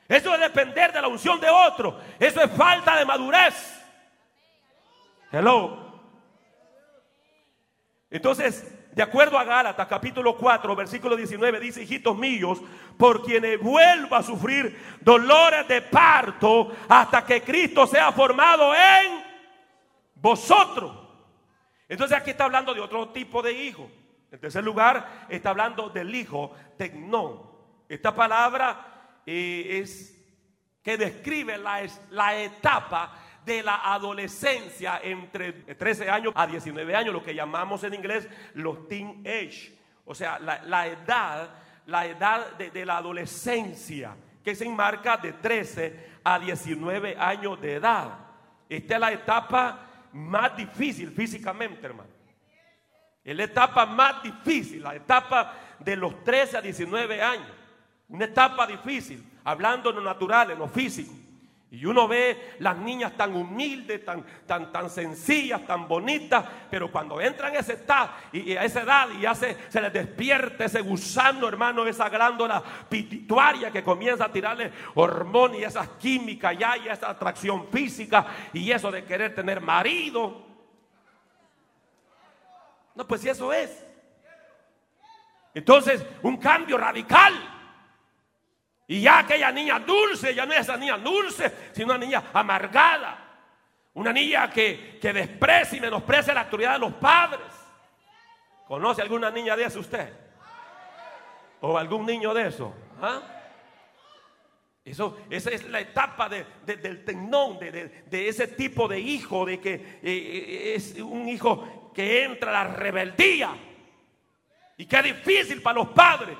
Eso 0.08 0.34
es 0.34 0.40
depender 0.40 0.90
de 0.90 1.02
la 1.02 1.08
unción 1.08 1.38
de 1.38 1.50
otro. 1.50 2.00
Eso 2.18 2.40
es 2.42 2.50
falta 2.52 2.96
de 2.96 3.04
madurez. 3.04 3.78
Hello. 5.30 5.86
Entonces, 8.10 8.74
de 8.94 9.02
acuerdo 9.02 9.38
a 9.38 9.44
Gálatas 9.44 9.86
capítulo 9.86 10.34
4, 10.38 10.74
versículo 10.74 11.14
19, 11.14 11.60
dice, 11.60 11.82
hijitos 11.82 12.16
míos, 12.16 12.58
por 12.96 13.22
quienes 13.22 13.60
vuelva 13.60 14.18
a 14.18 14.22
sufrir 14.22 14.98
dolores 15.02 15.68
de 15.68 15.82
parto 15.82 16.72
hasta 16.88 17.22
que 17.26 17.42
Cristo 17.42 17.86
sea 17.86 18.10
formado 18.12 18.74
en 18.74 19.22
vosotros. 20.14 20.90
Entonces 21.86 22.16
aquí 22.16 22.30
está 22.30 22.44
hablando 22.44 22.72
de 22.72 22.80
otro 22.80 23.10
tipo 23.10 23.42
de 23.42 23.52
hijo. 23.52 23.90
En 24.30 24.40
tercer 24.40 24.64
lugar, 24.64 25.26
está 25.28 25.50
hablando 25.50 25.90
del 25.90 26.14
hijo 26.14 26.52
tecnón. 26.78 27.47
Esta 27.88 28.14
palabra 28.14 29.20
eh, 29.24 29.80
es 29.80 30.14
que 30.82 30.96
describe 30.96 31.56
la, 31.58 31.86
la 32.10 32.38
etapa 32.38 33.14
de 33.44 33.62
la 33.62 33.92
adolescencia 33.92 35.00
entre 35.02 35.52
13 35.52 36.10
años 36.10 36.32
a 36.36 36.46
19 36.46 36.94
años, 36.94 37.14
lo 37.14 37.22
que 37.22 37.34
llamamos 37.34 37.82
en 37.84 37.94
inglés 37.94 38.28
los 38.54 38.86
teen 38.88 39.22
age. 39.26 39.76
O 40.04 40.14
sea, 40.14 40.38
la, 40.38 40.86
edad, 40.86 41.50
la 41.86 42.06
edad 42.06 42.56
de, 42.56 42.70
de, 42.70 42.84
la 42.86 42.98
adolescencia, 42.98 44.16
que 44.44 44.54
se 44.54 44.64
enmarca 44.64 45.16
de 45.16 45.32
13 45.34 46.20
a 46.24 46.38
19 46.38 47.16
años 47.18 47.60
de 47.60 47.74
edad. 47.74 48.18
Esta 48.68 48.94
es 48.94 49.00
la 49.00 49.12
etapa 49.12 50.08
más 50.12 50.56
difícil 50.56 51.10
físicamente, 51.10 51.86
hermano. 51.86 52.10
Es 53.24 53.36
la 53.36 53.44
etapa 53.44 53.84
más 53.84 54.22
difícil, 54.22 54.82
la 54.82 54.94
etapa 54.94 55.54
de 55.78 55.96
los 55.96 56.24
13 56.24 56.58
a 56.58 56.60
19 56.62 57.20
años. 57.22 57.57
Una 58.08 58.24
etapa 58.24 58.66
difícil, 58.66 59.22
hablando 59.44 59.90
en 59.90 59.96
lo 59.96 60.02
natural, 60.02 60.50
en 60.50 60.58
lo 60.58 60.68
físico. 60.68 61.12
Y 61.70 61.84
uno 61.84 62.08
ve 62.08 62.54
las 62.60 62.78
niñas 62.78 63.14
tan 63.14 63.36
humildes, 63.36 64.02
tan, 64.02 64.24
tan, 64.46 64.72
tan 64.72 64.88
sencillas, 64.88 65.66
tan 65.66 65.86
bonitas, 65.86 66.42
pero 66.70 66.90
cuando 66.90 67.20
entran 67.20 67.54
a 67.54 67.58
esa 67.58 67.74
edad 67.74 68.10
y, 68.32 68.56
a 68.56 68.64
esa 68.64 68.80
edad 68.80 69.08
y 69.20 69.26
hace, 69.26 69.54
se 69.68 69.82
les 69.82 69.92
despierta 69.92 70.64
ese 70.64 70.80
gusano, 70.80 71.46
hermano, 71.46 71.86
esa 71.86 72.08
glándula 72.08 72.62
pituitaria 72.88 73.70
que 73.70 73.82
comienza 73.82 74.24
a 74.24 74.32
tirarle 74.32 74.72
hormonas 74.94 75.58
y 75.58 75.64
esas 75.64 75.88
químicas 76.00 76.56
ya 76.56 76.78
y 76.78 76.88
esa 76.88 77.10
atracción 77.10 77.68
física 77.70 78.26
y 78.54 78.70
eso 78.70 78.90
de 78.90 79.04
querer 79.04 79.34
tener 79.34 79.60
marido. 79.60 80.46
No, 82.94 83.06
pues 83.06 83.26
eso 83.26 83.52
es. 83.52 83.84
Entonces, 85.52 86.02
un 86.22 86.38
cambio 86.38 86.78
radical. 86.78 87.56
Y 88.90 89.02
ya 89.02 89.18
aquella 89.18 89.52
niña 89.52 89.78
dulce, 89.80 90.34
ya 90.34 90.46
no 90.46 90.54
es 90.54 90.60
esa 90.60 90.78
niña 90.78 90.96
dulce, 90.96 91.52
sino 91.72 91.88
una 91.88 91.98
niña 91.98 92.24
amargada. 92.32 93.26
Una 93.92 94.12
niña 94.12 94.50
que, 94.50 94.98
que 95.00 95.12
desprecia 95.12 95.76
y 95.76 95.80
menosprecia 95.80 96.32
la 96.32 96.40
autoridad 96.40 96.72
de 96.72 96.78
los 96.78 96.94
padres. 96.94 97.46
¿Conoce 98.66 99.02
alguna 99.02 99.30
niña 99.30 99.56
de 99.56 99.64
eso 99.64 99.80
usted? 99.80 100.10
¿O 101.60 101.76
algún 101.76 102.06
niño 102.06 102.32
de 102.32 102.48
eso? 102.48 102.74
¿Ah? 103.02 103.20
Eso, 104.84 105.18
esa 105.28 105.50
es 105.50 105.68
la 105.68 105.80
etapa 105.80 106.30
del 106.30 107.04
tenón, 107.04 107.58
de, 107.58 108.28
ese 108.28 108.48
tipo 108.48 108.88
de 108.88 108.98
hijo, 108.98 109.44
de 109.44 109.60
que 109.60 109.74
eh, 109.74 110.00
eh, 110.02 110.72
es 110.76 110.94
un 110.94 111.28
hijo 111.28 111.92
que 111.94 112.24
entra 112.24 112.50
a 112.50 112.64
la 112.64 112.74
rebeldía. 112.74 113.54
Y 114.78 114.86
que 114.86 114.96
es 114.96 115.04
difícil 115.04 115.60
para 115.60 115.80
los 115.80 115.88
padres. 115.88 116.38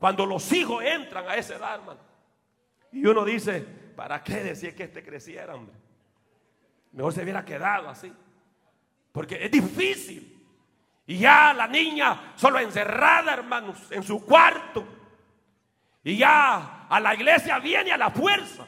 Cuando 0.00 0.24
los 0.24 0.50
hijos 0.52 0.82
entran 0.82 1.28
a 1.28 1.36
esa 1.36 1.56
edad, 1.56 1.74
hermano. 1.74 2.00
Y 2.90 3.04
uno 3.04 3.22
dice, 3.22 3.60
¿para 3.60 4.24
qué 4.24 4.42
decir 4.42 4.74
que 4.74 4.84
este 4.84 5.04
creciera, 5.04 5.54
hombre? 5.54 5.76
Mejor 6.92 7.12
se 7.12 7.22
hubiera 7.22 7.44
quedado 7.44 7.90
así. 7.90 8.10
Porque 9.12 9.44
es 9.44 9.50
difícil. 9.50 10.42
Y 11.06 11.18
ya 11.18 11.52
la 11.52 11.68
niña 11.68 12.32
solo 12.34 12.58
encerrada, 12.60 13.34
hermanos, 13.34 13.92
en 13.92 14.02
su 14.02 14.24
cuarto. 14.24 14.86
Y 16.02 16.16
ya 16.16 16.86
a 16.88 16.98
la 16.98 17.14
iglesia 17.14 17.58
viene 17.58 17.92
a 17.92 17.98
la 17.98 18.10
fuerza. 18.10 18.66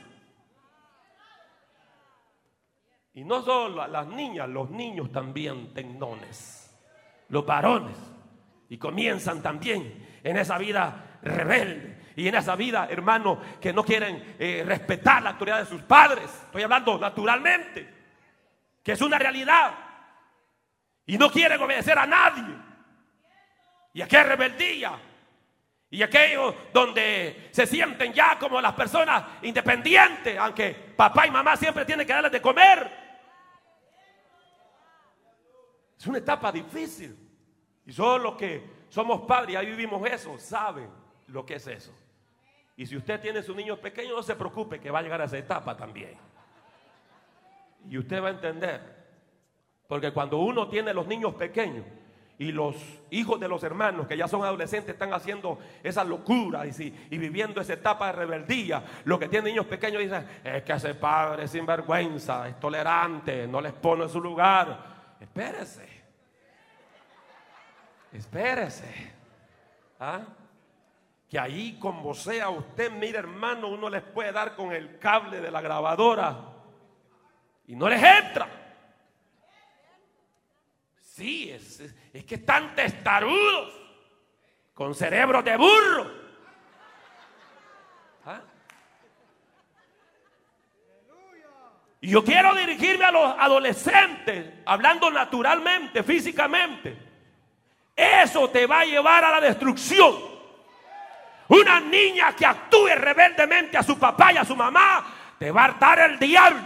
Y 3.15 3.25
no 3.25 3.43
solo 3.43 3.81
a 3.81 3.89
las 3.89 4.07
niñas, 4.07 4.51
los 4.51 4.69
niños 4.69 5.11
también 5.11 5.73
tendones. 5.73 6.79
Los 7.31 7.47
varones. 7.47 7.97
Y 8.69 8.77
comienzan 8.77 9.41
también 9.41 10.21
en 10.23 10.37
esa 10.37 10.59
vida 10.59 11.09
Y 12.17 12.29
en 12.29 12.35
esa 12.35 12.57
vida, 12.57 12.89
hermano, 12.91 13.41
que 13.61 13.73
no 13.73 13.85
quieren 13.85 14.37
eh, 14.39 14.63
respetar 14.67 15.23
la 15.23 15.31
autoridad 15.31 15.61
de 15.61 15.67
sus 15.67 15.83
padres. 15.83 16.25
Estoy 16.25 16.63
hablando 16.63 16.99
naturalmente. 16.99 18.03
Que 18.83 18.93
es 18.93 19.01
una 19.01 19.19
realidad. 19.19 19.73
Y 21.07 21.17
no 21.17 21.31
quieren 21.31 21.61
obedecer 21.61 21.99
a 21.99 22.07
nadie. 22.07 22.55
Y 23.95 24.03
aquí 24.03 24.17
rebeldía. 24.17 24.99
Y 25.91 26.03
aquellos 26.03 26.55
donde 26.73 27.51
se 27.53 27.67
sienten 27.67 28.13
ya 28.13 28.39
como 28.39 28.61
las 28.61 28.73
personas 28.73 29.25
independientes, 29.43 30.39
aunque 30.39 30.73
papá 30.97 31.27
y 31.27 31.31
mamá 31.31 31.57
siempre 31.57 31.85
tienen 31.85 32.07
que 32.07 32.13
darles 32.13 32.33
de 32.33 32.41
comer. 32.41 32.91
Es 35.99 36.07
una 36.07 36.19
etapa 36.19 36.51
difícil. 36.51 37.17
Y 37.85 37.93
solo 37.93 38.31
los 38.31 38.37
que 38.37 38.87
somos 38.89 39.23
padres 39.23 39.63
y 39.63 39.67
vivimos 39.67 40.05
eso, 40.09 40.39
saben 40.39 41.02
lo 41.29 41.45
que 41.47 41.55
es 41.55 41.67
eso. 41.67 41.93
Y 42.77 42.87
si 42.87 42.97
usted 42.97 43.21
tiene 43.21 43.43
su 43.43 43.55
niño 43.55 43.77
pequeño, 43.77 44.17
no 44.17 44.23
se 44.23 44.35
preocupe 44.35 44.81
que 44.81 44.91
va 44.91 45.01
a 45.01 45.03
llegar 45.03 45.21
a 45.21 45.25
esa 45.25 45.39
etapa 45.39 45.77
también. 45.77 46.17
Y 47.89 47.99
usted 47.99 48.23
va 48.23 48.29
a 48.29 48.33
entender. 48.33 48.81
Porque 49.87 50.13
cuando 50.13 50.39
uno 50.39 50.69
tiene 50.69 50.95
los 50.95 51.07
niños 51.07 51.35
pequeños 51.35 51.85
y 52.39 52.51
los 52.51 52.77
hijos 53.11 53.39
de 53.39 53.47
los 53.47 53.63
hermanos 53.63 54.07
que 54.07 54.17
ya 54.17 54.27
son 54.27 54.43
adolescentes 54.43 54.95
están 54.95 55.13
haciendo 55.13 55.59
esa 55.83 56.03
locura 56.03 56.67
y, 56.67 56.71
y 57.11 57.19
viviendo 57.19 57.61
esa 57.61 57.75
etapa 57.75 58.07
de 58.07 58.13
rebeldía, 58.13 58.83
lo 59.05 59.19
que 59.19 59.29
tienen 59.29 59.53
niños 59.53 59.67
pequeños 59.67 60.03
dicen, 60.03 60.27
es 60.43 60.63
que 60.63 60.73
ese 60.73 60.95
padre 60.95 61.45
es 61.45 61.51
sinvergüenza, 61.51 62.49
es 62.49 62.59
tolerante, 62.59 63.47
no 63.47 63.61
les 63.61 63.73
pone 63.75 64.05
en 64.05 64.09
su 64.09 64.21
lugar. 64.21 65.17
Espérese. 65.21 65.87
Espérese. 68.13 69.13
¿Ah? 70.01 70.21
Que 71.33 71.39
ahí 71.39 71.79
como 71.79 72.13
sea 72.13 72.51
usted, 72.51 72.91
mire 72.91 73.17
hermano, 73.17 73.69
uno 73.69 73.89
les 73.89 74.03
puede 74.03 74.33
dar 74.33 74.55
con 74.55 74.71
el 74.71 74.99
cable 74.99 75.41
de 75.41 75.51
la 75.51 75.63
grabadora 75.63 76.39
y 77.67 77.75
no 77.75 77.89
les 77.89 78.03
entra. 78.03 78.47
Sí, 81.01 81.49
es, 81.51 81.81
es 82.13 82.25
que 82.27 82.35
están 82.35 82.75
testarudos, 82.75 83.73
con 84.75 84.95
cerebros 84.95 85.43
de 85.43 85.57
burro. 85.57 86.13
¿Ah? 88.27 88.43
Y 92.03 92.11
yo 92.11 92.23
quiero 92.23 92.55
dirigirme 92.55 93.07
a 93.07 93.11
los 93.11 93.35
adolescentes, 93.39 94.53
hablando 94.67 95.11
naturalmente, 95.11 96.03
físicamente. 96.03 96.95
Eso 97.97 98.51
te 98.51 98.67
va 98.67 98.81
a 98.81 98.85
llevar 98.85 99.25
a 99.25 99.31
la 99.31 99.41
destrucción. 99.41 100.32
Una 101.53 101.81
niña 101.81 102.33
que 102.35 102.47
actúe 102.47 102.89
rebeldemente 102.97 103.77
a 103.77 103.83
su 103.83 103.99
papá 103.99 104.33
y 104.33 104.37
a 104.37 104.45
su 104.45 104.57
mamá, 104.57 105.05
te 105.39 105.51
va 105.51 105.63
a 105.63 105.65
hartar 105.65 105.99
el 106.01 106.19
diablo. 106.19 106.63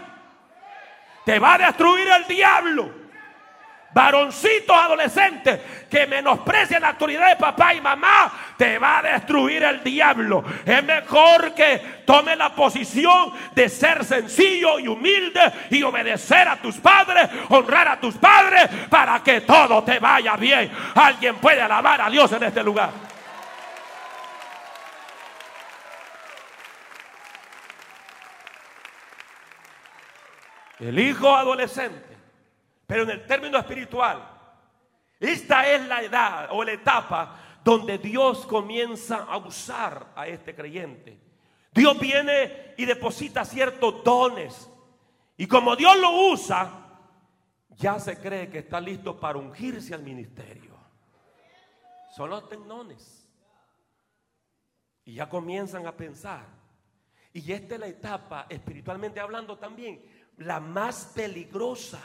Te 1.24 1.39
va 1.39 1.55
a 1.55 1.59
destruir 1.59 2.09
el 2.09 2.26
diablo 2.26 3.07
varoncitos 3.97 4.76
adolescentes 4.76 5.59
que 5.89 6.07
menosprecian 6.07 6.82
la 6.82 6.89
autoridad 6.89 7.30
de 7.30 7.37
papá 7.37 7.72
y 7.72 7.80
mamá, 7.80 8.30
te 8.59 8.78
va 8.78 8.99
a 8.99 9.03
destruir 9.03 9.62
el 9.62 9.82
diablo. 9.82 10.45
Es 10.66 10.84
mejor 10.84 11.55
que 11.55 12.03
tome 12.05 12.37
la 12.37 12.55
posición 12.55 13.32
de 13.55 13.70
ser 13.70 14.05
sencillo 14.05 14.78
y 14.78 14.87
humilde 14.87 15.41
y 15.70 15.82
obedecer 15.82 16.47
a 16.47 16.57
tus 16.57 16.76
padres, 16.76 17.26
honrar 17.49 17.89
a 17.89 17.99
tus 17.99 18.16
padres 18.16 18.68
para 18.91 19.22
que 19.22 19.41
todo 19.41 19.82
te 19.82 19.99
vaya 19.99 20.37
bien. 20.37 20.70
Alguien 20.95 21.37
puede 21.37 21.62
alabar 21.62 22.03
a 22.03 22.11
Dios 22.11 22.30
en 22.32 22.43
este 22.43 22.62
lugar. 22.62 23.15
El 30.79 30.99
hijo 30.99 31.35
adolescente 31.35 32.16
pero 32.87 33.03
en 33.03 33.11
el 33.11 33.27
término 33.27 33.59
espiritual, 33.59 34.31
esta 35.18 35.68
es 35.68 35.87
la 35.87 36.03
edad 36.03 36.49
o 36.53 36.62
la 36.62 36.72
etapa 36.72 37.41
donde 37.64 37.99
Dios 37.99 38.47
comienza 38.47 39.24
a 39.24 39.39
usar 39.39 40.12
a 40.14 40.29
este 40.29 40.55
creyente. 40.55 41.18
Dios 41.72 41.99
viene 41.99 42.74
y 42.77 42.85
deposita 42.85 43.45
ciertos 43.45 44.05
dones. 44.05 44.70
Y 45.37 45.47
como 45.47 45.74
Dios 45.74 45.97
lo 45.99 46.31
usa, 46.31 46.70
ya 47.70 47.99
se 47.99 48.18
cree 48.18 48.49
que 48.49 48.61
está 48.61 48.81
listo 48.81 49.18
para 49.18 49.39
ungirse 49.39 49.93
al 49.93 50.03
ministerio. 50.03 50.77
Son 52.14 52.31
los 52.31 52.49
tecnones. 52.49 53.29
Y 55.05 55.14
ya 55.14 55.29
comienzan 55.29 55.87
a 55.87 55.93
pensar. 55.93 56.47
Y 57.33 57.53
esta 57.53 57.74
es 57.74 57.81
la 57.81 57.89
etapa, 57.89 58.47
espiritualmente 58.49 59.20
hablando 59.20 59.59
también, 59.59 60.03
la 60.39 60.61
más 60.61 61.12
peligrosa 61.14 62.01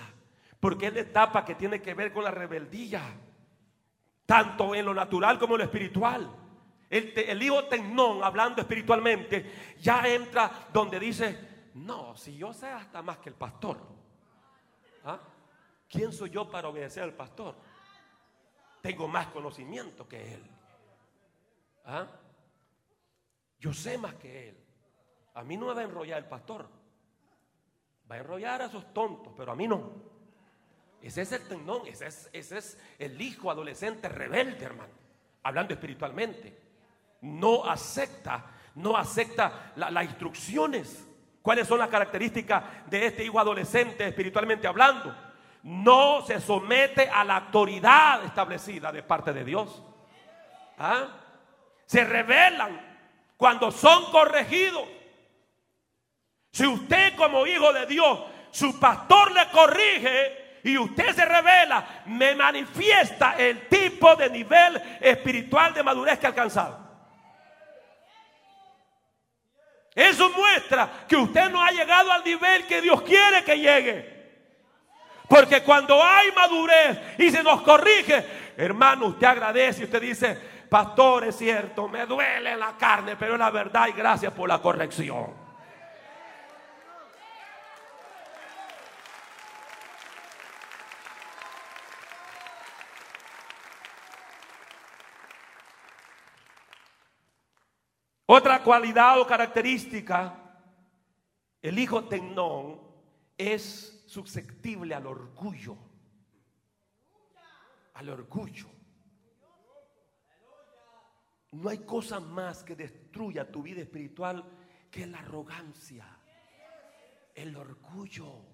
porque 0.62 0.88
es 0.88 0.94
la 0.94 1.02
etapa 1.02 1.44
que 1.44 1.56
tiene 1.56 1.82
que 1.82 1.96
ver 1.96 2.14
con 2.14 2.24
la 2.24 2.32
rebeldía, 2.32 3.02
tanto 4.28 4.76
en 4.76 4.86
lo 4.86 4.94
natural 4.94 5.40
como 5.40 5.56
en 5.56 5.60
lo 5.60 5.66
espiritual. 5.66 6.38
El, 6.88 7.42
hijo 7.42 7.66
Tecnón, 7.66 8.24
hablando 8.24 8.62
espiritualmente, 8.62 9.74
ya 9.80 10.08
entra 10.08 10.68
donde 10.72 11.00
dice, 11.00 11.70
no, 11.74 12.16
si 12.16 12.38
yo 12.38 12.54
sé 12.54 12.68
hasta 12.68 13.02
más 13.02 13.18
que 13.18 13.30
el 13.30 13.36
pastor, 13.36 13.78
¿ah? 15.06 15.20
¿quién 15.90 16.14
soy 16.14 16.30
yo 16.30 16.50
para 16.50 16.68
obedecer 16.68 17.04
al 17.04 17.14
pastor? 17.14 17.56
Tengo 18.82 19.08
más 19.08 19.28
conocimiento 19.28 20.08
que 20.08 20.36
él. 20.36 20.44
¿Ah? 21.86 22.08
Yo 23.60 23.74
sé 23.74 23.98
más 23.98 24.16
que 24.16 24.50
él. 24.50 24.58
A 25.34 25.44
mí 25.44 25.58
no 25.58 25.68
me 25.68 25.74
va 25.74 25.82
a 25.82 25.86
enrollar 25.86 26.20
el 26.20 26.26
pastor. 26.26 26.68
Va 28.12 28.16
a 28.16 28.20
enrollar 28.20 28.62
a 28.62 28.66
esos 28.66 28.94
tontos, 28.94 29.32
pero 29.38 29.54
a 29.54 29.56
mí 29.56 29.70
no. 29.70 29.90
Ese 31.02 31.22
es 31.22 31.32
el 31.32 31.48
tendón, 31.48 31.88
ese 31.88 32.08
es, 32.08 32.30
ese 32.34 32.58
es 32.58 32.78
el 33.00 33.22
hijo 33.22 33.50
adolescente 33.50 34.10
rebelde, 34.10 34.66
hermano. 34.66 34.92
Hablando 35.44 35.74
espiritualmente. 35.74 36.60
No 37.22 37.64
acepta, 37.64 38.48
no 38.76 38.98
acepta 38.98 39.72
las 39.78 40.04
instrucciones. 40.04 41.08
¿Cuáles 41.42 41.70
son 41.70 41.80
las 41.80 41.88
características 41.88 42.90
de 42.90 43.06
este 43.06 43.24
hijo 43.24 43.40
adolescente 43.40 44.06
espiritualmente 44.06 44.68
hablando? 44.68 45.16
No 45.64 46.22
se 46.28 46.42
somete 46.42 47.08
a 47.08 47.24
la 47.24 47.38
autoridad 47.38 48.26
establecida 48.26 48.92
de 48.92 49.04
parte 49.04 49.32
de 49.32 49.46
Dios. 49.46 49.82
¿Ah? 50.78 51.08
Se 51.86 52.04
rebelan 52.04 52.78
cuando 53.38 53.72
son 53.72 54.12
corregidos. 54.12 54.86
Si 56.52 56.66
usted 56.66 57.16
como 57.16 57.48
hijo 57.48 57.72
de 57.74 57.86
Dios, 57.86 58.20
su 58.52 58.80
pastor 58.80 59.32
le 59.32 59.48
corrige, 59.50 60.42
y 60.64 60.78
usted 60.78 61.16
se 61.16 61.26
revela, 61.26 62.04
me 62.06 62.36
manifiesta 62.36 63.36
el 63.38 63.68
tipo 63.68 64.16
de 64.16 64.30
nivel 64.30 64.82
espiritual 65.00 65.74
de 65.74 65.84
madurez 65.84 66.20
que 66.20 66.28
ha 66.28 66.30
alcanzado. 66.30 66.80
Eso 69.94 70.30
muestra 70.30 70.90
que 71.08 71.16
usted 71.16 71.50
no 71.50 71.62
ha 71.62 71.72
llegado 71.72 72.12
al 72.12 72.24
nivel 72.24 72.66
que 72.66 72.82
Dios 72.82 73.02
quiere 73.02 73.44
que 73.44 73.58
llegue. 73.58 74.22
Porque 75.28 75.64
cuando 75.64 76.02
hay 76.02 76.32
madurez 76.32 77.00
y 77.18 77.30
se 77.32 77.44
nos 77.44 77.62
corrige, 77.62 78.54
hermano, 78.58 79.08
usted 79.08 79.28
agradece 79.28 79.82
y 79.82 79.86
usted 79.86 80.02
dice, 80.02 80.38
pastor, 80.70 81.26
es 81.26 81.38
cierto, 81.38 81.88
me 81.88 82.06
duele 82.06 82.56
la 82.56 82.78
carne, 82.78 83.16
pero 83.18 83.34
es 83.34 83.40
la 83.40 83.50
verdad 83.50 83.88
y 83.88 83.94
gracias 83.94 84.32
por 84.34 84.48
la 84.48 84.62
corrección. 84.62 85.41
Otra 98.34 98.64
cualidad 98.64 99.20
o 99.20 99.28
característica, 99.28 100.56
el 101.62 101.78
hijo 101.78 102.06
Tenón 102.06 102.80
es 103.38 104.06
susceptible 104.08 104.96
al 104.96 105.06
orgullo. 105.06 105.76
Al 107.96 108.08
orgullo. 108.08 108.68
No 111.52 111.68
hay 111.68 111.80
cosa 111.80 112.22
más 112.22 112.64
que 112.64 112.74
destruya 112.74 113.52
tu 113.52 113.64
vida 113.64 113.82
espiritual 113.82 114.46
que 114.90 115.06
la 115.06 115.20
arrogancia, 115.20 116.08
el 117.36 117.54
orgullo. 117.58 118.46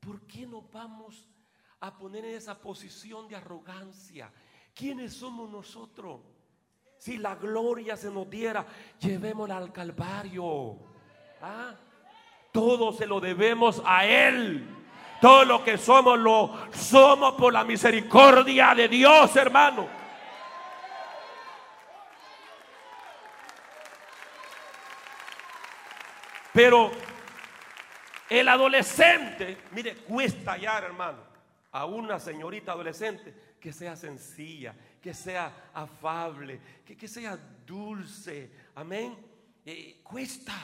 ¿Por 0.00 0.26
qué 0.26 0.46
nos 0.46 0.72
vamos 0.72 1.28
a 1.80 1.98
poner 1.98 2.24
en 2.24 2.36
esa 2.36 2.58
posición 2.58 3.28
de 3.28 3.36
arrogancia? 3.36 4.32
¿Quiénes 4.74 5.12
somos 5.12 5.50
nosotros? 5.50 6.22
Si 7.02 7.18
la 7.18 7.34
gloria 7.34 7.96
se 7.96 8.12
nos 8.12 8.30
diera, 8.30 8.64
llevémosla 9.00 9.56
al 9.56 9.72
Calvario. 9.72 10.76
¿Ah? 11.40 11.74
Todo 12.52 12.92
se 12.92 13.06
lo 13.06 13.18
debemos 13.18 13.82
a 13.84 14.06
Él. 14.06 14.64
Todo 15.20 15.44
lo 15.44 15.64
que 15.64 15.78
somos 15.78 16.16
lo 16.16 16.56
somos 16.72 17.34
por 17.34 17.52
la 17.52 17.64
misericordia 17.64 18.72
de 18.76 18.86
Dios, 18.86 19.34
hermano. 19.34 19.88
Pero 26.52 26.92
el 28.30 28.46
adolescente, 28.46 29.58
mire, 29.72 29.96
cuesta 29.96 30.52
hallar, 30.52 30.84
hermano, 30.84 31.18
a 31.72 31.84
una 31.84 32.20
señorita 32.20 32.70
adolescente 32.70 33.34
que 33.58 33.72
sea 33.72 33.96
sencilla, 33.96 34.72
que 35.02 35.12
sea 35.12 35.70
afable, 35.74 36.60
que, 36.86 37.08
sea 37.08 37.36
dulce. 37.66 38.52
Amén. 38.76 39.16
Eh, 39.66 40.00
cuesta. 40.02 40.54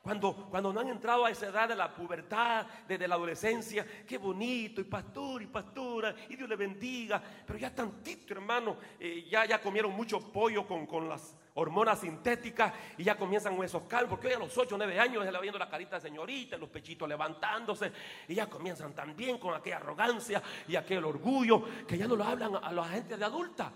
Cuando, 0.00 0.48
cuando 0.50 0.72
no 0.72 0.80
han 0.80 0.88
entrado 0.88 1.24
a 1.24 1.30
esa 1.30 1.46
edad 1.48 1.68
de 1.68 1.74
la 1.74 1.92
pubertad, 1.92 2.66
desde 2.86 3.08
la 3.08 3.14
adolescencia, 3.14 3.86
qué 4.06 4.18
bonito, 4.18 4.80
y 4.80 4.84
pastor, 4.84 5.42
y 5.42 5.46
pastora, 5.46 6.14
y 6.28 6.36
Dios 6.36 6.48
le 6.48 6.56
bendiga. 6.56 7.22
Pero 7.46 7.58
ya 7.58 7.74
tantito, 7.74 8.34
hermano, 8.34 8.76
eh, 9.00 9.26
ya, 9.28 9.46
ya 9.46 9.60
comieron 9.60 9.92
mucho 9.92 10.20
pollo 10.30 10.66
con, 10.66 10.86
con 10.86 11.08
las 11.08 11.36
hormonas 11.54 12.00
sintéticas 12.00 12.72
y 12.98 13.04
ya 13.04 13.16
comienzan 13.16 13.60
esos 13.62 13.84
calvos, 13.84 14.10
porque 14.10 14.28
hoy 14.28 14.32
a 14.34 14.38
los 14.38 14.56
8 14.56 14.74
o 14.74 14.78
9 14.78 14.98
años 14.98 15.24
se 15.24 15.30
le 15.30 15.38
va 15.38 15.40
viendo 15.40 15.58
la 15.58 15.68
carita 15.68 15.96
de 15.96 16.02
señorita, 16.02 16.56
los 16.56 16.68
pechitos 16.68 17.08
levantándose 17.08 17.92
y 18.28 18.34
ya 18.34 18.48
comienzan 18.48 18.92
también 18.92 19.38
con 19.38 19.54
aquella 19.54 19.76
arrogancia 19.76 20.42
y 20.66 20.74
aquel 20.76 21.04
orgullo 21.04 21.64
que 21.86 21.96
ya 21.96 22.08
no 22.08 22.16
lo 22.16 22.24
hablan 22.24 22.56
a 22.56 22.72
la 22.72 22.84
gente 22.84 23.16
de 23.16 23.24
adulta. 23.24 23.70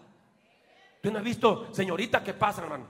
Usted 0.97 1.13
no 1.13 1.19
ha 1.19 1.23
visto 1.23 1.73
señoritas 1.73 2.23
que 2.23 2.35
pasan, 2.35 2.65
hermano, 2.65 2.87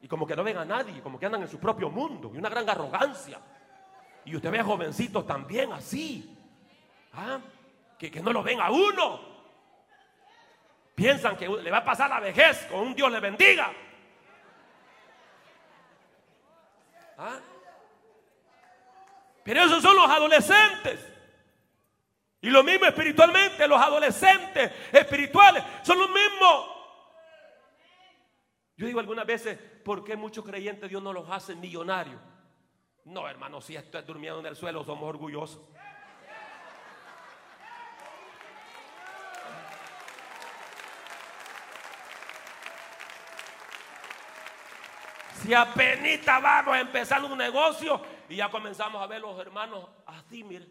y 0.00 0.08
como 0.08 0.26
que 0.26 0.34
no 0.34 0.42
ven 0.42 0.56
a 0.56 0.64
nadie, 0.64 1.02
como 1.02 1.18
que 1.18 1.26
andan 1.26 1.42
en 1.42 1.48
su 1.48 1.58
propio 1.58 1.90
mundo 1.90 2.30
y 2.34 2.38
una 2.38 2.48
gran 2.48 2.68
arrogancia. 2.68 3.38
Y 4.24 4.34
usted 4.34 4.50
ve 4.50 4.60
a 4.60 4.64
jovencitos 4.64 5.26
también 5.26 5.72
así, 5.72 6.34
¿ah? 7.12 7.38
que, 7.98 8.10
que 8.10 8.22
no 8.22 8.32
lo 8.32 8.42
ven 8.42 8.60
a 8.60 8.70
uno. 8.70 9.33
Piensan 10.94 11.36
que 11.36 11.48
le 11.48 11.70
va 11.70 11.78
a 11.78 11.84
pasar 11.84 12.08
la 12.08 12.20
vejez 12.20 12.66
con 12.70 12.80
un 12.80 12.94
Dios 12.94 13.10
le 13.10 13.20
bendiga. 13.20 13.72
¿Ah? 17.18 17.38
Pero 19.42 19.62
esos 19.62 19.82
son 19.82 19.96
los 19.96 20.08
adolescentes. 20.08 21.12
Y 22.40 22.50
lo 22.50 22.62
mismo 22.62 22.86
espiritualmente, 22.86 23.66
los 23.66 23.80
adolescentes 23.80 24.72
espirituales 24.92 25.64
son 25.82 25.98
los 25.98 26.08
mismos. 26.10 26.70
Yo 28.76 28.86
digo 28.86 29.00
algunas 29.00 29.26
veces, 29.26 29.58
¿por 29.84 30.04
qué 30.04 30.16
muchos 30.16 30.44
creyentes 30.44 30.90
Dios 30.90 31.02
no 31.02 31.12
los 31.12 31.28
hace 31.30 31.54
millonarios? 31.54 32.20
No, 33.04 33.28
hermano, 33.28 33.60
si 33.60 33.76
estoy 33.76 34.02
durmiendo 34.02 34.40
en 34.40 34.46
el 34.46 34.56
suelo, 34.56 34.84
somos 34.84 35.08
orgullosos. 35.08 35.60
Si 45.44 45.52
apenas 45.52 46.24
vamos 46.24 46.74
a 46.74 46.80
empezar 46.80 47.22
un 47.22 47.36
negocio 47.36 48.00
y 48.30 48.36
ya 48.36 48.50
comenzamos 48.50 49.02
a 49.02 49.06
ver 49.06 49.20
los 49.20 49.38
hermanos 49.38 49.86
así, 50.06 50.42
mire. 50.42 50.66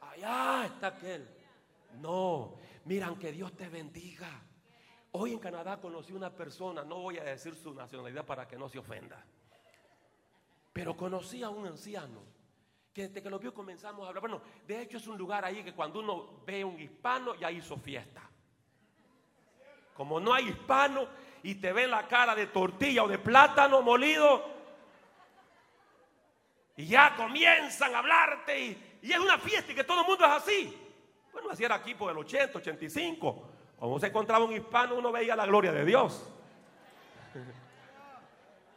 Allá 0.00 0.64
está 0.64 0.86
aquel. 0.86 1.28
No, 2.00 2.54
miran 2.86 3.16
que 3.16 3.30
Dios 3.30 3.54
te 3.54 3.68
bendiga. 3.68 4.40
Hoy 5.12 5.34
en 5.34 5.38
Canadá 5.38 5.78
conocí 5.78 6.14
una 6.14 6.34
persona, 6.34 6.82
no 6.82 7.02
voy 7.02 7.18
a 7.18 7.24
decir 7.24 7.54
su 7.54 7.74
nacionalidad 7.74 8.24
para 8.24 8.48
que 8.48 8.56
no 8.56 8.70
se 8.70 8.78
ofenda, 8.78 9.22
pero 10.72 10.96
conocí 10.96 11.42
a 11.42 11.50
un 11.50 11.66
anciano 11.66 12.22
que 12.94 13.08
desde 13.08 13.22
que 13.22 13.28
lo 13.28 13.38
vio 13.38 13.52
comenzamos 13.52 14.06
a 14.06 14.08
hablar. 14.08 14.22
Bueno, 14.22 14.40
de 14.66 14.80
hecho 14.80 14.96
es 14.96 15.06
un 15.06 15.18
lugar 15.18 15.44
ahí 15.44 15.62
que 15.62 15.74
cuando 15.74 16.00
uno 16.00 16.40
ve 16.46 16.64
un 16.64 16.80
hispano 16.80 17.34
ya 17.34 17.50
hizo 17.50 17.76
fiesta. 17.76 18.27
Como 19.98 20.20
no 20.20 20.32
hay 20.32 20.50
hispano 20.50 21.08
y 21.42 21.56
te 21.56 21.72
ven 21.72 21.90
la 21.90 22.06
cara 22.06 22.36
de 22.36 22.46
tortilla 22.46 23.02
o 23.02 23.08
de 23.08 23.18
plátano 23.18 23.82
molido, 23.82 24.44
y 26.76 26.86
ya 26.86 27.16
comienzan 27.16 27.92
a 27.92 27.98
hablarte 27.98 28.60
y, 29.02 29.10
es 29.12 29.18
una 29.18 29.36
fiesta 29.38 29.72
y 29.72 29.74
que 29.74 29.82
todo 29.82 30.02
el 30.02 30.06
mundo 30.06 30.24
es 30.24 30.30
así. 30.30 30.90
Bueno, 31.32 31.50
así 31.50 31.64
era 31.64 31.74
aquí 31.74 31.96
por 31.96 32.12
el 32.12 32.18
80, 32.18 32.58
85. 32.58 33.48
Cuando 33.76 33.98
se 33.98 34.06
encontraba 34.06 34.44
un 34.44 34.52
hispano, 34.52 34.94
uno 34.94 35.10
veía 35.10 35.34
la 35.34 35.46
gloria 35.46 35.72
de 35.72 35.84
Dios. 35.84 36.32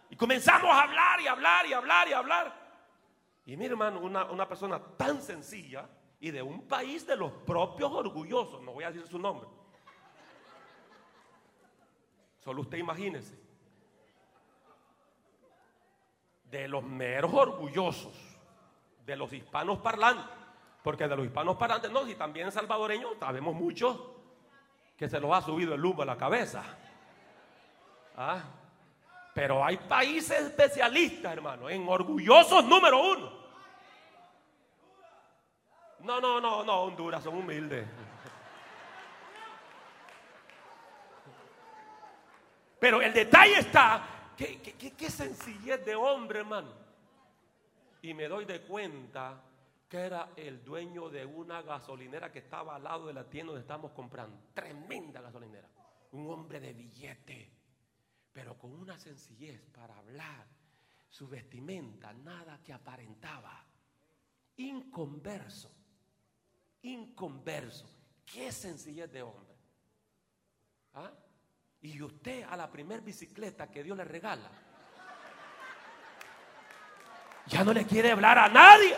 Y 0.10 0.16
comenzamos 0.16 0.72
a 0.72 0.82
hablar 0.82 1.22
y 1.22 1.28
hablar 1.28 1.68
y 1.68 1.74
hablar 1.74 2.08
y 2.08 2.14
hablar. 2.14 2.56
Y 3.46 3.56
mi 3.56 3.66
hermano, 3.66 4.00
una, 4.00 4.26
una 4.26 4.48
persona 4.48 4.82
tan 4.98 5.22
sencilla 5.22 5.88
y 6.20 6.32
de 6.32 6.42
un 6.42 6.68
país 6.68 7.06
de 7.06 7.16
los 7.16 7.32
propios 7.32 7.92
orgullosos, 7.92 8.64
no 8.64 8.74
voy 8.74 8.86
a 8.86 8.92
decir 8.92 9.08
su 9.08 9.20
nombre. 9.20 9.48
Solo 12.44 12.62
usted 12.62 12.78
imagínese. 12.78 13.40
De 16.44 16.68
los 16.68 16.84
meros 16.84 17.34
orgullosos, 17.34 18.14
de 19.06 19.16
los 19.16 19.32
hispanos 19.32 19.80
parlantes. 19.80 20.26
Porque 20.84 21.08
de 21.08 21.16
los 21.16 21.26
hispanos 21.26 21.56
parlantes, 21.58 21.92
no, 21.92 22.06
si 22.06 22.16
también 22.16 22.52
salvadoreños, 22.52 23.18
sabemos 23.20 23.56
muchos 23.56 24.00
que 24.98 25.08
se 25.08 25.20
los 25.20 25.32
ha 25.34 25.42
subido 25.42 25.76
el 25.76 25.86
humo 25.86 26.02
a 26.02 26.06
la 26.06 26.18
cabeza. 26.18 26.64
¿Ah? 28.18 28.44
Pero 29.34 29.64
hay 29.64 29.78
países 29.78 30.40
especialistas, 30.42 31.32
hermano, 31.32 31.70
en 31.70 31.88
orgullosos 31.88 32.66
número 32.66 33.00
uno. 33.00 33.32
No, 36.00 36.20
no, 36.20 36.42
no, 36.42 36.64
no, 36.64 36.82
Honduras 36.82 37.24
son 37.24 37.38
humildes. 37.38 37.86
Pero 42.82 43.00
el 43.00 43.14
detalle 43.14 43.60
está, 43.60 44.34
que, 44.36 44.60
qué 44.60 45.10
sencillez 45.12 45.86
de 45.86 45.94
hombre, 45.94 46.40
hermano. 46.40 46.74
Y 48.02 48.12
me 48.16 48.28
doy 48.28 48.46
de 48.46 48.64
cuenta 48.64 49.40
que 49.88 50.00
era 50.00 50.32
el 50.36 50.64
dueño 50.64 51.08
de 51.08 51.24
una 51.24 51.62
gasolinera 51.62 52.32
que 52.32 52.40
estaba 52.40 52.76
al 52.76 52.84
lado 52.84 53.06
de 53.06 53.14
la 53.14 53.30
tienda 53.30 53.52
donde 53.52 53.62
estamos 53.62 53.92
comprando. 53.92 54.36
Tremenda 54.56 55.22
gasolinera. 55.22 55.70
Un 56.14 56.28
hombre 56.32 56.60
de 56.60 56.74
billete, 56.74 57.52
pero 58.34 58.58
con 58.58 58.74
una 58.74 58.98
sencillez 58.98 59.62
para 59.72 59.96
hablar. 60.00 60.48
Su 61.08 61.28
vestimenta, 61.28 62.12
nada 62.14 62.64
que 62.64 62.74
aparentaba. 62.74 63.64
Inconverso. 64.58 65.72
Inconverso. 66.82 67.88
Qué 68.26 68.52
sencillez 68.52 69.12
de 69.12 69.22
hombre. 69.22 69.56
¿Ah? 70.96 71.12
Y 71.84 72.02
usted 72.02 72.44
a 72.50 72.56
la 72.56 72.70
primer 72.70 73.02
bicicleta 73.02 73.70
que 73.70 73.84
Dios 73.84 73.98
le 73.98 74.04
regala, 74.04 74.50
ya 77.48 77.64
no 77.64 77.74
le 77.74 77.86
quiere 77.86 78.12
hablar 78.12 78.38
a 78.38 78.48
nadie. 78.48 78.96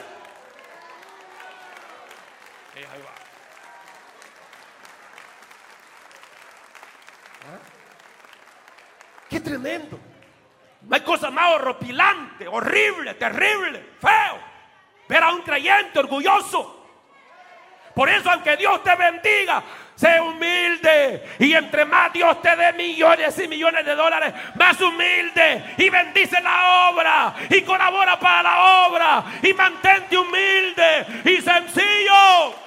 ¿Ah? 7.45 7.59
Qué 9.29 9.39
tremendo. 9.39 9.99
No 10.81 10.95
hay 10.95 11.01
cosa 11.01 11.31
más 11.31 11.55
horripilante, 11.55 12.47
horrible, 12.47 13.13
terrible, 13.13 13.95
feo. 13.99 14.39
Ver 15.07 15.23
a 15.23 15.31
un 15.31 15.41
creyente 15.41 15.99
orgulloso. 15.99 16.85
Por 17.95 18.09
eso, 18.09 18.29
aunque 18.29 18.57
Dios 18.57 18.83
te 18.83 18.95
bendiga, 18.95 19.63
Sé 19.95 20.19
humilde. 20.19 21.35
Y 21.39 21.53
entre 21.53 21.85
más 21.85 22.11
Dios 22.11 22.41
te 22.41 22.55
dé 22.55 22.73
millones 22.73 23.37
y 23.39 23.47
millones 23.47 23.85
de 23.85 23.95
dólares, 23.95 24.33
más 24.55 24.79
humilde. 24.81 25.75
Y 25.77 25.89
bendice 25.89 26.41
la 26.41 26.89
obra. 26.89 27.35
Y 27.49 27.61
colabora 27.61 28.19
para 28.19 28.43
la 28.43 28.87
obra. 28.87 29.25
Y 29.41 29.53
mantente 29.53 30.17
humilde 30.17 31.05
y 31.25 31.41
sencillo. 31.41 32.63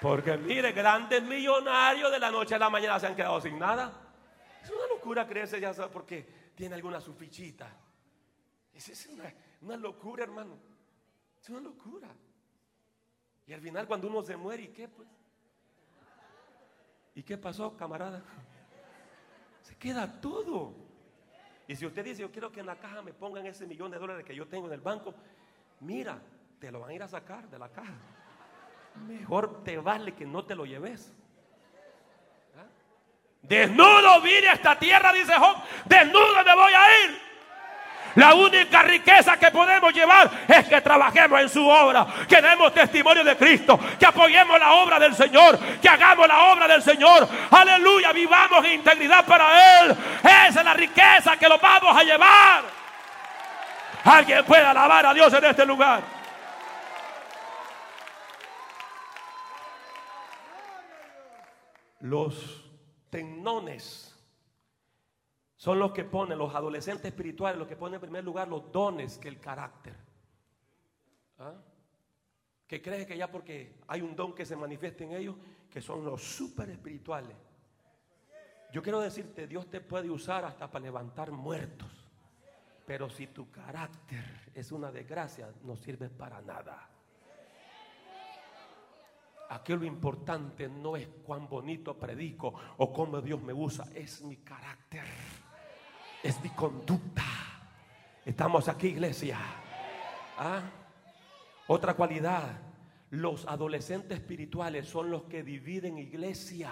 Porque 0.00 0.36
mire, 0.38 0.72
grandes 0.72 1.22
millonarios 1.22 2.10
de 2.10 2.18
la 2.18 2.30
noche 2.30 2.54
a 2.54 2.58
la 2.58 2.70
mañana 2.70 2.98
se 2.98 3.06
han 3.06 3.14
quedado 3.14 3.40
sin 3.40 3.58
nada. 3.58 3.92
Es 4.62 4.70
una 4.70 4.86
locura 4.86 5.26
creerse, 5.26 5.60
ya 5.60 5.72
porque 5.88 6.52
tiene 6.54 6.74
alguna 6.74 7.00
su 7.00 7.12
fichita. 7.12 7.70
Es, 8.72 9.08
una 9.60 9.76
locura, 9.76 10.24
hermano. 10.24 10.58
Es 11.40 11.48
una 11.48 11.60
locura. 11.60 12.08
Y 13.46 13.52
al 13.52 13.60
final 13.60 13.86
cuando 13.86 14.08
uno 14.08 14.22
se 14.22 14.36
muere, 14.36 14.64
¿y 14.64 14.68
qué 14.68 14.88
pues? 14.88 15.08
¿Y 17.14 17.22
qué 17.22 17.36
pasó, 17.36 17.76
camarada? 17.76 18.22
Se 19.62 19.76
queda 19.76 20.20
todo. 20.20 20.74
Y 21.66 21.76
si 21.76 21.86
usted 21.86 22.04
dice, 22.04 22.22
yo 22.22 22.30
quiero 22.30 22.50
que 22.52 22.60
en 22.60 22.66
la 22.66 22.76
caja 22.76 23.02
me 23.02 23.12
pongan 23.12 23.46
ese 23.46 23.66
millón 23.66 23.90
de 23.90 23.98
dólares 23.98 24.24
que 24.24 24.34
yo 24.34 24.46
tengo 24.46 24.66
en 24.66 24.72
el 24.72 24.80
banco, 24.80 25.14
mira, 25.80 26.20
te 26.58 26.70
lo 26.70 26.80
van 26.80 26.90
a 26.90 26.94
ir 26.94 27.02
a 27.02 27.08
sacar 27.08 27.48
de 27.48 27.58
la 27.58 27.68
caja. 27.70 27.94
Mejor 29.06 29.62
te 29.64 29.78
vale 29.78 30.14
que 30.14 30.26
no 30.26 30.44
te 30.44 30.54
lo 30.54 30.64
lleves. 30.64 31.12
¿Ah? 32.56 32.66
Desnudo 33.42 34.20
vine 34.20 34.48
a 34.48 34.52
esta 34.54 34.78
tierra, 34.78 35.12
dice 35.12 35.32
Job. 35.36 35.56
Desnudo 35.86 36.44
me 36.44 36.54
voy 36.54 36.72
a 36.72 37.04
ir. 37.04 37.29
La 38.16 38.34
única 38.34 38.82
riqueza 38.82 39.36
que 39.36 39.50
podemos 39.50 39.92
llevar 39.92 40.30
es 40.48 40.66
que 40.66 40.80
trabajemos 40.80 41.40
en 41.40 41.48
su 41.48 41.66
obra, 41.66 42.06
que 42.28 42.40
demos 42.42 42.72
testimonio 42.74 43.22
de 43.22 43.36
Cristo, 43.36 43.78
que 43.98 44.06
apoyemos 44.06 44.58
la 44.58 44.74
obra 44.74 44.98
del 44.98 45.14
Señor, 45.14 45.58
que 45.80 45.88
hagamos 45.88 46.26
la 46.26 46.52
obra 46.52 46.66
del 46.66 46.82
Señor. 46.82 47.28
Aleluya, 47.50 48.12
vivamos 48.12 48.64
en 48.64 48.72
integridad 48.72 49.24
para 49.24 49.80
Él. 49.82 49.96
Esa 50.22 50.60
es 50.60 50.64
la 50.64 50.74
riqueza 50.74 51.36
que 51.36 51.48
lo 51.48 51.58
vamos 51.58 51.96
a 51.96 52.02
llevar. 52.02 52.62
Alguien 54.04 54.44
puede 54.44 54.64
alabar 54.64 55.06
a 55.06 55.14
Dios 55.14 55.32
en 55.32 55.44
este 55.44 55.66
lugar. 55.66 56.02
Los 62.00 62.64
tenones 63.10 64.10
son 65.60 65.78
los 65.78 65.92
que 65.92 66.04
ponen, 66.04 66.38
los 66.38 66.54
adolescentes 66.54 67.04
espirituales, 67.04 67.58
los 67.58 67.68
que 67.68 67.76
ponen 67.76 67.96
en 67.96 68.00
primer 68.00 68.24
lugar 68.24 68.48
los 68.48 68.72
dones 68.72 69.18
que 69.18 69.28
el 69.28 69.38
carácter. 69.38 69.94
¿Ah? 71.38 71.52
Que 72.66 72.80
creen 72.80 73.06
que 73.06 73.14
ya 73.14 73.30
porque 73.30 73.74
hay 73.86 74.00
un 74.00 74.16
don 74.16 74.34
que 74.34 74.46
se 74.46 74.56
manifiesta 74.56 75.04
en 75.04 75.12
ellos, 75.12 75.36
que 75.70 75.82
son 75.82 76.02
los 76.02 76.22
super 76.22 76.70
espirituales. 76.70 77.36
Yo 78.72 78.82
quiero 78.82 79.00
decirte, 79.00 79.46
Dios 79.46 79.68
te 79.68 79.82
puede 79.82 80.08
usar 80.08 80.46
hasta 80.46 80.70
para 80.70 80.82
levantar 80.82 81.30
muertos. 81.30 82.08
Pero 82.86 83.10
si 83.10 83.26
tu 83.26 83.50
carácter 83.50 84.50
es 84.54 84.72
una 84.72 84.90
desgracia, 84.90 85.52
no 85.64 85.76
sirve 85.76 86.08
para 86.08 86.40
nada. 86.40 86.88
Aquí 89.50 89.74
lo 89.74 89.84
importante 89.84 90.70
no 90.70 90.96
es 90.96 91.06
cuán 91.22 91.46
bonito 91.46 91.98
predico 91.98 92.54
o 92.78 92.90
cómo 92.90 93.20
Dios 93.20 93.42
me 93.42 93.52
usa, 93.52 93.84
es 93.94 94.22
mi 94.22 94.38
carácter 94.38 95.04
es 96.22 96.42
mi 96.42 96.50
conducta. 96.50 97.24
Estamos 98.24 98.68
aquí, 98.68 98.88
iglesia. 98.88 99.38
¿Ah? 100.38 100.62
Otra 101.66 101.94
cualidad, 101.94 102.60
los 103.10 103.46
adolescentes 103.46 104.18
espirituales 104.18 104.88
son 104.88 105.10
los 105.10 105.24
que 105.24 105.42
dividen 105.42 105.98
iglesia. 105.98 106.70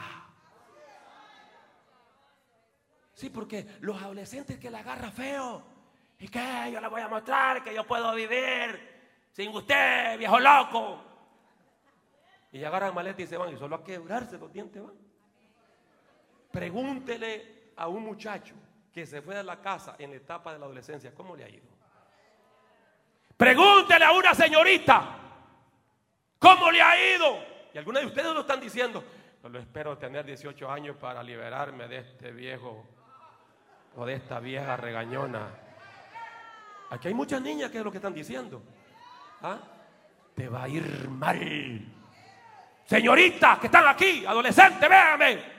Sí, 3.15 3.31
porque 3.31 3.67
los 3.81 4.01
adolescentes 4.01 4.59
que 4.59 4.71
la 4.71 4.81
agarra 4.81 5.11
feo. 5.11 5.63
¿Y 6.21 6.29
qué? 6.29 6.71
Yo 6.73 6.81
le 6.81 6.89
voy 6.89 7.01
a 7.01 7.09
mostrar 7.09 7.63
que 7.63 7.75
yo 7.75 7.87
puedo 7.87 8.15
vivir 8.15 8.99
sin 9.33 9.55
usted, 9.55 10.19
viejo 10.19 10.39
loco. 10.39 11.05
Y 12.53 12.65
agarran 12.65 12.95
maleta 12.95 13.23
y 13.23 13.27
se 13.27 13.37
van. 13.37 13.53
Y 13.53 13.57
solo 13.57 13.77
a 13.77 13.85
quebrarse 13.85 14.39
los 14.39 14.53
dientes 14.53 14.83
van. 14.83 14.95
Pregúntele 16.51 17.73
a 17.77 17.89
un 17.89 18.05
muchacho 18.05 18.55
que 18.93 19.07
se 19.07 19.23
fue 19.23 19.35
de 19.35 19.45
la 19.45 19.61
casa 19.61 19.97
en 19.99 20.11
la 20.11 20.17
etapa 20.17 20.53
de 20.53 20.59
la 20.59 20.67
adolescencia, 20.67 21.15
¿cómo 21.15 21.37
le 21.37 21.45
ha 21.45 21.49
ido? 21.49 21.69
Pregúntele 23.37 24.05
a 24.05 24.13
una 24.13 24.35
señorita, 24.35 25.17
¿cómo 26.39 26.71
le 26.71 26.83
ha 26.83 27.15
ido? 27.15 27.39
Y 27.73 27.79
algunos 27.79 28.03
de 28.03 28.09
ustedes 28.09 28.35
lo 28.35 28.41
están 28.41 28.61
diciendo. 28.61 29.05
Solo 29.41 29.61
espero 29.61 29.97
tener 29.97 30.25
18 30.25 30.71
años 30.71 30.97
para 30.97 31.23
liberarme 31.23 31.87
de 31.87 31.99
este 31.99 32.33
viejo 32.33 32.85
o 33.95 34.05
de 34.05 34.15
esta 34.15 34.41
vieja 34.41 34.77
regañona. 34.77 35.49
Aquí 36.91 37.09
hay 37.09 37.15
muchas 37.15 37.41
niñas 37.41 37.71
que 37.71 37.79
es 37.79 37.85
lo 37.85 37.91
que 37.91 37.99
están 37.99 38.15
diciendo. 38.15 38.63
¿Ah? 39.43 39.59
Te 40.35 40.49
va 40.49 40.65
a 40.65 40.69
ir 40.69 41.09
mal. 41.09 41.81
Señoritas 42.85 43.59
que 43.59 43.67
están 43.67 43.87
aquí, 43.87 44.25
adolescentes, 44.25 44.89
véanme. 44.89 45.59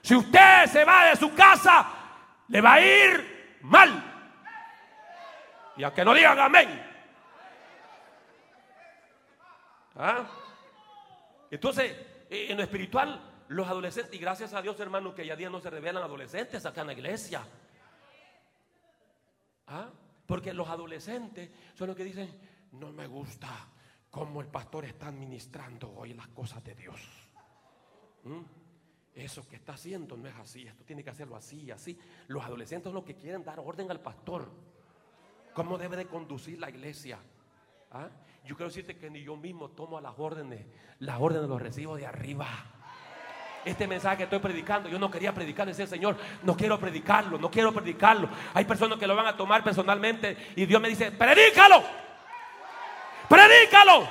Si 0.00 0.14
usted 0.14 0.66
se 0.66 0.84
va 0.84 1.06
de 1.06 1.16
su 1.16 1.34
casa, 1.34 1.86
le 2.48 2.60
va 2.60 2.74
a 2.74 2.80
ir 2.80 3.58
mal. 3.62 4.12
Y 5.76 5.82
aunque 5.82 6.04
no 6.04 6.14
digan 6.14 6.38
amén. 6.38 6.82
¿Ah? 9.96 10.26
Entonces, 11.50 11.92
eh, 12.30 12.46
en 12.50 12.56
lo 12.56 12.62
espiritual, 12.62 13.44
los 13.48 13.66
adolescentes, 13.66 14.14
y 14.14 14.18
gracias 14.18 14.52
a 14.52 14.62
Dios, 14.62 14.78
hermano, 14.80 15.14
que 15.14 15.26
ya 15.26 15.36
día 15.36 15.50
no 15.50 15.60
se 15.60 15.70
revelan 15.70 16.02
adolescentes 16.02 16.64
acá 16.66 16.82
en 16.82 16.86
la 16.88 16.92
iglesia. 16.92 17.42
¿Ah? 19.68 19.88
Porque 20.26 20.52
los 20.52 20.68
adolescentes 20.68 21.50
son 21.74 21.88
los 21.88 21.96
que 21.96 22.04
dicen, 22.04 22.40
no 22.72 22.92
me 22.92 23.06
gusta 23.06 23.48
cómo 24.10 24.40
el 24.40 24.48
pastor 24.48 24.84
está 24.84 25.08
administrando 25.08 25.92
hoy 25.94 26.14
las 26.14 26.28
cosas 26.28 26.62
de 26.64 26.74
Dios. 26.74 27.00
¿Mm? 28.24 28.40
Eso 29.16 29.48
que 29.48 29.56
está 29.56 29.72
haciendo 29.72 30.14
no 30.14 30.28
es 30.28 30.34
así, 30.36 30.66
esto 30.66 30.84
tiene 30.84 31.02
que 31.02 31.08
hacerlo 31.08 31.36
así, 31.36 31.70
así. 31.70 31.98
Los 32.28 32.44
adolescentes 32.44 32.84
son 32.84 32.96
los 32.96 33.04
que 33.04 33.16
quieren 33.16 33.42
dar 33.42 33.58
orden 33.58 33.90
al 33.90 33.98
pastor. 33.98 34.50
¿Cómo 35.54 35.78
debe 35.78 35.96
de 35.96 36.04
conducir 36.04 36.60
la 36.60 36.68
iglesia? 36.68 37.18
¿Ah? 37.92 38.10
Yo 38.44 38.54
quiero 38.56 38.68
decirte 38.68 38.98
que 38.98 39.08
ni 39.08 39.22
yo 39.22 39.34
mismo 39.34 39.70
tomo 39.70 39.98
las 40.02 40.12
órdenes, 40.18 40.66
las 40.98 41.18
órdenes 41.18 41.48
los 41.48 41.62
recibo 41.62 41.96
de 41.96 42.04
arriba. 42.04 42.46
Este 43.64 43.86
mensaje 43.88 44.18
que 44.18 44.22
estoy 44.24 44.38
predicando, 44.38 44.86
yo 44.90 44.98
no 44.98 45.10
quería 45.10 45.32
predicar, 45.32 45.66
decía 45.66 45.84
el 45.84 45.90
Señor, 45.90 46.18
no 46.42 46.54
quiero 46.54 46.78
predicarlo, 46.78 47.38
no 47.38 47.50
quiero 47.50 47.72
predicarlo. 47.72 48.28
Hay 48.52 48.66
personas 48.66 48.98
que 48.98 49.06
lo 49.06 49.16
van 49.16 49.28
a 49.28 49.36
tomar 49.36 49.64
personalmente 49.64 50.52
y 50.56 50.66
Dios 50.66 50.80
me 50.80 50.90
dice, 50.90 51.10
predícalo, 51.10 51.82
predícalo, 53.30 54.06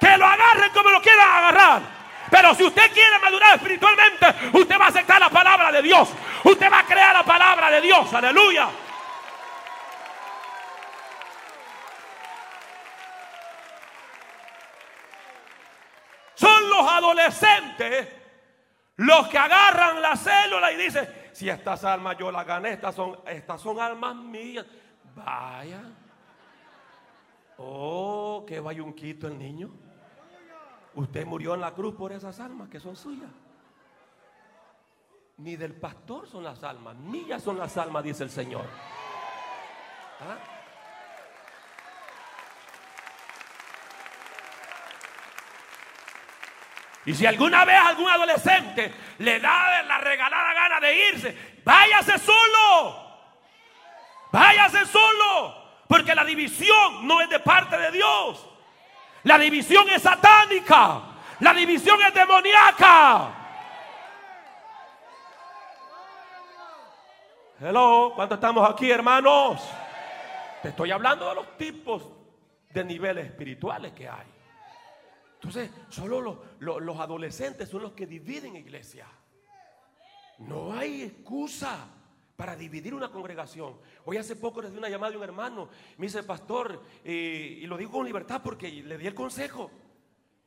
que 0.00 0.18
lo 0.18 0.26
agarren 0.26 0.72
como 0.74 0.90
lo 0.90 1.00
quieran 1.00 1.28
agarrar. 1.28 2.01
Pero 2.32 2.54
si 2.54 2.64
usted 2.64 2.90
quiere 2.94 3.18
madurar 3.18 3.56
espiritualmente, 3.56 4.26
usted 4.54 4.80
va 4.80 4.86
a 4.86 4.88
aceptar 4.88 5.20
la 5.20 5.28
palabra 5.28 5.70
de 5.70 5.82
Dios. 5.82 6.08
Usted 6.44 6.72
va 6.72 6.78
a 6.78 6.86
crear 6.86 7.12
la 7.12 7.22
palabra 7.22 7.70
de 7.70 7.82
Dios. 7.82 8.10
Aleluya. 8.14 8.70
Son 16.34 16.70
los 16.70 16.90
adolescentes 16.90 18.08
los 18.96 19.28
que 19.28 19.36
agarran 19.36 20.00
la 20.00 20.16
célula 20.16 20.72
y 20.72 20.76
dicen, 20.76 21.30
si 21.34 21.50
estas 21.50 21.84
almas 21.84 22.16
yo 22.16 22.32
las 22.32 22.46
gané, 22.46 22.70
estas 22.72 22.94
son, 22.94 23.20
estas 23.26 23.60
son 23.60 23.78
almas 23.78 24.16
mías. 24.16 24.64
Vaya. 25.14 25.82
Oh, 27.58 28.42
qué 28.48 28.62
quito 28.96 29.26
el 29.26 29.38
niño. 29.38 29.81
Usted 30.94 31.24
murió 31.24 31.54
en 31.54 31.60
la 31.60 31.72
cruz 31.72 31.94
por 31.94 32.12
esas 32.12 32.38
almas 32.40 32.68
que 32.68 32.80
son 32.80 32.96
suyas. 32.96 33.30
Ni 35.38 35.56
del 35.56 35.74
pastor 35.74 36.28
son 36.28 36.44
las 36.44 36.62
almas, 36.62 36.94
mías 36.96 37.42
son 37.42 37.58
las 37.58 37.76
almas, 37.76 38.04
dice 38.04 38.24
el 38.24 38.30
Señor. 38.30 38.66
¿Ah? 40.20 40.36
Y 47.04 47.14
si 47.14 47.26
alguna 47.26 47.64
vez 47.64 47.80
algún 47.80 48.08
adolescente 48.08 48.94
le 49.18 49.40
da 49.40 49.82
la 49.82 49.98
regalada 49.98 50.54
gana 50.54 50.80
de 50.80 51.08
irse, 51.08 51.60
váyase 51.64 52.18
solo. 52.18 53.12
Váyase 54.30 54.86
solo. 54.86 55.62
Porque 55.88 56.14
la 56.14 56.24
división 56.24 57.06
no 57.06 57.20
es 57.20 57.28
de 57.28 57.40
parte 57.40 57.76
de 57.76 57.90
Dios. 57.90 58.51
La 59.24 59.38
división 59.38 59.88
es 59.90 60.02
satánica. 60.02 61.02
La 61.40 61.54
división 61.54 61.98
es 62.02 62.14
demoníaca. 62.14 63.38
Hello, 67.60 68.12
¿cuántos 68.14 68.36
estamos 68.36 68.68
aquí, 68.68 68.90
hermanos? 68.90 69.62
Te 70.62 70.68
estoy 70.70 70.90
hablando 70.90 71.28
de 71.28 71.34
los 71.36 71.56
tipos 71.56 72.08
de 72.70 72.84
niveles 72.84 73.26
espirituales 73.26 73.92
que 73.92 74.08
hay. 74.08 74.26
Entonces, 75.34 75.70
solo 75.88 76.44
los, 76.60 77.00
adolescentes 77.00 77.68
son 77.68 77.82
los 77.82 77.92
que 77.92 78.06
dividen 78.06 78.56
iglesia. 78.56 79.06
No 80.38 80.72
hay 80.72 81.02
excusa 81.02 81.86
para 82.42 82.56
dividir 82.56 82.92
una 82.92 83.08
congregación. 83.08 83.76
Hoy 84.04 84.16
hace 84.16 84.34
poco 84.34 84.60
recibí 84.60 84.76
una 84.76 84.88
llamada 84.88 85.12
de 85.12 85.16
un 85.16 85.22
hermano. 85.22 85.68
Me 85.96 86.06
dice, 86.06 86.24
pastor, 86.24 86.82
eh, 87.04 87.60
y 87.60 87.66
lo 87.68 87.76
digo 87.76 87.92
con 87.92 88.04
libertad 88.04 88.40
porque 88.42 88.68
le 88.68 88.98
di 88.98 89.06
el 89.06 89.14
consejo. 89.14 89.70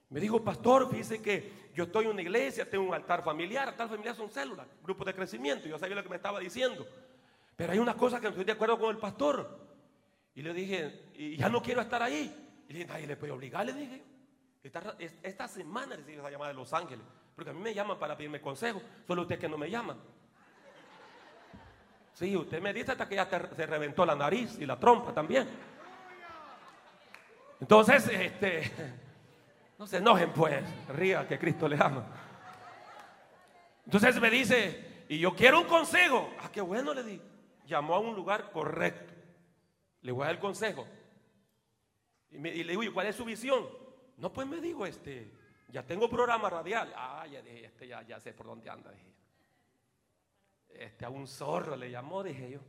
Me 0.10 0.20
dijo, 0.20 0.44
pastor, 0.44 0.92
fíjese 0.92 1.22
que 1.22 1.70
yo 1.74 1.86
estoy 1.86 2.04
en 2.04 2.12
una 2.12 2.22
iglesia, 2.22 2.70
tengo 2.70 2.84
un 2.84 2.94
altar 2.94 3.24
familiar. 3.24 3.70
Altar 3.70 3.88
familiar 3.88 4.14
son 4.14 4.30
células, 4.30 4.68
grupos 4.84 5.06
de 5.06 5.14
crecimiento. 5.14 5.70
Yo 5.70 5.80
sabía 5.80 5.96
lo 5.96 6.04
que 6.04 6.10
me 6.10 6.18
estaba 6.18 6.38
diciendo. 6.38 6.86
Pero 7.56 7.72
hay 7.72 7.80
una 7.80 7.96
cosa 7.96 8.20
que 8.20 8.24
no 8.24 8.32
estoy 8.32 8.44
de 8.44 8.52
acuerdo 8.52 8.78
con 8.78 8.94
el 8.94 8.98
pastor. 8.98 9.58
Y 10.36 10.42
le 10.42 10.54
dije, 10.54 11.12
y 11.14 11.38
ya 11.38 11.48
no 11.48 11.62
quiero 11.62 11.80
estar 11.80 12.04
ahí. 12.04 12.64
Y 12.68 12.74
le 12.74 12.80
dije, 12.80 12.92
nadie 12.92 13.08
le 13.08 13.16
puede 13.16 13.32
obligar, 13.32 13.66
le 13.66 13.72
dije. 13.72 14.04
Esta, 14.62 15.48
semana 15.48 15.96
recibí 15.96 16.18
esa 16.18 16.30
llamada 16.30 16.52
de 16.52 16.56
Los 16.56 16.74
Ángeles. 16.74 17.06
Porque 17.38 17.52
a 17.52 17.54
mí 17.54 17.62
me 17.62 17.74
llaman 17.74 17.98
para 17.98 18.18
pedirme 18.18 18.42
consejo. 18.42 18.82
Solo 19.08 19.22
usted 19.22 19.40
que 19.40 19.48
no 19.48 19.58
me 19.58 19.72
llama. 19.72 19.96
Sí, 22.16 22.34
usted 22.34 22.62
me 22.62 22.72
dice 22.72 22.94
hasta 22.94 23.10
que 23.10 23.16
ya 23.16 23.28
se 23.30 23.66
reventó 23.66 24.06
la 24.06 24.16
nariz 24.16 24.58
y 24.58 24.66
la 24.66 24.80
trompa 24.80 25.14
también. 25.14 25.50
Entonces, 27.60 28.08
este, 28.08 28.72
no 29.78 29.86
se 29.86 29.98
enojen 29.98 30.32
pues, 30.32 30.64
ría 30.96 31.28
que 31.28 31.38
Cristo 31.38 31.68
le 31.68 31.76
ama. 31.76 32.08
Entonces 33.84 34.18
me 34.22 34.30
dice, 34.30 35.04
y 35.10 35.20
yo 35.20 35.36
quiero 35.36 35.60
un 35.60 35.68
consejo. 35.68 36.30
Ah, 36.40 36.50
qué 36.54 36.62
bueno 36.62 36.94
le 36.94 37.04
di. 37.04 37.22
Llamó 37.68 37.96
a 37.96 38.00
un 38.00 38.16
lugar 38.16 38.50
correcto. 38.50 39.14
Le 40.00 40.14
voy 40.14 40.24
a 40.24 40.28
dar 40.28 40.36
el 40.36 40.42
consejo. 40.42 40.88
Y, 42.32 42.38
y 42.38 42.64
le 42.64 42.78
digo, 42.78 42.94
¿cuál 42.94 43.08
es 43.08 43.16
su 43.18 43.26
visión? 43.26 43.68
No, 44.16 44.32
pues 44.32 44.48
me 44.48 44.62
digo, 44.62 44.86
este, 44.86 45.34
ya 45.68 45.84
tengo 45.84 46.10
programa 46.10 46.50
radial. 46.50 46.94
Ah, 46.96 47.28
ya 47.30 47.42
dije, 47.42 47.66
este, 47.66 47.90
ya, 47.90 48.04
ya 48.04 48.22
sé 48.22 48.32
por 48.32 48.46
dónde 48.46 48.70
anda. 48.70 48.94
Este 50.80 51.06
a 51.06 51.10
un 51.10 51.28
zorro 51.28 51.76
le 51.76 51.90
llamó, 51.90 52.24
dije 52.24 52.52
yo. 52.52 52.60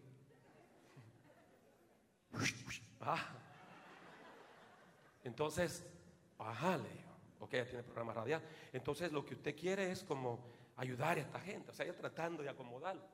Ah. 3.00 3.24
Entonces, 5.22 5.86
ajá, 6.38 6.76
le 6.76 6.88
digo, 6.88 7.10
ok, 7.40 7.52
ya 7.52 7.64
tiene 7.64 7.82
programa 7.82 8.12
radial. 8.12 8.42
Entonces 8.72 9.12
lo 9.12 9.24
que 9.24 9.34
usted 9.34 9.56
quiere 9.56 9.90
es 9.90 10.02
como 10.02 10.44
ayudar 10.76 11.18
a 11.18 11.20
esta 11.20 11.40
gente, 11.40 11.70
o 11.70 11.74
sea, 11.74 11.86
yo 11.86 11.94
tratando 11.94 12.42
de 12.42 12.48
acomodarlo. 12.48 13.06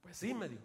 Pues 0.00 0.16
sí, 0.16 0.32
me 0.34 0.48
dijo. 0.48 0.62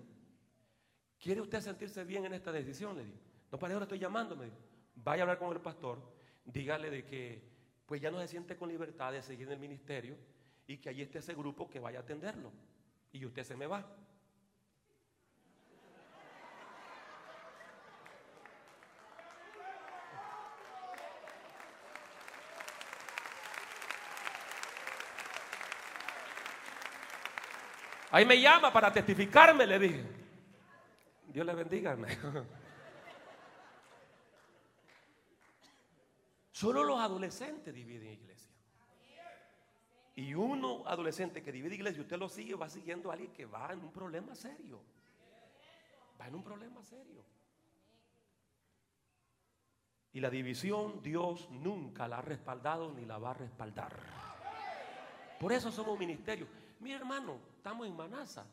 ¿Quiere 1.20 1.42
usted 1.42 1.62
sentirse 1.62 2.04
bien 2.04 2.26
en 2.26 2.34
esta 2.34 2.52
decisión? 2.52 2.96
Le 2.98 3.06
digo. 3.06 3.18
No, 3.52 3.60
para 3.60 3.74
ahora 3.74 3.86
estoy 3.86 4.00
llamando, 4.00 4.36
me 4.36 4.46
dijo. 4.46 4.58
Vaya 4.96 5.22
a 5.22 5.24
hablar 5.24 5.40
con 5.40 5.52
el 5.52 5.62
pastor 5.62 6.00
dígale 6.46 6.90
de 6.90 7.06
que 7.06 7.42
pues 7.86 8.02
ya 8.02 8.12
no 8.12 8.20
se 8.20 8.28
siente 8.28 8.56
con 8.56 8.70
libertad 8.70 9.12
de 9.12 9.22
seguir 9.22 9.48
en 9.48 9.54
el 9.54 9.60
ministerio 9.60 10.16
y 10.68 10.78
que 10.78 10.90
allí 10.90 11.02
esté 11.02 11.20
ese 11.20 11.34
grupo 11.34 11.70
que 11.70 11.80
vaya 11.80 12.00
a 12.00 12.02
atenderlo. 12.04 12.52
Y 13.14 13.26
usted 13.26 13.44
se 13.44 13.56
me 13.56 13.68
va. 13.68 13.86
Ahí 28.14 28.26
me 28.26 28.40
llama 28.40 28.74
para 28.74 28.92
testificarme, 28.92 29.66
le 29.66 29.80
dije. 29.80 30.06
Dios 31.28 31.46
le 31.46 31.54
bendiga. 31.54 31.98
Solo 36.52 36.84
los 36.84 37.00
adolescentes 37.00 37.74
dividen 37.74 38.12
iglesia. 38.12 38.51
Y 40.16 40.34
uno 40.34 40.84
adolescente 40.86 41.42
que 41.42 41.52
divide 41.52 41.76
iglesia, 41.76 42.02
usted 42.02 42.18
lo 42.18 42.28
sigue, 42.28 42.56
va 42.56 42.70
siguiendo 42.70 43.10
a 43.10 43.14
alguien 43.14 43.32
que 43.32 43.46
va 43.46 43.72
en 43.72 43.80
un 43.80 43.92
problema 43.92 44.36
serio. 44.36 44.82
Va 46.20 46.28
en 46.28 46.36
un 46.36 46.44
problema 46.44 46.84
serio. 46.84 47.24
Y 50.14 50.20
la 50.20 50.30
división 50.30 51.02
Dios 51.02 51.50
nunca 51.52 52.08
la 52.08 52.18
ha 52.18 52.22
respaldado 52.22 52.92
ni 52.92 53.06
la 53.06 53.18
va 53.18 53.32
a 53.32 53.36
respaldar. 53.36 53.98
Por 55.40 55.54
eso 55.54 55.72
somos 55.72 55.98
ministerios. 55.98 56.50
Mi 56.80 56.92
hermano, 56.92 57.40
estamos 57.56 57.88
en 57.88 57.96
Manasa. 57.96 58.46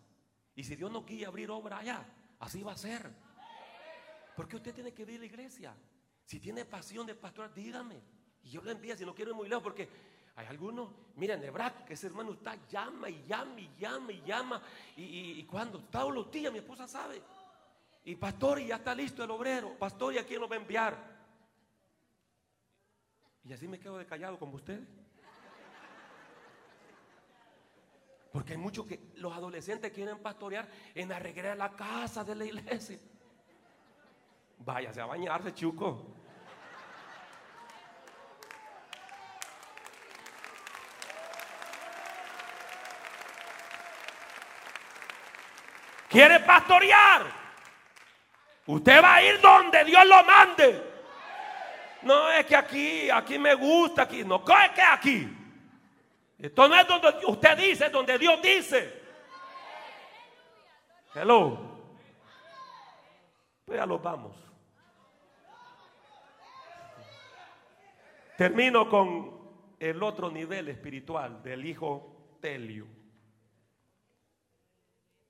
Y 0.55 0.63
si 0.63 0.77
Dios 0.77 0.91
no 0.91 1.05
quiere 1.05 1.27
abrir 1.27 1.51
obra 1.51 1.79
allá, 1.79 2.07
así 2.39 2.63
va 2.63 2.73
a 2.73 2.77
ser. 2.77 3.11
Porque 4.37 4.57
usted 4.57 4.73
tiene 4.73 4.95
que 4.95 5.03
ir 5.03 5.17
a 5.17 5.19
la 5.19 5.27
iglesia. 5.27 5.75
Si 6.25 6.39
tiene 6.39 6.65
pasión 6.65 7.07
de 7.07 7.15
pastoral, 7.15 7.53
dígame. 7.53 8.01
Y 8.45 8.51
yo 8.51 8.63
lo 8.63 8.71
envío 8.71 8.97
si 8.97 9.05
no 9.05 9.15
quiero 9.15 9.33
ir 9.33 9.37
muy 9.37 9.49
lejos 9.49 9.65
porque 9.65 9.89
Hay 10.39 10.47
algunos, 10.47 10.89
miren, 11.16 11.41
Nebraska, 11.41 11.84
ese 11.89 12.07
hermano 12.07 12.34
está, 12.34 12.57
llama 12.68 13.11
y 13.11 13.24
llama 13.26 13.61
y 13.61 13.74
llama 13.76 14.12
y 14.12 14.22
llama. 14.22 14.62
Y, 14.97 15.43
cuando, 15.47 15.80
todos 15.80 16.14
los 16.14 16.30
días, 16.30 16.53
mi 16.53 16.61
esposa 16.61 16.86
sabe. 16.86 17.20
Y 18.05 18.14
pastor, 18.14 18.61
y 18.61 18.68
ya 18.68 18.76
está 18.76 18.95
listo 18.95 19.24
el 19.24 19.32
obrero. 19.32 19.76
Pastor, 19.76 20.14
¿y 20.14 20.18
a 20.18 20.24
quién 20.24 20.41
nos 20.41 20.49
va 20.49 20.55
a 20.55 20.59
enviar? 20.61 20.97
Y 23.43 23.53
así 23.53 23.66
me 23.66 23.80
quedo 23.80 23.99
de 23.99 24.07
callado 24.07 24.39
como 24.39 24.55
ustedes. 24.55 24.86
Porque 28.30 28.53
hay 28.53 28.59
muchos 28.59 28.86
que 28.86 29.11
los 29.16 29.32
adolescentes 29.32 29.91
quieren 29.91 30.18
pastorear 30.20 30.68
en 30.95 31.11
arreglar 31.11 31.57
la 31.57 31.74
casa 31.74 32.22
de 32.22 32.36
la 32.36 32.45
iglesia. 32.45 33.01
Váyase 34.61 35.01
a 35.01 35.07
bañarse, 35.07 35.53
chuco. 35.53 36.14
Quiere 46.09 46.41
pastorear, 46.41 47.27
usted 48.67 49.03
va 49.03 49.15
a 49.17 49.23
ir 49.23 49.41
donde 49.41 49.85
Dios 49.85 50.07
lo 50.07 50.25
mande. 50.25 50.89
No 52.03 52.31
es 52.31 52.47
que 52.47 52.57
aquí, 52.57 53.11
aquí 53.11 53.39
me 53.39 53.55
gusta, 53.55 54.03
aquí 54.03 54.25
no, 54.25 54.37
es 54.37 54.71
que 54.71 54.83
aquí. 54.83 55.29
Esto 56.39 56.69
no 56.69 56.77
es 56.77 56.87
donde 56.87 57.15
usted 57.27 57.59
dice, 57.59 57.87
es 57.87 57.93
donde 57.93 58.17
Dios 58.19 58.41
dice. 58.41 59.03
Hello. 61.15 61.59
Pues 63.65 63.79
ya 63.79 63.87
los 63.87 64.01
vamos. 64.01 64.37
Termino 68.37 68.89
con 68.89 69.37
el 69.81 70.01
otro 70.01 70.31
nivel 70.31 70.69
espiritual 70.69 71.43
del 71.43 71.67
hijo 71.67 72.37
Telio 72.41 72.97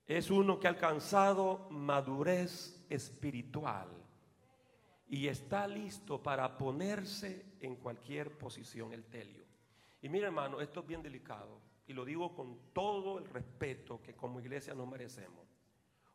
es 0.09 0.31
uno 0.31 0.59
que 0.59 0.65
ha 0.65 0.71
alcanzado 0.71 1.67
madurez 1.69 2.83
espiritual 2.89 3.87
y 5.07 5.27
está 5.27 5.67
listo 5.67 6.21
para 6.21 6.57
ponerse 6.57 7.45
en 7.59 7.75
cualquier 7.75 8.35
posición, 8.35 8.91
el 8.91 9.05
telio. 9.05 9.43
Y 10.01 10.09
mira 10.09 10.25
hermano, 10.25 10.61
esto 10.61 10.79
es 10.79 10.87
bien 10.87 11.03
delicado 11.03 11.61
y 11.85 11.93
lo 11.93 12.03
digo 12.05 12.33
con 12.33 12.57
todo 12.73 13.19
el 13.19 13.25
respeto 13.25 14.01
que 14.01 14.15
como 14.15 14.39
iglesia 14.39 14.73
nos 14.73 14.87
merecemos. 14.87 15.47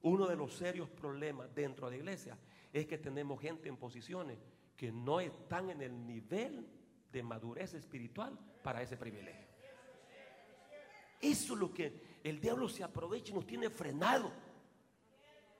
Uno 0.02 0.26
de 0.26 0.34
los 0.34 0.54
serios 0.54 0.90
problemas 0.90 1.54
dentro 1.54 1.86
de 1.86 1.92
la 1.92 1.98
iglesia 1.98 2.36
es 2.72 2.86
que 2.86 2.98
tenemos 2.98 3.40
gente 3.40 3.68
en 3.68 3.76
posiciones 3.76 4.38
que 4.76 4.90
no 4.90 5.20
están 5.20 5.70
en 5.70 5.80
el 5.80 6.04
nivel 6.04 6.66
de 7.12 7.22
madurez 7.22 7.74
espiritual 7.74 8.36
para 8.60 8.82
ese 8.82 8.96
privilegio. 8.96 9.46
Eso 11.20 11.54
es 11.54 11.60
lo 11.60 11.72
que 11.72 12.13
el 12.24 12.40
diablo 12.40 12.68
se 12.68 12.82
aprovecha 12.82 13.30
y 13.30 13.34
nos 13.34 13.46
tiene 13.46 13.70
frenado. 13.70 14.32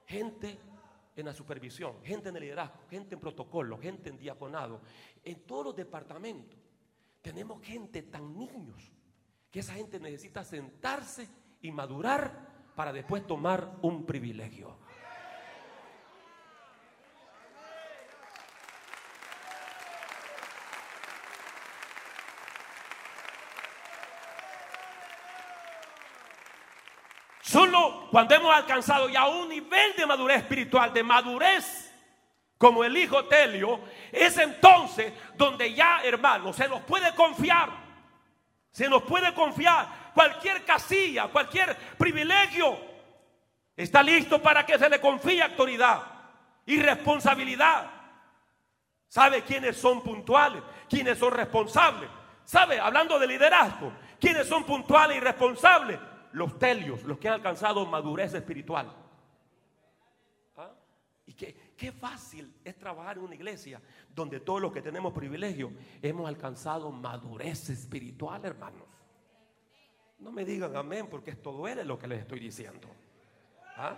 Gente 0.07 0.59
en 1.15 1.27
la 1.27 1.35
supervisión, 1.35 2.03
gente 2.03 2.31
en 2.31 2.37
el 2.37 2.43
liderazgo, 2.43 2.81
gente 2.91 3.15
en 3.15 3.21
protocolo, 3.21 3.79
gente 3.79 4.09
en 4.09 4.19
diaconado, 4.19 4.81
en 5.23 5.41
todos 5.47 5.67
los 5.67 5.77
departamentos. 5.77 6.59
Tenemos 7.21 7.63
gente 7.63 8.03
tan 8.03 8.37
niños 8.37 8.91
que 9.51 9.61
esa 9.61 9.75
gente 9.75 10.01
necesita 10.01 10.43
sentarse 10.43 11.29
y 11.61 11.71
madurar 11.71 12.73
para 12.75 12.93
después 12.93 13.27
tomar 13.27 13.79
un 13.83 14.05
privilegio. 14.05 14.79
Solo 27.55 28.09
cuando 28.11 28.35
hemos 28.35 28.53
alcanzado 28.53 29.09
ya 29.09 29.29
un 29.29 29.49
nivel 29.49 29.95
de 29.97 30.05
madurez 30.07 30.39
espiritual, 30.39 30.93
de 30.93 31.05
madurez 31.05 31.89
como 32.59 32.83
el 32.83 32.97
hijo 32.97 33.27
Telio, 33.27 33.79
es 34.11 34.37
entonces 34.39 35.13
donde 35.37 35.73
ya, 35.73 36.01
hermano, 36.03 36.53
se 36.53 36.67
nos 36.67 36.83
puede 36.83 37.15
confiar. 37.15 37.71
Se 38.73 38.89
nos 38.89 39.05
puede 39.05 39.33
confiar 39.35 39.87
cualquier 40.13 40.65
casilla, 40.65 41.29
cualquier 41.29 41.77
privilegio. 41.97 42.77
Está 43.77 44.03
listo 44.03 44.43
para 44.43 44.67
que 44.67 44.77
se 44.77 44.91
le 44.91 45.01
confíe 45.01 45.41
autoridad 45.41 46.03
y 46.67 46.83
responsabilidad. 46.83 47.89
¿Sabe 49.07 49.43
quiénes 49.43 49.77
son 49.77 50.03
puntuales? 50.03 50.61
¿Quiénes 50.89 51.21
son 51.21 51.31
responsables? 51.33 52.11
¿Sabe? 52.45 52.81
Hablando 52.81 53.17
de 53.17 53.29
liderazgo, 53.29 53.93
¿quiénes 54.19 54.49
son 54.49 54.65
puntuales 54.65 55.19
y 55.19 55.21
responsables? 55.21 56.01
Los 56.35 56.59
telios, 56.59 57.05
los 57.05 57.19
que 57.19 57.29
han 57.29 57.35
alcanzado 57.35 57.87
madurez 57.87 58.35
espiritual. 58.35 58.93
¿Ah? 60.57 60.73
Y 61.27 61.33
qué, 61.33 61.73
qué 61.77 61.93
fácil 61.93 62.53
es 62.65 62.77
trabajar 62.77 63.19
en 63.19 63.25
una 63.25 63.37
iglesia 63.37 63.81
donde 64.13 64.41
todos 64.41 64.61
los 64.61 64.73
que 64.73 64.83
tenemos 64.83 65.13
privilegio 65.13 65.73
hemos 66.03 66.29
alcanzado 66.29 66.91
madurez 66.91 67.71
espiritual, 67.71 68.45
hermanos. 68.45 68.83
No 70.19 70.33
me 70.33 70.45
digan 70.45 70.77
amén 70.77 71.07
porque 71.09 71.31
esto 71.31 71.53
duele 71.53 71.85
lo 71.85 71.99
que 71.99 72.09
les 72.09 72.21
estoy 72.21 72.41
diciendo. 72.41 72.89
¿Ah? 73.77 73.97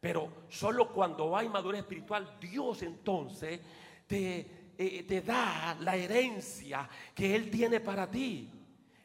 Pero 0.00 0.46
solo 0.48 0.90
cuando 0.90 1.36
hay 1.36 1.50
madurez 1.50 1.80
espiritual, 1.80 2.38
Dios 2.40 2.82
entonces 2.82 3.60
te, 4.06 4.72
eh, 4.78 5.02
te 5.02 5.20
da 5.20 5.76
la 5.80 5.96
herencia 5.96 6.88
que 7.14 7.36
Él 7.36 7.50
tiene 7.50 7.80
para 7.80 8.10
ti. 8.10 8.59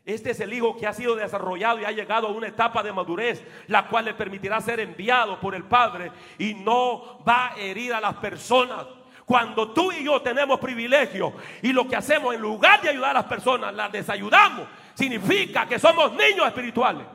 Este 0.05 0.31
es 0.31 0.39
el 0.39 0.53
hijo 0.53 0.77
que 0.77 0.85
ha 0.85 0.93
sido 0.93 1.15
desarrollado 1.15 1.79
y 1.79 1.85
ha 1.85 1.91
llegado 1.91 2.27
a 2.27 2.31
una 2.31 2.47
etapa 2.47 2.83
de 2.83 2.93
madurez, 2.93 3.43
la 3.67 3.87
cual 3.87 4.05
le 4.05 4.13
permitirá 4.13 4.61
ser 4.61 4.79
enviado 4.79 5.39
por 5.39 5.55
el 5.55 5.63
Padre 5.63 6.11
y 6.37 6.53
no 6.53 7.23
va 7.27 7.53
a 7.53 7.55
herir 7.57 7.91
a 7.91 7.99
las 7.99 8.13
personas. 8.15 8.85
Cuando 9.25 9.71
tú 9.71 9.91
y 9.91 10.03
yo 10.03 10.21
tenemos 10.21 10.59
privilegio 10.59 11.33
y 11.63 11.73
lo 11.73 11.87
que 11.87 11.95
hacemos 11.95 12.35
en 12.35 12.41
lugar 12.41 12.81
de 12.81 12.89
ayudar 12.89 13.09
a 13.09 13.21
las 13.21 13.23
personas, 13.25 13.73
las 13.73 13.91
desayudamos, 13.91 14.67
significa 14.93 15.65
que 15.67 15.79
somos 15.79 16.11
niños 16.11 16.45
espirituales. 16.45 17.07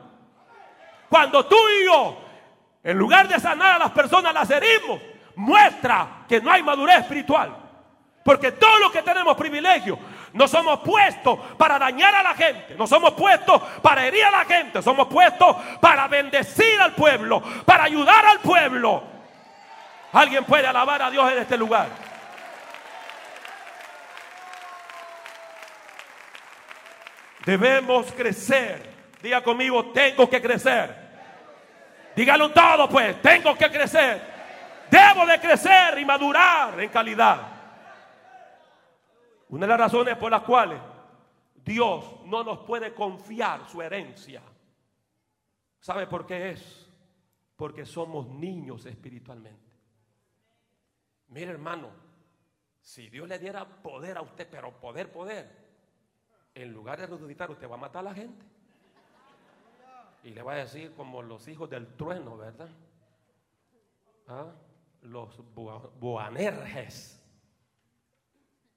Cuando 1.07 1.45
tú 1.45 1.55
y 1.55 1.85
yo, 1.85 2.17
en 2.83 2.97
lugar 2.97 3.29
de 3.29 3.39
sanar 3.39 3.75
a 3.75 3.85
las 3.85 3.91
personas, 3.91 4.33
las 4.33 4.49
herimos, 4.49 4.99
muestra 5.35 6.25
que 6.27 6.41
no 6.41 6.51
hay 6.51 6.61
madurez 6.61 6.99
espiritual. 6.99 7.55
Porque 8.23 8.51
todos 8.51 8.79
los 8.81 8.91
que 8.91 9.01
tenemos 9.01 9.35
privilegio 9.37 9.97
no 10.33 10.47
somos 10.47 10.79
puestos 10.79 11.39
para 11.57 11.77
dañar 11.77 12.15
a 12.15 12.23
la 12.23 12.33
gente, 12.33 12.75
no 12.77 12.87
somos 12.87 13.11
puestos 13.13 13.61
para 13.81 14.05
herir 14.05 14.23
a 14.23 14.31
la 14.31 14.45
gente, 14.45 14.81
somos 14.81 15.07
puestos 15.07 15.55
para 15.79 16.07
bendecir 16.07 16.79
al 16.79 16.93
pueblo, 16.93 17.41
para 17.65 17.83
ayudar 17.83 18.25
al 18.25 18.39
pueblo. 18.39 19.03
Alguien 20.13 20.43
puede 20.45 20.67
alabar 20.67 21.01
a 21.01 21.09
Dios 21.09 21.31
en 21.31 21.39
este 21.39 21.57
lugar. 21.57 21.87
Debemos 27.45 28.11
crecer. 28.11 28.91
Diga 29.21 29.41
conmigo, 29.41 29.85
tengo 29.87 30.29
que 30.29 30.41
crecer. 30.41 30.95
Dígalo 32.15 32.51
todo 32.51 32.89
pues, 32.89 33.21
tengo 33.21 33.55
que 33.55 33.69
crecer. 33.71 34.21
Debo 34.89 35.25
de 35.25 35.39
crecer 35.39 35.97
y 35.97 36.05
madurar 36.05 36.79
en 36.79 36.89
calidad. 36.89 37.60
Una 39.51 39.65
de 39.65 39.67
las 39.67 39.79
razones 39.79 40.15
por 40.15 40.31
las 40.31 40.43
cuales 40.43 40.79
Dios 41.55 42.23
no 42.25 42.41
nos 42.41 42.59
puede 42.59 42.93
confiar 42.93 43.67
su 43.67 43.81
herencia. 43.81 44.41
¿Sabe 45.81 46.07
por 46.07 46.25
qué 46.25 46.51
es? 46.51 46.89
Porque 47.57 47.85
somos 47.85 48.27
niños 48.29 48.85
espiritualmente. 48.85 49.71
Mire 51.27 51.51
hermano, 51.51 51.89
si 52.79 53.09
Dios 53.09 53.27
le 53.27 53.39
diera 53.39 53.65
poder 53.65 54.17
a 54.17 54.21
usted, 54.21 54.47
pero 54.49 54.71
poder, 54.79 55.11
poder, 55.11 55.51
en 56.55 56.71
lugar 56.71 57.01
de 57.01 57.07
resucitar 57.07 57.51
usted 57.51 57.69
va 57.69 57.75
a 57.75 57.79
matar 57.79 57.99
a 57.99 58.09
la 58.09 58.13
gente. 58.13 58.45
Y 60.23 60.29
le 60.29 60.41
va 60.43 60.53
a 60.53 60.57
decir 60.57 60.93
como 60.93 61.21
los 61.21 61.45
hijos 61.49 61.69
del 61.69 61.87
trueno, 61.97 62.37
¿verdad? 62.37 62.69
¿Ah? 64.27 64.53
Los 65.01 65.41
boanerges 65.99 67.20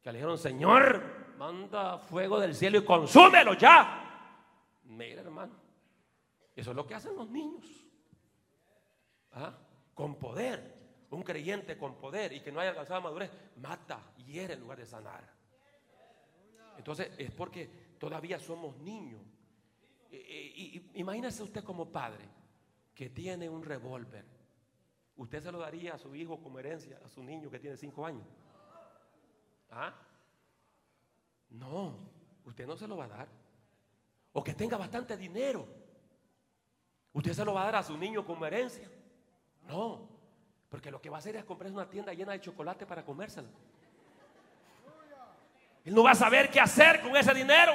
que 0.05 0.13
le 0.13 0.19
dijeron, 0.19 0.37
Señor, 0.37 1.35
manda 1.39 1.99
fuego 1.99 2.39
del 2.39 2.55
cielo 2.55 2.77
y 2.77 2.85
consúmelo 2.85 3.55
ya. 3.55 4.37
Mira, 4.85 5.23
hermano, 5.23 5.55
eso 6.55 6.71
es 6.71 6.77
lo 6.77 6.87
que 6.87 6.95
hacen 6.95 7.17
los 7.17 7.31
niños. 7.31 7.65
¿Ah? 9.33 9.57
Con 9.95 10.17
poder. 10.17 10.75
Un 11.09 11.23
creyente 11.23 11.79
con 11.79 11.97
poder 11.97 12.35
y 12.35 12.41
que 12.41 12.53
no 12.53 12.61
haya 12.61 12.71
alcanzado 12.71 13.01
madurez, 13.01 13.31
mata, 13.57 14.13
hiere 14.27 14.55
en 14.55 14.61
lugar 14.61 14.79
de 14.79 14.85
sanar. 14.85 15.25
Entonces 16.77 17.13
es 17.17 17.31
porque 17.31 17.95
todavía 17.99 18.39
somos 18.39 18.77
niños. 18.79 19.23
Y, 20.11 20.91
imagínese 20.95 21.43
usted 21.43 21.65
como 21.65 21.91
padre 21.91 22.29
que 22.95 23.09
tiene 23.09 23.49
un 23.49 23.63
revólver. 23.63 24.27
¿Usted 25.17 25.41
se 25.41 25.53
lo 25.53 25.59
daría 25.59 25.95
a 25.95 25.99
su 25.99 26.15
hijo 26.15 26.43
como 26.43 26.59
herencia, 26.59 27.01
a 27.03 27.09
su 27.09 27.23
niño 27.23 27.49
que 27.49 27.61
tiene 27.61 27.77
cinco 27.77 28.05
años? 28.05 28.27
¿Ah? 29.75 29.93
No, 31.51 31.99
usted 32.45 32.67
no 32.67 32.77
se 32.77 32.87
lo 32.87 32.97
va 32.97 33.05
a 33.07 33.09
dar. 33.09 33.29
O 34.33 34.43
que 34.43 34.55
tenga 34.55 34.77
bastante 34.77 35.17
dinero. 35.17 35.67
Usted 37.13 37.33
se 37.33 37.45
lo 37.45 37.55
va 37.55 37.63
a 37.63 37.65
dar 37.67 37.77
a 37.77 37.83
su 37.83 37.97
niño 37.97 38.25
como 38.25 38.47
herencia. 38.47 38.89
No, 39.67 40.09
porque 40.69 40.91
lo 40.91 41.01
que 41.01 41.11
va 41.11 41.17
a 41.17 41.19
hacer 41.19 41.37
es 41.37 41.45
comprar 41.45 41.73
una 41.73 41.89
tienda 41.89 42.13
llena 42.13 42.33
de 42.33 42.41
chocolate 42.41 42.87
para 42.87 43.05
comérselo. 43.05 43.49
Él 45.85 45.95
no 45.95 46.03
va 46.03 46.13
a 46.13 46.17
saber 46.17 46.51
qué 46.51 46.61
hacer 46.61 47.01
con 47.03 47.17
ese 47.17 47.35
dinero, 47.35 47.75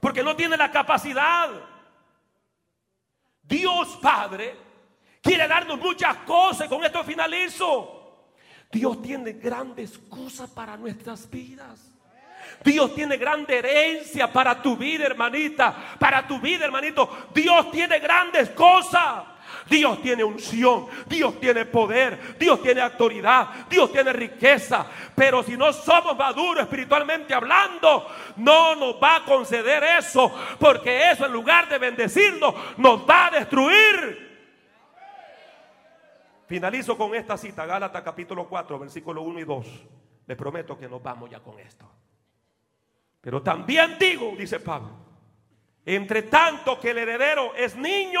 porque 0.00 0.22
no 0.22 0.36
tiene 0.36 0.56
la 0.56 0.70
capacidad. 0.70 1.50
Dios 3.42 3.98
Padre 4.02 4.56
quiere 5.22 5.46
darnos 5.48 5.78
muchas 5.78 6.18
cosas, 6.18 6.68
con 6.68 6.84
esto 6.84 7.02
finalizo. 7.04 7.93
Dios 8.74 9.00
tiene 9.00 9.34
grandes 9.34 9.96
cosas 10.10 10.50
para 10.50 10.76
nuestras 10.76 11.30
vidas. 11.30 11.92
Dios 12.64 12.92
tiene 12.92 13.16
grande 13.16 13.58
herencia 13.58 14.32
para 14.32 14.60
tu 14.60 14.76
vida, 14.76 15.06
hermanita, 15.06 15.94
para 15.96 16.26
tu 16.26 16.40
vida, 16.40 16.64
hermanito. 16.64 17.28
Dios 17.32 17.70
tiene 17.70 18.00
grandes 18.00 18.50
cosas. 18.50 19.26
Dios 19.70 20.02
tiene 20.02 20.24
unción, 20.24 20.86
Dios 21.06 21.38
tiene 21.40 21.64
poder, 21.64 22.36
Dios 22.38 22.60
tiene 22.60 22.80
autoridad, 22.80 23.48
Dios 23.70 23.90
tiene 23.92 24.12
riqueza. 24.12 24.84
Pero 25.14 25.42
si 25.42 25.56
no 25.56 25.72
somos 25.72 26.16
maduros 26.18 26.64
espiritualmente 26.64 27.32
hablando, 27.32 28.06
no 28.36 28.74
nos 28.74 28.96
va 29.00 29.16
a 29.16 29.24
conceder 29.24 29.84
eso, 29.98 30.34
porque 30.58 31.10
eso 31.10 31.26
en 31.26 31.32
lugar 31.32 31.68
de 31.68 31.78
bendecirnos, 31.78 32.54
nos 32.76 33.08
va 33.08 33.26
a 33.26 33.30
destruir. 33.30 34.23
Finalizo 36.54 36.96
con 36.96 37.12
esta 37.16 37.36
cita, 37.36 37.66
Gálatas 37.66 38.00
capítulo 38.04 38.48
4, 38.48 38.78
versículo 38.78 39.22
1 39.22 39.40
y 39.40 39.44
2. 39.44 39.86
Le 40.24 40.36
prometo 40.36 40.78
que 40.78 40.88
nos 40.88 41.02
vamos 41.02 41.28
ya 41.28 41.40
con 41.40 41.58
esto. 41.58 41.84
Pero 43.20 43.42
también 43.42 43.98
digo, 43.98 44.36
dice 44.38 44.60
Pablo, 44.60 44.92
entre 45.84 46.22
tanto 46.22 46.78
que 46.78 46.92
el 46.92 46.98
heredero 46.98 47.56
es 47.56 47.74
niño, 47.74 48.20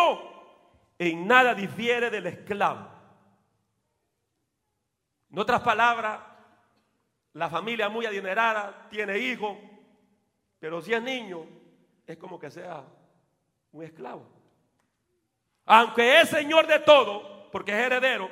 en 0.98 1.28
nada 1.28 1.54
difiere 1.54 2.10
del 2.10 2.26
esclavo. 2.26 2.88
En 5.30 5.38
otras 5.38 5.60
palabras, 5.60 6.18
la 7.34 7.48
familia 7.48 7.88
muy 7.88 8.04
adinerada 8.04 8.88
tiene 8.90 9.16
hijos, 9.16 9.56
pero 10.58 10.82
si 10.82 10.92
es 10.92 11.00
niño, 11.00 11.46
es 12.04 12.16
como 12.16 12.40
que 12.40 12.50
sea 12.50 12.82
un 13.70 13.84
esclavo. 13.84 14.26
Aunque 15.66 16.20
es 16.20 16.30
señor 16.30 16.66
de 16.66 16.80
todo, 16.80 17.33
porque 17.54 17.70
es 17.70 17.86
heredero, 17.86 18.28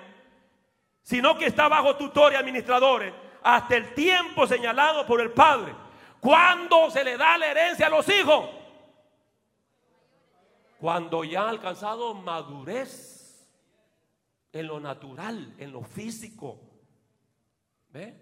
sino 1.01 1.39
que 1.39 1.47
está 1.47 1.69
bajo 1.69 1.95
tutor 1.95 2.33
y 2.33 2.35
administradores 2.35 3.15
hasta 3.41 3.77
el 3.77 3.95
tiempo 3.95 4.49
señalado 4.49 5.07
por 5.07 5.21
el 5.21 5.31
padre. 5.31 5.77
¿Cuándo 6.19 6.91
se 6.91 7.05
le 7.05 7.17
da 7.17 7.39
la 7.39 7.47
herencia 7.47 7.87
a 7.87 7.91
los 7.91 8.09
hijos? 8.09 8.51
Cuando 10.81 11.23
ya 11.23 11.43
han 11.43 11.51
alcanzado 11.51 12.15
madurez 12.15 13.49
en 14.51 14.67
lo 14.67 14.81
natural, 14.81 15.55
en 15.57 15.71
lo 15.71 15.85
físico. 15.85 16.59
¿Ve? 17.91 18.21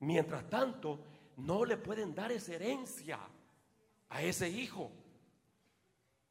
Mientras 0.00 0.50
tanto, 0.50 1.02
no 1.38 1.64
le 1.64 1.78
pueden 1.78 2.14
dar 2.14 2.30
esa 2.30 2.52
herencia 2.52 3.20
a 4.10 4.20
ese 4.20 4.50
hijo. 4.50 4.92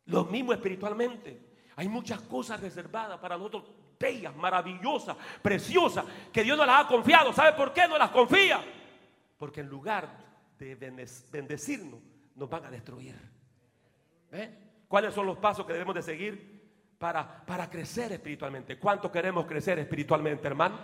Lo 0.06 0.26
mismo 0.26 0.54
espiritualmente. 0.54 1.53
Hay 1.76 1.88
muchas 1.88 2.22
cosas 2.22 2.60
reservadas 2.60 3.20
para 3.20 3.38
nosotros, 3.38 3.64
bellas, 4.00 4.36
maravillosas, 4.36 5.18
preciosas, 5.42 6.06
que 6.32 6.44
Dios 6.44 6.58
nos 6.58 6.68
las 6.68 6.86
ha 6.86 6.88
confiado. 6.88 7.34
¿Sabe 7.34 7.54
por 7.54 7.74
qué 7.74 7.88
no 7.88 7.98
las 7.98 8.12
confía? 8.12 8.64
Porque 9.38 9.62
en 9.62 9.70
lugar 9.70 10.10
de 10.60 10.76
bendecirnos, 11.32 12.00
nos 12.36 12.50
van 12.50 12.66
a 12.66 12.72
destruir. 12.72 13.16
¿Cuáles 14.88 15.14
son 15.14 15.26
los 15.26 15.38
pasos 15.38 15.66
que 15.66 15.74
debemos 15.74 15.96
de 15.96 16.02
seguir 16.02 16.62
para, 16.98 17.46
para 17.46 17.70
crecer 17.70 18.12
espiritualmente? 18.12 18.80
¿Cuánto 18.80 19.12
queremos 19.12 19.46
crecer 19.46 19.80
espiritualmente, 19.80 20.48
hermano? 20.48 20.78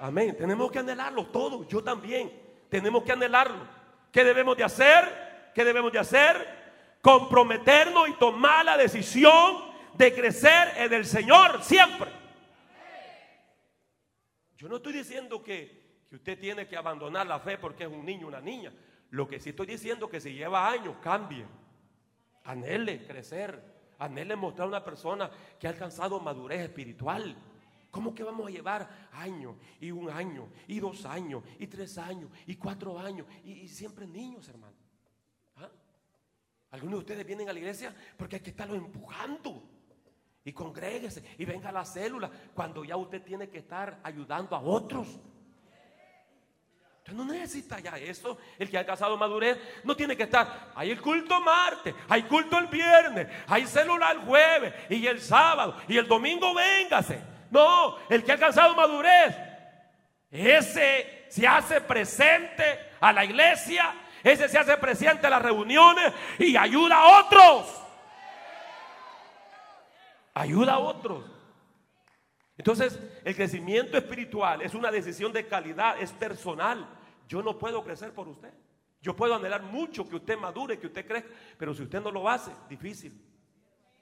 Amén. 0.00 0.36
Tenemos 0.36 0.70
que 0.70 0.78
anhelarlo 0.78 1.26
todo. 1.26 1.68
Yo 1.68 1.84
también. 1.84 2.32
Tenemos 2.68 3.02
que 3.02 3.12
anhelarlo. 3.12 3.66
¿Qué 4.10 4.24
debemos 4.24 4.56
de 4.56 4.64
hacer? 4.64 5.50
¿Qué 5.54 5.64
debemos 5.64 5.92
de 5.92 5.98
hacer? 5.98 6.60
Comprometernos 7.02 8.08
y 8.08 8.14
tomar 8.14 8.64
la 8.64 8.76
decisión 8.76 9.69
de 10.04 10.14
crecer 10.14 10.72
en 10.76 10.92
el 10.92 11.04
Señor 11.04 11.62
siempre. 11.62 12.10
Yo 14.56 14.68
no 14.68 14.76
estoy 14.76 14.92
diciendo 14.92 15.42
que 15.42 15.80
que 16.10 16.16
usted 16.16 16.40
tiene 16.40 16.66
que 16.66 16.76
abandonar 16.76 17.24
la 17.24 17.38
fe 17.38 17.56
porque 17.56 17.84
es 17.84 17.88
un 17.88 18.04
niño, 18.04 18.26
una 18.26 18.40
niña. 18.40 18.72
Lo 19.10 19.28
que 19.28 19.38
sí 19.38 19.50
estoy 19.50 19.66
diciendo 19.66 20.06
es 20.06 20.10
que 20.10 20.20
si 20.20 20.34
lleva 20.34 20.68
años, 20.68 20.96
cambie. 21.00 21.46
Anhele 22.42 23.06
crecer. 23.06 23.62
Anhele 23.96 24.34
mostrar 24.34 24.64
a 24.64 24.68
una 24.68 24.84
persona 24.84 25.30
que 25.56 25.68
ha 25.68 25.70
alcanzado 25.70 26.18
madurez 26.18 26.62
espiritual. 26.62 27.36
¿Cómo 27.92 28.12
que 28.12 28.24
vamos 28.24 28.48
a 28.48 28.50
llevar 28.50 29.08
años 29.12 29.54
y 29.80 29.92
un 29.92 30.10
año 30.10 30.48
y 30.66 30.80
dos 30.80 31.04
años 31.06 31.44
y 31.60 31.68
tres 31.68 31.96
años 31.96 32.28
y 32.44 32.56
cuatro 32.56 32.98
años 32.98 33.28
y, 33.44 33.68
siempre 33.68 34.04
niños, 34.04 34.48
hermano? 34.48 34.74
¿Ah? 35.58 35.70
Algunos 36.72 36.94
de 36.94 37.00
ustedes 37.00 37.24
vienen 37.24 37.48
a 37.48 37.52
la 37.52 37.58
iglesia 37.60 37.94
porque 38.16 38.36
hay 38.36 38.42
que 38.42 38.50
estarlos 38.50 38.78
empujando. 38.78 39.62
Y 40.44 40.52
congréguese 40.52 41.22
y 41.38 41.44
venga 41.44 41.68
a 41.68 41.72
la 41.72 41.84
célula 41.84 42.30
cuando 42.54 42.84
ya 42.84 42.96
usted 42.96 43.22
tiene 43.22 43.48
que 43.48 43.58
estar 43.58 44.00
ayudando 44.02 44.56
a 44.56 44.60
otros. 44.60 45.06
Usted 47.00 47.12
no 47.12 47.24
necesita 47.24 47.78
ya 47.80 47.96
eso. 47.98 48.38
El 48.58 48.70
que 48.70 48.78
ha 48.78 48.86
casado 48.86 49.16
madurez 49.16 49.58
no 49.84 49.96
tiene 49.96 50.16
que 50.16 50.24
estar. 50.24 50.70
Hay 50.74 50.90
el 50.90 51.00
culto 51.00 51.40
martes, 51.40 51.94
hay 52.08 52.22
culto 52.24 52.58
el 52.58 52.66
viernes, 52.68 53.26
hay 53.46 53.66
célula 53.66 54.12
el 54.12 54.18
jueves 54.18 54.74
y 54.88 55.06
el 55.06 55.20
sábado 55.20 55.76
y 55.88 55.96
el 55.96 56.06
domingo 56.06 56.54
véngase. 56.54 57.20
No, 57.50 57.96
el 58.08 58.22
que 58.22 58.30
ha 58.30 58.34
alcanzado 58.34 58.74
madurez, 58.74 59.36
ese 60.30 61.26
se 61.28 61.46
hace 61.46 61.80
presente 61.80 62.78
a 63.00 63.12
la 63.12 63.24
iglesia, 63.24 63.92
ese 64.22 64.48
se 64.48 64.58
hace 64.58 64.76
presente 64.76 65.26
a 65.26 65.30
las 65.30 65.42
reuniones 65.42 66.12
y 66.38 66.56
ayuda 66.56 66.96
a 66.96 67.20
otros. 67.20 67.79
Ayuda 70.34 70.74
a 70.74 70.78
otros. 70.78 71.24
Entonces, 72.56 73.00
el 73.24 73.34
crecimiento 73.34 73.96
espiritual 73.96 74.62
es 74.62 74.74
una 74.74 74.90
decisión 74.90 75.32
de 75.32 75.46
calidad, 75.46 76.00
es 76.00 76.12
personal. 76.12 76.86
Yo 77.26 77.42
no 77.42 77.58
puedo 77.58 77.82
crecer 77.82 78.12
por 78.12 78.28
usted. 78.28 78.52
Yo 79.00 79.16
puedo 79.16 79.34
anhelar 79.34 79.62
mucho 79.62 80.06
que 80.06 80.16
usted 80.16 80.36
madure, 80.36 80.78
que 80.78 80.86
usted 80.86 81.06
crezca, 81.06 81.30
pero 81.56 81.74
si 81.74 81.82
usted 81.82 82.02
no 82.02 82.10
lo 82.10 82.28
hace, 82.28 82.52
difícil. 82.68 83.18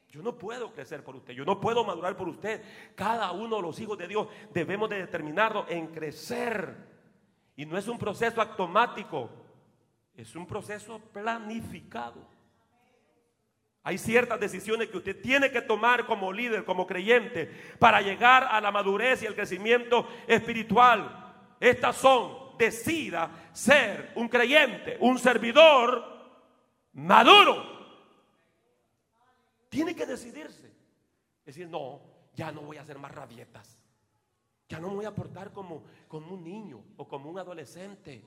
Yo 0.09 0.23
no 0.23 0.37
puedo 0.37 0.73
crecer 0.73 1.05
por 1.05 1.15
usted, 1.15 1.35
yo 1.35 1.45
no 1.45 1.61
puedo 1.61 1.85
madurar 1.85 2.17
por 2.17 2.29
usted. 2.29 2.63
Cada 2.95 3.31
uno 3.31 3.57
de 3.57 3.63
los 3.63 3.79
hijos 3.79 3.97
de 3.99 4.09
Dios 4.09 4.27
debemos 4.53 4.89
de 4.89 4.99
determinarlo 4.99 5.67
en 5.69 5.89
crecer. 5.89 6.75
Y 7.55 7.67
no 7.67 7.77
es 7.77 7.87
un 7.87 7.99
proceso 7.99 8.41
automático, 8.41 9.31
es 10.15 10.35
un 10.35 10.47
proceso 10.47 10.99
planificado. 11.13 12.38
Hay 13.89 13.97
ciertas 13.97 14.39
decisiones 14.39 14.91
que 14.91 14.99
usted 14.99 15.19
tiene 15.19 15.51
que 15.51 15.63
tomar 15.63 16.05
como 16.05 16.31
líder, 16.31 16.63
como 16.67 16.87
creyente, 16.87 17.47
para 17.79 18.03
llegar 18.03 18.45
a 18.45 18.61
la 18.61 18.71
madurez 18.71 19.23
y 19.23 19.25
el 19.25 19.35
crecimiento 19.35 20.07
espiritual. 20.27 21.57
Estas 21.59 21.97
son, 21.97 22.59
decida 22.59 23.49
ser 23.51 24.13
un 24.15 24.29
creyente, 24.29 24.99
un 25.01 25.19
servidor 25.19 26.05
maduro. 26.93 27.65
Tiene 29.71 29.97
que 29.97 30.05
decidirse. 30.05 30.71
Decir, 31.47 31.67
no, 31.67 32.03
ya 32.35 32.53
no 32.53 32.61
voy 32.61 32.77
a 32.77 32.83
hacer 32.83 32.99
más 32.99 33.15
rabietas. 33.15 33.83
Ya 34.69 34.81
no 34.81 34.89
me 34.89 34.97
voy 34.97 35.05
a 35.07 35.15
portar 35.15 35.51
como, 35.51 35.83
como 36.09 36.35
un 36.35 36.45
niño 36.45 36.85
o 36.99 37.09
como 37.09 37.31
un 37.31 37.39
adolescente. 37.39 38.23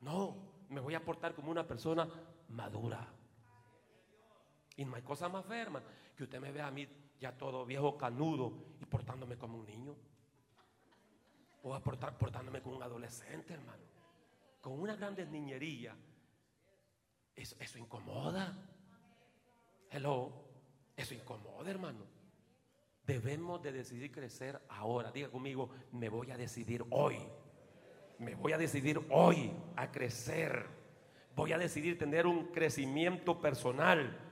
No, 0.00 0.38
me 0.70 0.80
voy 0.80 0.94
a 0.94 1.04
portar 1.04 1.34
como 1.34 1.50
una 1.50 1.66
persona 1.66 2.08
madura. 2.48 3.19
Y 4.80 4.84
no 4.86 4.96
hay 4.96 5.02
cosa 5.02 5.28
más 5.28 5.44
ferma 5.44 5.82
que 6.16 6.24
usted 6.24 6.40
me 6.40 6.50
vea 6.52 6.68
a 6.68 6.70
mí 6.70 6.88
ya 7.20 7.36
todo 7.36 7.66
viejo 7.66 7.98
canudo 7.98 8.54
y 8.80 8.86
portándome 8.86 9.36
como 9.36 9.58
un 9.58 9.66
niño. 9.66 9.94
O 11.64 11.74
a 11.74 11.82
portándome 11.82 12.62
como 12.62 12.76
un 12.76 12.82
adolescente, 12.82 13.52
hermano. 13.52 13.82
Con 14.62 14.80
una 14.80 14.96
grande 14.96 15.26
niñería. 15.26 15.94
Eso, 17.36 17.56
eso 17.60 17.78
incomoda. 17.78 18.56
Hello. 19.90 20.32
Eso 20.96 21.12
incomoda, 21.12 21.70
hermano. 21.70 22.06
Debemos 23.04 23.60
de 23.60 23.72
decidir 23.72 24.10
crecer 24.10 24.62
ahora. 24.70 25.12
Diga 25.12 25.28
conmigo, 25.28 25.68
me 25.92 26.08
voy 26.08 26.30
a 26.30 26.38
decidir 26.38 26.86
hoy. 26.88 27.18
Me 28.18 28.34
voy 28.34 28.52
a 28.52 28.56
decidir 28.56 28.98
hoy 29.10 29.52
a 29.76 29.90
crecer. 29.90 30.64
Voy 31.36 31.52
a 31.52 31.58
decidir 31.58 31.98
tener 31.98 32.26
un 32.26 32.46
crecimiento 32.46 33.42
personal 33.42 34.28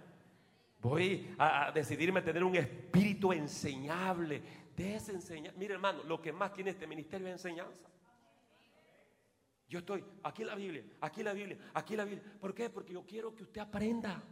Voy 0.80 1.34
a, 1.38 1.72
decidirme 1.72 2.22
tener 2.22 2.44
un 2.44 2.54
espíritu 2.56 3.32
enseñable. 3.32 4.42
Desenseñar. 4.76 5.54
Mire, 5.56 5.74
hermano, 5.74 6.04
lo 6.04 6.20
que 6.22 6.32
más 6.32 6.52
tiene 6.52 6.70
este 6.70 6.86
ministerio 6.86 7.26
es 7.26 7.32
enseñanza. 7.32 7.88
Yo 9.68 9.80
estoy 9.80 10.02
aquí 10.22 10.44
la 10.44 10.54
Biblia, 10.54 10.84
aquí 11.00 11.22
la 11.22 11.32
Biblia, 11.32 11.58
aquí 11.74 11.96
la 11.96 12.04
Biblia. 12.04 12.22
¿Por 12.40 12.54
qué? 12.54 12.70
Porque 12.70 12.94
yo 12.94 13.04
quiero 13.04 13.34
que 13.34 13.42
usted 13.42 13.60
aprenda. 13.60 14.22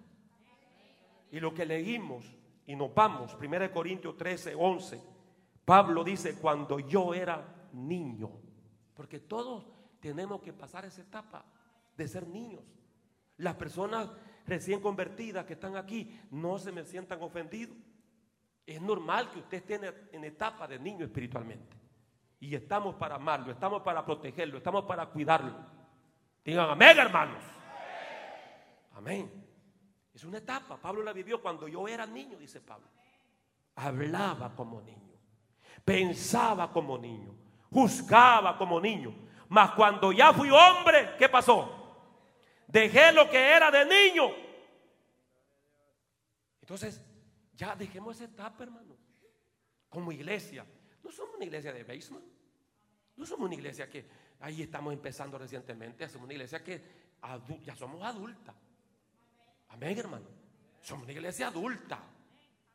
Y 1.31 1.40
lo 1.40 1.52
que 1.52 1.66
leímos 1.66 2.24
y 2.66 2.74
nos 2.74 2.94
vamos, 2.94 3.36
1 3.40 3.73
Corintios 3.73 4.16
13, 4.16 4.55
11, 4.55 5.02
Pablo 5.64 6.05
dice, 6.05 6.39
cuando 6.39 6.78
yo 6.78 7.12
era 7.12 7.68
niño, 7.73 8.31
porque 8.94 9.20
todos 9.20 9.66
tenemos 10.01 10.40
que 10.40 10.52
pasar 10.52 10.85
esa 10.85 11.02
etapa 11.02 11.44
de 11.97 12.09
ser 12.09 12.27
niños. 12.27 12.62
Las 13.39 13.56
personas 13.56 14.10
recién 14.47 14.81
convertidas 14.81 15.44
que 15.44 15.55
están 15.55 15.77
aquí 15.77 16.18
no 16.31 16.59
se 16.59 16.73
me 16.73 16.85
sientan 16.85 17.23
ofendidos. 17.23 17.77
Es 18.66 18.81
normal 18.81 19.31
que 19.31 19.39
usted 19.39 19.59
esté 19.59 19.81
en 20.12 20.24
etapa 20.24 20.66
de 20.66 20.78
niño 20.78 21.05
espiritualmente. 21.05 21.77
Y 22.40 22.55
estamos 22.55 22.94
para 22.97 23.14
amarlo, 23.14 23.52
estamos 23.52 23.82
para 23.82 24.05
protegerlo, 24.05 24.59
estamos 24.59 24.85
para 24.85 25.06
cuidarlo. 25.06 25.55
Digan 26.44 26.70
amén, 26.70 26.98
hermanos. 26.98 27.43
Amén. 28.94 29.31
Es 30.14 30.24
una 30.24 30.39
etapa. 30.39 30.77
Pablo 30.77 31.02
la 31.02 31.12
vivió 31.12 31.40
cuando 31.40 31.68
yo 31.68 31.86
era 31.86 32.06
niño, 32.06 32.39
dice 32.39 32.60
Pablo. 32.60 32.86
Hablaba 33.74 34.55
como 34.55 34.81
niño, 34.81 35.18
pensaba 35.85 36.73
como 36.73 36.97
niño, 36.97 37.35
juzgaba 37.70 38.56
como 38.56 38.81
niño. 38.81 39.14
Mas 39.48 39.73
cuando 39.73 40.12
ya 40.12 40.32
fui 40.32 40.48
hombre, 40.51 41.14
¿qué 41.18 41.28
pasó? 41.28 41.85
Dejé 42.66 43.12
lo 43.12 43.30
que 43.30 43.38
era 43.38 43.70
de 43.70 43.84
niño. 43.84 44.34
Entonces, 46.60 47.01
ya 47.55 47.76
dejemos 47.76 48.16
esa 48.16 48.24
etapa, 48.24 48.64
hermano. 48.64 48.97
Como 49.88 50.12
iglesia. 50.12 50.66
No 51.02 51.10
somos 51.10 51.36
una 51.36 51.44
iglesia 51.44 51.72
de 51.72 51.84
basement. 51.84 52.24
No 53.16 53.24
somos 53.24 53.47
una 53.47 53.55
iglesia 53.55 53.88
que 53.88 54.06
ahí 54.40 54.62
estamos 54.62 54.93
empezando 54.93 55.38
recientemente. 55.38 56.09
Somos 56.09 56.24
una 56.24 56.34
iglesia 56.34 56.62
que 56.62 56.82
ya 57.62 57.76
somos 57.76 58.02
adulta. 58.02 58.55
Amén, 59.68 59.98
hermano. 59.98 60.26
Somos 60.80 61.05
una 61.05 61.12
iglesia 61.12 61.48
adulta. 61.48 62.01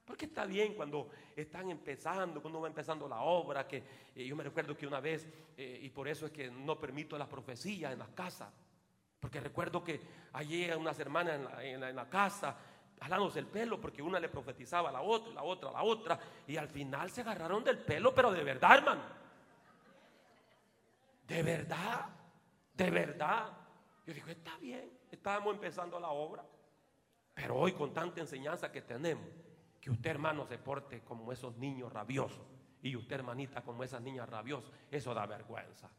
Porque 0.05 0.25
está 0.25 0.45
bien 0.45 0.73
cuando 0.73 1.09
están 1.35 1.69
empezando, 1.69 2.41
cuando 2.41 2.59
va 2.59 2.67
empezando 2.67 3.07
la 3.07 3.21
obra, 3.21 3.67
que 3.67 3.83
eh, 4.15 4.25
yo 4.25 4.35
me 4.35 4.43
recuerdo 4.43 4.75
que 4.75 4.87
una 4.87 4.99
vez, 4.99 5.27
eh, 5.55 5.79
y 5.83 5.89
por 5.89 6.07
eso 6.07 6.25
es 6.25 6.31
que 6.31 6.49
no 6.49 6.79
permito 6.79 7.17
las 7.17 7.27
profecías 7.27 7.93
en 7.93 7.99
las 7.99 8.09
casas, 8.09 8.51
porque 9.21 9.39
recuerdo 9.39 9.83
que 9.83 10.01
allí 10.33 10.69
unas 10.71 10.99
hermanas 10.99 11.39
en 11.61 11.95
la, 11.95 12.09
casa, 12.09 12.55
jalándose 12.99 13.37
el 13.37 13.45
pelo, 13.45 13.79
porque 13.79 14.01
una 14.01 14.19
le 14.19 14.29
profetizaba 14.29 14.89
a 14.89 14.91
la 14.91 15.01
otra, 15.01 15.31
la 15.31 15.43
otra, 15.43 15.71
la 15.71 15.83
otra, 15.83 16.19
y 16.47 16.57
al 16.57 16.67
final 16.67 17.09
se 17.11 17.21
agarraron 17.21 17.63
del 17.63 17.77
pelo, 17.77 18.15
pero 18.15 18.31
de 18.31 18.43
verdad, 18.43 18.77
hermano. 18.79 19.01
De 21.27 21.43
verdad, 21.43 22.09
de 22.73 22.89
verdad. 22.89 23.51
Yo 24.07 24.13
digo, 24.13 24.27
está 24.27 24.57
bien, 24.57 24.91
estábamos 25.11 25.53
empezando 25.53 25.99
la 25.99 26.09
obra, 26.09 26.43
pero 27.35 27.57
hoy 27.57 27.73
con 27.73 27.93
tanta 27.93 28.21
enseñanza 28.21 28.71
que 28.71 28.81
tenemos, 28.81 29.29
que 29.79 29.91
usted 29.91 30.09
hermano 30.09 30.47
se 30.47 30.57
porte 30.57 31.01
como 31.01 31.31
esos 31.31 31.55
niños 31.57 31.93
rabiosos 31.93 32.41
y 32.81 32.95
usted 32.95 33.17
hermanita 33.17 33.61
como 33.61 33.83
esas 33.83 34.01
niñas 34.01 34.27
rabiosas, 34.27 34.71
eso 34.89 35.13
da 35.13 35.27
vergüenza. 35.27 35.91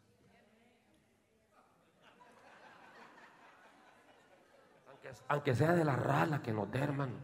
Aunque, 5.28 5.54
sea 5.54 5.72
de 5.72 5.84
la 5.84 5.96
rala 5.96 6.42
que 6.42 6.52
nos 6.52 6.70
dé, 6.70 6.80
hermano. 6.80 7.14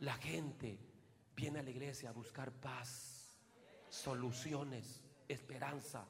La 0.00 0.14
gente 0.14 0.78
viene 1.36 1.60
a 1.60 1.62
la 1.62 1.70
iglesia 1.70 2.10
a 2.10 2.12
buscar 2.12 2.50
paz, 2.52 3.36
soluciones, 3.88 5.02
esperanza, 5.28 6.06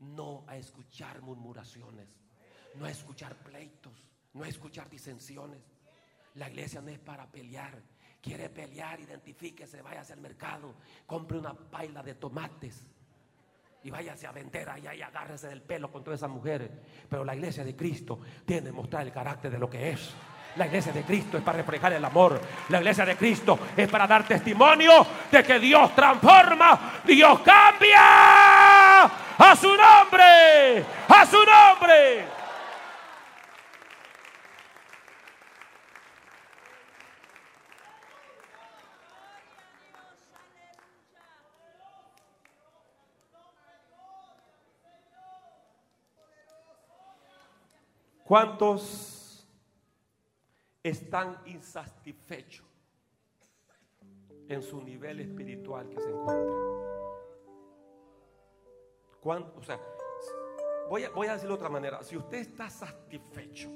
no 0.00 0.44
a 0.48 0.56
escuchar 0.56 1.22
murmuraciones, 1.22 2.08
no 2.74 2.86
a 2.86 2.90
escuchar 2.90 3.36
pleitos, 3.36 4.06
no 4.32 4.44
a 4.44 4.48
escuchar 4.48 4.90
disensiones. 4.90 5.62
La 6.34 6.48
iglesia 6.48 6.80
no 6.80 6.90
es 6.90 6.98
para 6.98 7.30
pelear. 7.30 7.80
Quiere 8.20 8.48
pelear, 8.48 9.00
identifíquese, 9.00 9.82
váyase 9.82 10.12
al 10.12 10.20
mercado, 10.20 10.74
compre 11.06 11.38
una 11.38 11.54
paila 11.54 12.02
de 12.02 12.14
tomates 12.14 12.86
y 13.84 13.90
váyase 13.90 14.26
a 14.26 14.32
vender 14.32 14.68
y 14.82 15.02
agárrese 15.02 15.48
del 15.48 15.62
pelo 15.62 15.90
con 15.90 16.04
todas 16.04 16.20
esas 16.20 16.30
mujeres. 16.30 16.70
Pero 17.08 17.24
la 17.24 17.34
iglesia 17.34 17.64
de 17.64 17.74
Cristo 17.74 18.20
tiene 18.44 18.68
que 18.68 18.72
mostrar 18.72 19.06
el 19.06 19.12
carácter 19.12 19.50
de 19.50 19.58
lo 19.58 19.68
que 19.68 19.90
es. 19.90 20.14
La 20.56 20.66
iglesia 20.66 20.92
de 20.92 21.02
Cristo 21.02 21.38
es 21.38 21.42
para 21.42 21.58
reflejar 21.58 21.94
el 21.94 22.04
amor. 22.04 22.40
La 22.68 22.78
iglesia 22.78 23.06
de 23.06 23.16
Cristo 23.16 23.58
es 23.76 23.88
para 23.88 24.06
dar 24.06 24.26
testimonio 24.26 25.06
de 25.30 25.42
que 25.42 25.58
Dios 25.58 25.94
transforma, 25.94 27.00
Dios 27.04 27.40
cambia 27.40 29.04
a 29.04 29.56
su 29.58 29.68
nombre, 29.68 30.84
a 31.08 31.26
su 31.26 31.38
nombre. 31.38 32.41
¿Cuántos 48.32 49.46
están 50.82 51.42
insatisfechos 51.44 52.64
en 54.48 54.62
su 54.62 54.80
nivel 54.80 55.20
espiritual 55.20 55.90
que 55.90 56.00
se 56.00 56.08
encuentra? 56.08 56.56
O 59.54 59.62
sea, 59.62 59.78
voy 60.88 61.02
a, 61.04 61.32
decirlo 61.34 61.56
de 61.56 61.60
otra 61.60 61.68
manera. 61.68 62.02
Si 62.02 62.16
usted 62.16 62.38
está 62.38 62.70
satisfecho 62.70 63.68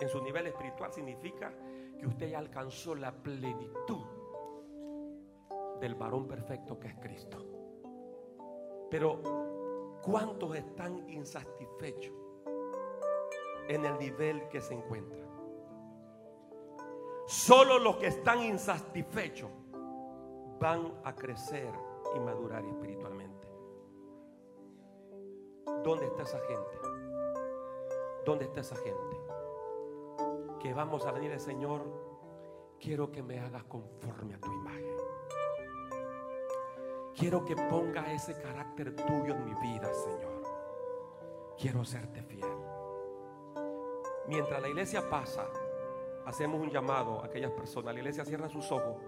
en 0.00 0.08
su 0.08 0.22
nivel 0.22 0.46
espiritual, 0.46 0.90
significa 0.90 1.52
que 1.98 2.06
usted 2.06 2.30
ya 2.30 2.38
alcanzó 2.38 2.94
la 2.94 3.12
plenitud 3.12 4.06
del 5.78 5.96
varón 5.96 6.26
perfecto 6.26 6.80
que 6.80 6.88
es 6.88 6.94
Cristo. 6.94 7.44
Pero, 8.90 10.00
¿cuántos 10.02 10.56
están 10.56 11.06
insatisfechos? 11.10 12.29
En 13.70 13.84
el 13.84 13.96
nivel 13.98 14.48
que 14.48 14.60
se 14.60 14.74
encuentra. 14.74 15.24
Solo 17.26 17.78
los 17.78 17.98
que 17.98 18.08
están 18.08 18.42
insatisfechos 18.42 19.48
van 20.58 20.92
a 21.04 21.14
crecer 21.14 21.72
y 22.16 22.18
madurar 22.18 22.64
espiritualmente. 22.64 23.48
¿Dónde 25.84 26.06
está 26.06 26.24
esa 26.24 26.40
gente? 26.40 26.80
¿Dónde 28.26 28.46
está 28.46 28.60
esa 28.60 28.74
gente? 28.74 29.16
Que 30.58 30.74
vamos 30.74 31.06
a 31.06 31.12
venir 31.12 31.38
Señor, 31.38 31.82
quiero 32.80 33.12
que 33.12 33.22
me 33.22 33.38
hagas 33.38 33.62
conforme 33.64 34.34
a 34.34 34.40
tu 34.40 34.52
imagen. 34.52 34.96
Quiero 37.16 37.44
que 37.44 37.54
ponga 37.54 38.12
ese 38.12 38.34
carácter 38.40 38.96
tuyo 38.96 39.34
en 39.36 39.44
mi 39.44 39.54
vida, 39.60 39.94
Señor. 39.94 40.42
Quiero 41.56 41.84
serte 41.84 42.22
fiel. 42.22 42.69
Mientras 44.30 44.62
la 44.62 44.68
iglesia 44.68 45.10
pasa, 45.10 45.48
hacemos 46.24 46.60
un 46.60 46.70
llamado 46.70 47.20
a 47.20 47.26
aquellas 47.26 47.50
personas. 47.50 47.92
La 47.92 47.98
iglesia 47.98 48.24
cierra 48.24 48.48
sus 48.48 48.70
ojos. 48.70 49.02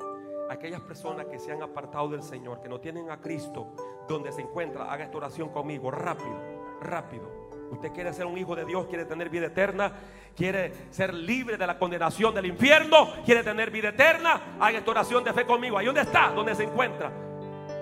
aquellas 0.50 0.80
personas 0.80 1.26
que 1.26 1.38
se 1.38 1.52
han 1.52 1.62
apartado 1.62 2.08
del 2.08 2.24
Señor, 2.24 2.60
que 2.60 2.68
no 2.68 2.80
tienen 2.80 3.08
a 3.08 3.20
Cristo 3.20 3.68
donde 4.08 4.32
se 4.32 4.42
encuentra, 4.42 4.92
haga 4.92 5.04
esta 5.04 5.16
oración 5.16 5.50
conmigo. 5.50 5.92
Rápido, 5.92 6.36
rápido. 6.80 7.30
Usted 7.70 7.92
quiere 7.92 8.12
ser 8.12 8.26
un 8.26 8.36
hijo 8.36 8.56
de 8.56 8.64
Dios, 8.64 8.86
quiere 8.86 9.04
tener 9.04 9.30
vida 9.30 9.46
eterna, 9.46 9.92
quiere 10.34 10.72
ser 10.90 11.14
libre 11.14 11.56
de 11.56 11.68
la 11.68 11.78
condenación 11.78 12.34
del 12.34 12.46
infierno, 12.46 13.08
quiere 13.24 13.44
tener 13.44 13.70
vida 13.70 13.90
eterna, 13.90 14.56
haga 14.58 14.78
esta 14.78 14.90
oración 14.90 15.22
de 15.22 15.32
fe 15.32 15.46
conmigo. 15.46 15.78
Ahí 15.78 15.86
donde 15.86 16.00
está, 16.00 16.32
donde 16.32 16.56
se 16.56 16.64
encuentra. 16.64 17.12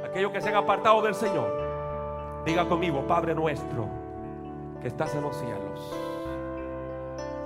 Aquellos 0.05 0.31
que 0.31 0.43
se 0.43 0.51
han 0.51 0.57
apartado 0.57 1.01
del 1.01 1.15
Señor. 1.15 2.45
Diga 2.45 2.69
conmigo, 2.69 3.07
Padre 3.07 3.35
nuestro, 3.35 3.89
que 4.83 4.89
estás 4.89 5.15
en 5.15 5.23
los 5.23 5.35
cielos 5.35 6.10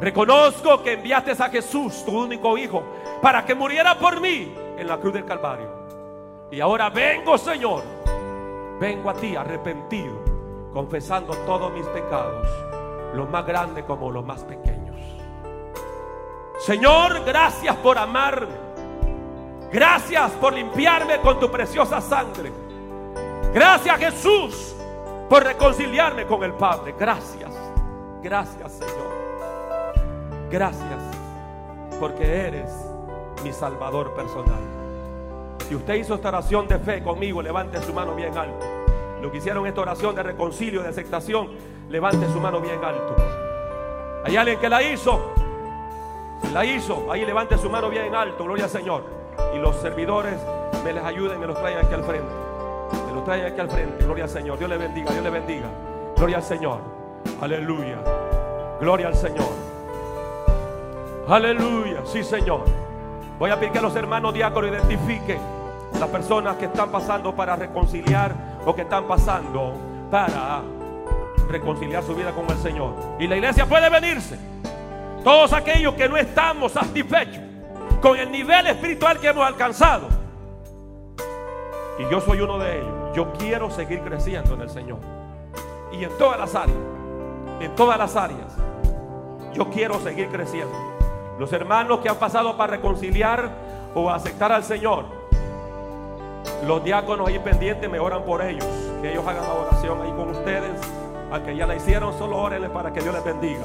Reconozco 0.00 0.82
que 0.82 0.94
enviaste 0.94 1.32
a 1.32 1.48
Jesús, 1.48 2.04
tu 2.04 2.18
único 2.22 2.58
hijo, 2.58 2.82
para 3.22 3.44
que 3.44 3.54
muriera 3.54 3.98
por 3.98 4.20
mí 4.20 4.54
en 4.76 4.86
la 4.86 4.98
cruz 4.98 5.14
del 5.14 5.24
Calvario. 5.24 5.68
Y 6.50 6.60
ahora 6.60 6.90
vengo, 6.90 7.38
Señor, 7.38 7.82
vengo 8.78 9.10
a 9.10 9.14
ti 9.14 9.36
arrepentido, 9.36 10.14
confesando 10.72 11.34
todos 11.46 11.72
mis 11.72 11.86
pecados, 11.86 12.46
los 13.14 13.28
más 13.30 13.46
grandes 13.46 13.84
como 13.84 14.10
los 14.10 14.24
más 14.24 14.42
pequeños. 14.44 14.96
Señor, 16.58 17.24
gracias 17.24 17.76
por 17.76 17.98
amarme. 17.98 18.64
Gracias 19.72 20.30
por 20.32 20.52
limpiarme 20.52 21.18
con 21.18 21.40
tu 21.40 21.50
preciosa 21.50 22.00
sangre. 22.00 22.52
Gracias 23.52 23.98
Jesús 23.98 24.76
por 25.28 25.42
reconciliarme 25.42 26.26
con 26.26 26.44
el 26.44 26.52
Padre. 26.52 26.94
Gracias. 26.98 27.52
Gracias 28.22 28.72
Señor. 28.72 29.23
Gracias 30.50 31.00
porque 31.98 32.46
eres 32.46 32.70
mi 33.42 33.52
Salvador 33.52 34.14
personal. 34.14 34.60
Si 35.68 35.74
usted 35.74 35.94
hizo 35.94 36.14
esta 36.14 36.28
oración 36.28 36.68
de 36.68 36.78
fe 36.78 37.02
conmigo, 37.02 37.40
levante 37.40 37.80
su 37.82 37.92
mano 37.92 38.14
bien 38.14 38.36
alto. 38.36 38.64
Lo 39.22 39.30
que 39.30 39.38
hicieron 39.38 39.66
esta 39.66 39.80
oración 39.80 40.14
de 40.14 40.22
reconcilio, 40.22 40.82
de 40.82 40.90
aceptación, 40.90 41.48
levante 41.88 42.26
su 42.28 42.40
mano 42.40 42.60
bien 42.60 42.84
alto. 42.84 43.16
Hay 44.24 44.36
alguien 44.36 44.58
que 44.58 44.68
la 44.68 44.82
hizo. 44.82 45.32
La 46.52 46.64
hizo. 46.64 47.10
Ahí 47.10 47.24
levante 47.24 47.56
su 47.56 47.70
mano 47.70 47.88
bien 47.88 48.14
alto. 48.14 48.44
Gloria 48.44 48.64
al 48.64 48.70
Señor. 48.70 49.04
Y 49.54 49.58
los 49.58 49.76
servidores 49.76 50.36
me 50.84 50.92
les 50.92 51.02
ayuden, 51.02 51.40
me 51.40 51.46
los 51.46 51.58
traigan 51.58 51.86
aquí 51.86 51.94
al 51.94 52.04
frente. 52.04 52.32
Me 53.06 53.14
los 53.14 53.24
traigan 53.24 53.52
aquí 53.52 53.60
al 53.60 53.70
frente. 53.70 54.04
Gloria 54.04 54.24
al 54.24 54.30
Señor. 54.30 54.58
Dios 54.58 54.68
le 54.68 54.76
bendiga, 54.76 55.10
Dios 55.10 55.24
le 55.24 55.30
bendiga. 55.30 55.66
Gloria 56.16 56.36
al 56.36 56.42
Señor. 56.42 56.80
Aleluya. 57.40 57.98
Gloria 58.80 59.06
al 59.06 59.14
Señor. 59.14 59.73
Aleluya. 61.28 62.02
Sí, 62.04 62.22
Señor. 62.22 62.64
Voy 63.38 63.50
a 63.50 63.58
pedir 63.58 63.72
que 63.72 63.80
los 63.80 63.96
hermanos 63.96 64.34
diáconos 64.34 64.70
identifiquen 64.70 65.38
las 65.98 66.08
personas 66.08 66.56
que 66.56 66.66
están 66.66 66.90
pasando 66.90 67.34
para 67.34 67.56
reconciliar 67.56 68.34
o 68.64 68.74
que 68.74 68.82
están 68.82 69.04
pasando 69.04 69.74
para 70.10 70.62
reconciliar 71.48 72.02
su 72.02 72.14
vida 72.14 72.32
con 72.32 72.48
el 72.50 72.58
Señor. 72.58 72.94
Y 73.18 73.26
la 73.26 73.36
iglesia 73.36 73.66
puede 73.66 73.88
venirse. 73.88 74.38
Todos 75.22 75.52
aquellos 75.52 75.94
que 75.94 76.08
no 76.08 76.16
estamos 76.16 76.72
satisfechos 76.72 77.42
con 78.02 78.18
el 78.18 78.30
nivel 78.30 78.66
espiritual 78.66 79.18
que 79.18 79.28
hemos 79.28 79.46
alcanzado. 79.46 80.08
Y 81.98 82.10
yo 82.10 82.20
soy 82.20 82.40
uno 82.40 82.58
de 82.58 82.78
ellos. 82.80 82.92
Yo 83.14 83.32
quiero 83.32 83.70
seguir 83.70 84.00
creciendo 84.00 84.54
en 84.54 84.60
el 84.60 84.70
Señor. 84.70 84.98
Y 85.92 86.04
en 86.04 86.10
todas 86.18 86.38
las 86.38 86.54
áreas. 86.54 86.78
En 87.60 87.74
todas 87.74 87.98
las 87.98 88.14
áreas. 88.14 88.54
Yo 89.54 89.70
quiero 89.70 89.98
seguir 90.00 90.28
creciendo. 90.28 90.93
Los 91.38 91.52
hermanos 91.52 92.00
que 92.00 92.08
han 92.08 92.16
pasado 92.16 92.56
para 92.56 92.72
reconciliar 92.72 93.50
o 93.94 94.10
aceptar 94.10 94.52
al 94.52 94.62
Señor. 94.62 95.04
Los 96.66 96.84
diáconos 96.84 97.28
ahí 97.28 97.38
pendientes 97.38 97.90
me 97.90 97.98
oran 97.98 98.22
por 98.22 98.42
ellos. 98.42 98.66
Que 99.02 99.12
ellos 99.12 99.26
hagan 99.26 99.42
la 99.42 99.52
oración 99.52 100.00
ahí 100.02 100.10
con 100.12 100.30
ustedes. 100.30 100.80
A 101.32 101.40
que 101.40 101.56
ya 101.56 101.66
la 101.66 101.74
hicieron, 101.74 102.16
solo 102.16 102.36
órenle 102.38 102.68
para 102.68 102.92
que 102.92 103.00
Dios 103.00 103.14
les 103.14 103.24
bendiga. 103.24 103.64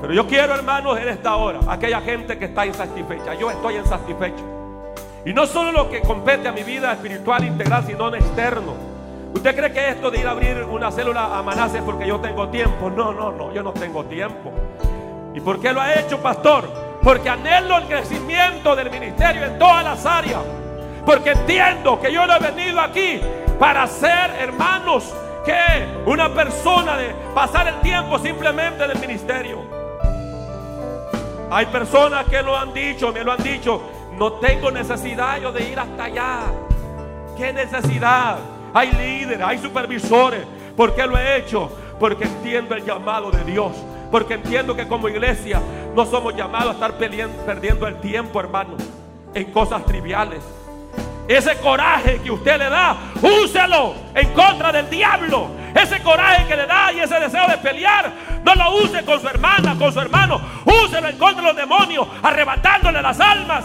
Pero 0.00 0.12
yo 0.12 0.26
quiero, 0.26 0.54
hermanos, 0.54 0.98
en 0.98 1.08
esta 1.08 1.36
hora, 1.36 1.60
aquella 1.66 2.00
gente 2.00 2.38
que 2.38 2.44
está 2.44 2.66
insatisfecha. 2.66 3.34
Yo 3.34 3.50
estoy 3.50 3.76
insatisfecho. 3.76 4.44
Y 5.24 5.32
no 5.32 5.46
solo 5.46 5.72
lo 5.72 5.90
que 5.90 6.02
compete 6.02 6.48
a 6.48 6.52
mi 6.52 6.62
vida 6.62 6.92
espiritual 6.92 7.44
integral, 7.44 7.84
sino 7.84 8.08
en 8.08 8.16
externo. 8.16 8.74
¿Usted 9.34 9.56
cree 9.56 9.72
que 9.72 9.88
esto 9.90 10.10
de 10.10 10.20
ir 10.20 10.26
a 10.26 10.30
abrir 10.30 10.64
una 10.64 10.90
célula 10.90 11.36
a 11.36 11.42
Manase 11.42 11.82
porque 11.82 12.06
yo 12.06 12.20
tengo 12.20 12.48
tiempo? 12.48 12.90
No, 12.90 13.12
no, 13.12 13.32
no, 13.32 13.52
yo 13.52 13.62
no 13.62 13.72
tengo 13.72 14.04
tiempo. 14.04 14.52
¿Y 15.34 15.40
por 15.40 15.60
qué 15.60 15.72
lo 15.72 15.80
ha 15.80 15.94
hecho, 15.94 16.18
pastor? 16.18 16.68
Porque 17.02 17.28
anhelo 17.28 17.78
el 17.78 17.84
crecimiento 17.84 18.74
del 18.74 18.90
ministerio 18.90 19.44
en 19.44 19.58
todas 19.58 19.84
las 19.84 20.04
áreas. 20.04 20.40
Porque 21.04 21.30
entiendo 21.30 22.00
que 22.00 22.12
yo 22.12 22.26
no 22.26 22.36
he 22.36 22.38
venido 22.38 22.80
aquí 22.80 23.20
para 23.58 23.86
ser 23.86 24.30
hermanos 24.38 25.14
que 25.44 25.86
una 26.06 26.32
persona 26.32 26.96
de 26.96 27.14
pasar 27.34 27.68
el 27.68 27.80
tiempo 27.80 28.18
simplemente 28.18 28.86
del 28.86 28.98
ministerio. 28.98 29.62
Hay 31.50 31.66
personas 31.66 32.26
que 32.26 32.42
lo 32.42 32.56
han 32.56 32.74
dicho, 32.74 33.12
me 33.12 33.24
lo 33.24 33.32
han 33.32 33.42
dicho, 33.42 33.80
no 34.18 34.32
tengo 34.34 34.70
necesidad 34.70 35.40
yo 35.40 35.52
de 35.52 35.70
ir 35.70 35.78
hasta 35.78 36.04
allá. 36.04 36.40
¿Qué 37.36 37.52
necesidad? 37.52 38.36
Hay 38.74 38.92
líderes, 38.92 39.40
hay 39.46 39.58
supervisores. 39.58 40.44
¿Por 40.76 40.94
qué 40.94 41.06
lo 41.06 41.16
he 41.16 41.38
hecho? 41.38 41.70
Porque 41.98 42.24
entiendo 42.24 42.74
el 42.74 42.84
llamado 42.84 43.30
de 43.30 43.44
Dios. 43.44 43.72
Porque 44.10 44.34
entiendo 44.34 44.74
que 44.74 44.88
como 44.88 45.08
iglesia 45.08 45.60
no 45.94 46.06
somos 46.06 46.34
llamados 46.34 46.70
a 46.70 46.72
estar 46.72 46.92
perdiendo 46.94 47.86
el 47.86 48.00
tiempo, 48.00 48.40
hermano, 48.40 48.76
en 49.34 49.52
cosas 49.52 49.84
triviales. 49.84 50.42
Ese 51.28 51.58
coraje 51.58 52.20
que 52.22 52.30
usted 52.30 52.56
le 52.56 52.70
da, 52.70 52.96
úselo 53.20 53.94
en 54.14 54.32
contra 54.32 54.72
del 54.72 54.88
diablo. 54.88 55.48
Ese 55.74 56.02
coraje 56.02 56.46
que 56.46 56.56
le 56.56 56.66
da 56.66 56.90
y 56.90 57.00
ese 57.00 57.20
deseo 57.20 57.46
de 57.46 57.58
pelear, 57.58 58.10
no 58.42 58.54
lo 58.54 58.76
use 58.82 59.04
con 59.04 59.20
su 59.20 59.28
hermana, 59.28 59.76
con 59.78 59.92
su 59.92 60.00
hermano. 60.00 60.40
Úselo 60.64 61.06
en 61.06 61.18
contra 61.18 61.42
de 61.42 61.48
los 61.48 61.56
demonios, 61.56 62.08
arrebatándole 62.22 63.02
las 63.02 63.20
almas. 63.20 63.64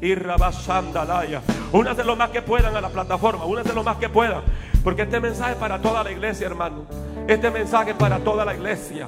Y 0.00 0.16
rabasandalaya. 0.16 1.40
Únase 1.70 2.02
lo 2.02 2.16
más 2.16 2.30
que 2.30 2.42
puedan 2.42 2.76
a 2.76 2.80
la 2.80 2.88
plataforma, 2.88 3.44
únase 3.44 3.72
lo 3.72 3.84
más 3.84 3.98
que 3.98 4.08
puedan. 4.08 4.42
Porque 4.82 5.02
este 5.02 5.20
mensaje 5.20 5.52
es 5.52 5.58
para 5.58 5.80
toda 5.80 6.02
la 6.02 6.10
iglesia, 6.10 6.48
hermano. 6.48 6.84
Este 7.28 7.48
mensaje 7.50 7.90
es 7.90 7.96
para 7.96 8.18
toda 8.18 8.44
la 8.44 8.54
iglesia. 8.54 9.06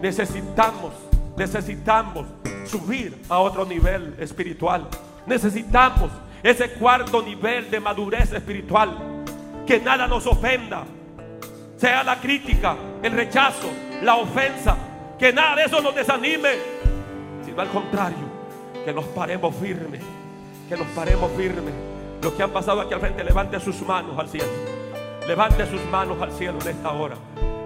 Necesitamos, 0.00 0.92
necesitamos 1.36 2.26
subir 2.64 3.22
a 3.28 3.38
otro 3.38 3.64
nivel 3.64 4.14
espiritual. 4.18 4.86
Necesitamos 5.26 6.10
ese 6.42 6.70
cuarto 6.72 7.22
nivel 7.22 7.70
de 7.70 7.80
madurez 7.80 8.32
espiritual. 8.32 9.24
Que 9.66 9.80
nada 9.80 10.06
nos 10.06 10.26
ofenda. 10.26 10.84
Sea 11.76 12.02
la 12.02 12.20
crítica, 12.20 12.76
el 13.02 13.12
rechazo, 13.12 13.68
la 14.02 14.16
ofensa. 14.16 14.76
Que 15.18 15.32
nada 15.32 15.56
de 15.56 15.64
eso 15.64 15.80
nos 15.80 15.94
desanime. 15.94 16.50
Sino 17.44 17.60
al 17.60 17.68
contrario, 17.68 18.38
que 18.84 18.92
nos 18.92 19.04
paremos 19.06 19.54
firmes. 19.56 20.00
Que 20.68 20.76
nos 20.76 20.86
paremos 20.88 21.30
firmes. 21.36 21.74
Los 22.22 22.32
que 22.32 22.42
han 22.42 22.50
pasado 22.50 22.80
aquí 22.80 22.94
al 22.94 23.00
frente, 23.00 23.22
levante 23.24 23.60
sus 23.60 23.80
manos 23.82 24.18
al 24.18 24.28
cielo. 24.28 24.48
Levante 25.26 25.66
sus 25.66 25.84
manos 25.90 26.20
al 26.22 26.32
cielo 26.32 26.58
en 26.62 26.68
esta 26.68 26.92
hora. 26.92 27.16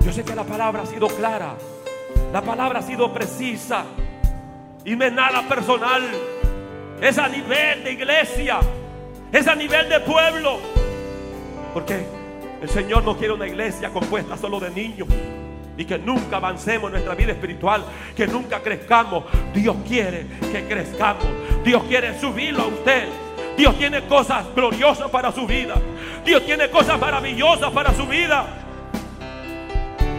Yo 0.00 0.12
sé 0.12 0.24
que 0.24 0.34
la 0.34 0.44
palabra 0.44 0.82
ha 0.82 0.86
sido 0.86 1.06
clara. 1.08 1.54
La 2.32 2.40
palabra 2.40 2.78
ha 2.78 2.82
sido 2.82 3.12
precisa. 3.12 3.84
Y 4.86 4.96
no 4.96 5.04
es 5.04 5.12
nada 5.12 5.42
personal. 5.42 6.02
Es 7.00 7.18
a 7.18 7.28
nivel 7.28 7.84
de 7.84 7.92
iglesia. 7.92 8.60
Es 9.30 9.46
a 9.46 9.54
nivel 9.54 9.88
de 9.90 10.00
pueblo. 10.00 10.58
Porque 11.74 12.06
el 12.62 12.68
Señor 12.70 13.04
no 13.04 13.18
quiere 13.18 13.34
una 13.34 13.46
iglesia 13.46 13.90
compuesta 13.90 14.38
solo 14.38 14.58
de 14.58 14.70
niños. 14.70 15.08
Y 15.76 15.84
que 15.84 15.98
nunca 15.98 16.36
avancemos 16.36 16.88
en 16.88 16.92
nuestra 16.92 17.14
vida 17.14 17.32
espiritual. 17.32 17.84
Que 18.16 18.26
nunca 18.26 18.60
crezcamos. 18.60 19.24
Dios 19.52 19.76
quiere 19.86 20.26
que 20.50 20.64
crezcamos. 20.66 21.26
Dios 21.62 21.82
quiere 21.84 22.18
subirlo 22.18 22.62
a 22.62 22.66
usted. 22.68 23.08
Dios 23.58 23.76
tiene 23.76 24.06
cosas 24.06 24.46
gloriosas 24.54 25.10
para 25.10 25.30
su 25.32 25.46
vida. 25.46 25.74
Dios 26.24 26.46
tiene 26.46 26.70
cosas 26.70 26.98
maravillosas 26.98 27.70
para 27.72 27.92
su 27.92 28.06
vida. 28.06 28.46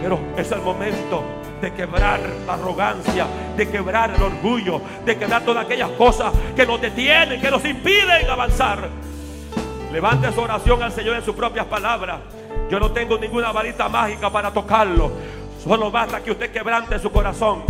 Pero 0.00 0.20
es 0.36 0.52
el 0.52 0.60
momento 0.60 1.43
de 1.60 1.72
quebrar 1.72 2.20
la 2.46 2.54
arrogancia, 2.54 3.26
de 3.56 3.68
quebrar 3.68 4.10
el 4.14 4.22
orgullo, 4.22 4.80
de 5.04 5.16
quebrar 5.16 5.42
todas 5.42 5.64
aquellas 5.64 5.90
cosas 5.90 6.32
que 6.54 6.66
nos 6.66 6.80
detienen, 6.80 7.40
que 7.40 7.50
nos 7.50 7.64
impiden 7.64 8.28
avanzar. 8.28 8.88
Levante 9.92 10.32
su 10.32 10.40
oración 10.40 10.82
al 10.82 10.92
Señor 10.92 11.16
en 11.16 11.24
sus 11.24 11.36
propias 11.36 11.66
palabras. 11.66 12.18
Yo 12.70 12.80
no 12.80 12.90
tengo 12.90 13.16
ninguna 13.18 13.52
varita 13.52 13.88
mágica 13.88 14.30
para 14.30 14.50
tocarlo. 14.50 15.12
Solo 15.62 15.90
basta 15.90 16.22
que 16.22 16.32
usted 16.32 16.50
quebrante 16.50 16.98
su 16.98 17.10
corazón. 17.10 17.62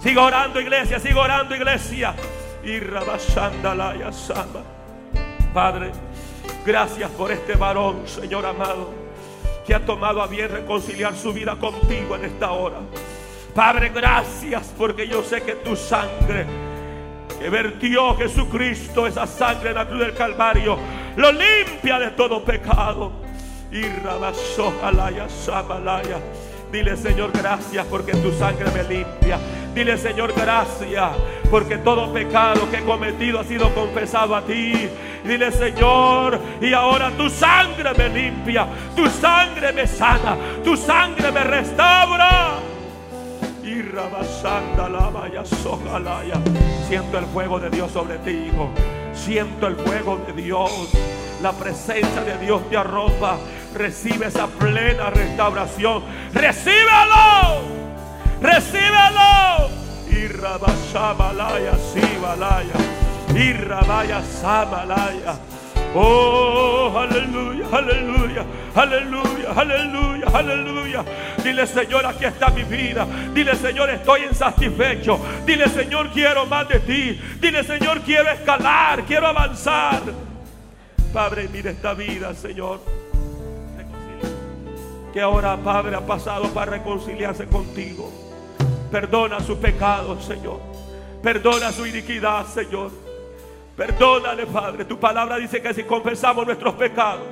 Siga 0.00 0.22
orando, 0.22 0.60
iglesia, 0.60 1.00
siga 1.00 1.20
orando, 1.20 1.56
iglesia. 1.56 2.14
Y. 2.62 2.80
Padre, 5.54 5.92
gracias 6.66 7.10
por 7.12 7.32
este 7.32 7.54
varón, 7.54 8.02
Señor 8.06 8.44
amado, 8.44 9.03
que 9.66 9.74
ha 9.74 9.84
tomado 9.84 10.22
a 10.22 10.26
bien 10.26 10.50
reconciliar 10.50 11.14
su 11.14 11.32
vida 11.32 11.56
contigo 11.56 12.16
en 12.16 12.24
esta 12.26 12.52
hora. 12.52 12.78
Padre, 13.54 13.90
gracias 13.90 14.72
porque 14.76 15.06
yo 15.06 15.22
sé 15.22 15.42
que 15.42 15.54
tu 15.54 15.76
sangre 15.76 16.46
que 17.38 17.48
vertió 17.48 18.16
Jesucristo, 18.16 19.06
esa 19.06 19.26
sangre 19.26 19.70
en 19.70 19.76
la 19.76 19.86
cruz 19.86 20.00
del 20.00 20.14
Calvario, 20.14 20.78
lo 21.16 21.32
limpia 21.32 21.98
de 21.98 22.10
todo 22.12 22.44
pecado. 22.44 23.12
Y 23.70 23.82
Rabasojalaya, 23.82 25.28
Samalaya. 25.28 26.18
Dile, 26.74 26.96
Señor, 26.96 27.30
gracias 27.30 27.86
porque 27.86 28.10
tu 28.14 28.32
sangre 28.32 28.68
me 28.72 28.82
limpia. 28.82 29.38
Dile, 29.76 29.96
Señor, 29.96 30.34
gracias 30.36 31.12
porque 31.48 31.78
todo 31.78 32.12
pecado 32.12 32.68
que 32.68 32.78
he 32.78 32.84
cometido 32.84 33.38
ha 33.38 33.44
sido 33.44 33.72
confesado 33.72 34.34
a 34.34 34.42
ti. 34.42 34.88
Dile, 35.22 35.52
Señor, 35.52 36.36
y 36.60 36.72
ahora 36.72 37.12
tu 37.12 37.30
sangre 37.30 37.94
me 37.96 38.08
limpia, 38.08 38.66
tu 38.96 39.06
sangre 39.06 39.72
me 39.72 39.86
sana, 39.86 40.36
tu 40.64 40.76
sangre 40.76 41.30
me 41.30 41.44
restaura. 41.44 42.54
Y 43.62 43.80
rabasanda 43.80 44.88
la 44.88 45.10
vaya. 45.10 45.44
Siento 46.88 47.18
el 47.18 47.26
fuego 47.26 47.60
de 47.60 47.70
Dios 47.70 47.92
sobre 47.92 48.18
ti, 48.18 48.48
hijo. 48.48 48.68
Siento 49.12 49.68
el 49.68 49.76
fuego 49.76 50.20
de 50.26 50.42
Dios. 50.42 50.90
La 51.40 51.52
presencia 51.52 52.22
de 52.22 52.36
Dios 52.44 52.68
te 52.68 52.76
arropa. 52.76 53.38
Recibe 53.74 54.26
esa 54.26 54.46
plena 54.46 55.10
restauración. 55.10 56.02
Recíbelo. 56.32 57.62
Recíbelo. 58.40 59.68
Y 60.10 60.28
rabasabalaya, 60.28 61.72
sibalaya. 61.92 62.74
Y 63.34 63.52
rabaya 63.52 64.22
sabalaya. 64.22 65.38
Oh, 65.96 66.92
aleluya, 66.96 67.66
aleluya, 67.70 68.44
aleluya, 68.74 69.50
aleluya, 69.54 70.26
aleluya. 70.32 71.04
Dile, 71.42 71.66
Señor, 71.66 72.04
aquí 72.06 72.24
está 72.24 72.48
mi 72.48 72.64
vida. 72.64 73.06
Dile, 73.32 73.54
Señor, 73.54 73.90
estoy 73.90 74.24
insatisfecho. 74.24 75.20
Dile, 75.46 75.68
Señor, 75.68 76.10
quiero 76.10 76.46
más 76.46 76.68
de 76.68 76.80
ti. 76.80 77.20
Dile, 77.40 77.62
Señor, 77.62 78.00
quiero 78.00 78.28
escalar, 78.30 79.04
quiero 79.04 79.28
avanzar. 79.28 80.02
Padre, 81.12 81.48
mire 81.52 81.70
esta 81.70 81.94
vida, 81.94 82.34
Señor. 82.34 83.03
Que 85.14 85.20
ahora, 85.20 85.56
Padre, 85.56 85.94
ha 85.94 86.04
pasado 86.04 86.48
para 86.48 86.72
reconciliarse 86.72 87.46
contigo. 87.46 88.10
Perdona 88.90 89.38
su 89.38 89.56
pecado, 89.56 90.20
Señor. 90.20 90.58
Perdona 91.22 91.70
su 91.70 91.86
iniquidad, 91.86 92.44
Señor. 92.46 92.90
Perdónale, 93.76 94.44
Padre. 94.46 94.84
Tu 94.84 94.98
palabra 94.98 95.36
dice 95.36 95.62
que 95.62 95.72
si 95.72 95.84
confesamos 95.84 96.44
nuestros 96.44 96.74
pecados, 96.74 97.22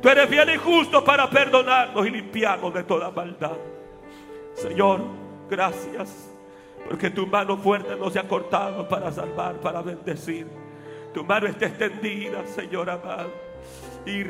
tú 0.00 0.08
eres 0.08 0.30
bien 0.30 0.48
y 0.48 0.56
justo 0.56 1.04
para 1.04 1.28
perdonarnos 1.28 2.06
y 2.06 2.10
limpiarnos 2.10 2.72
de 2.72 2.84
toda 2.84 3.10
maldad. 3.10 3.58
Señor, 4.54 5.02
gracias. 5.50 6.30
Porque 6.88 7.10
tu 7.10 7.26
mano 7.26 7.58
fuerte 7.58 7.94
no 7.94 8.08
se 8.08 8.20
ha 8.20 8.26
cortado 8.26 8.88
para 8.88 9.12
salvar, 9.12 9.56
para 9.56 9.82
bendecir. 9.82 10.46
Tu 11.12 11.22
mano 11.24 11.46
está 11.46 11.66
extendida, 11.66 12.46
Señor 12.46 12.88
amado. 12.88 13.30
Y 14.06 14.24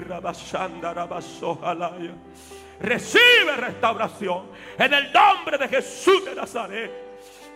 Recibe 2.81 3.57
restauración 3.57 4.51
en 4.79 4.95
el 4.95 5.13
nombre 5.13 5.59
de 5.59 5.69
Jesús 5.69 6.25
de 6.25 6.35
Nazaret. 6.35 6.91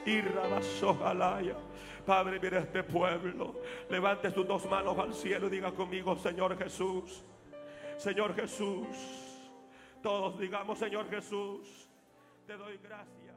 Y 0.04 0.20
Rabasojalaya. 0.20 1.56
Padre, 2.04 2.40
mira 2.40 2.58
este 2.58 2.82
pueblo. 2.82 3.54
Levante 3.88 4.30
sus 4.30 4.46
dos 4.46 4.68
manos 4.68 4.98
al 4.98 5.14
cielo 5.14 5.46
y 5.46 5.50
diga 5.50 5.70
conmigo, 5.70 6.16
Señor 6.16 6.58
Jesús. 6.58 7.22
Señor 7.96 8.34
Jesús. 8.34 8.86
Todos 10.02 10.38
digamos, 10.38 10.78
Señor 10.78 11.08
Jesús, 11.08 11.88
te 12.44 12.56
doy 12.56 12.76
gracias. 12.82 13.36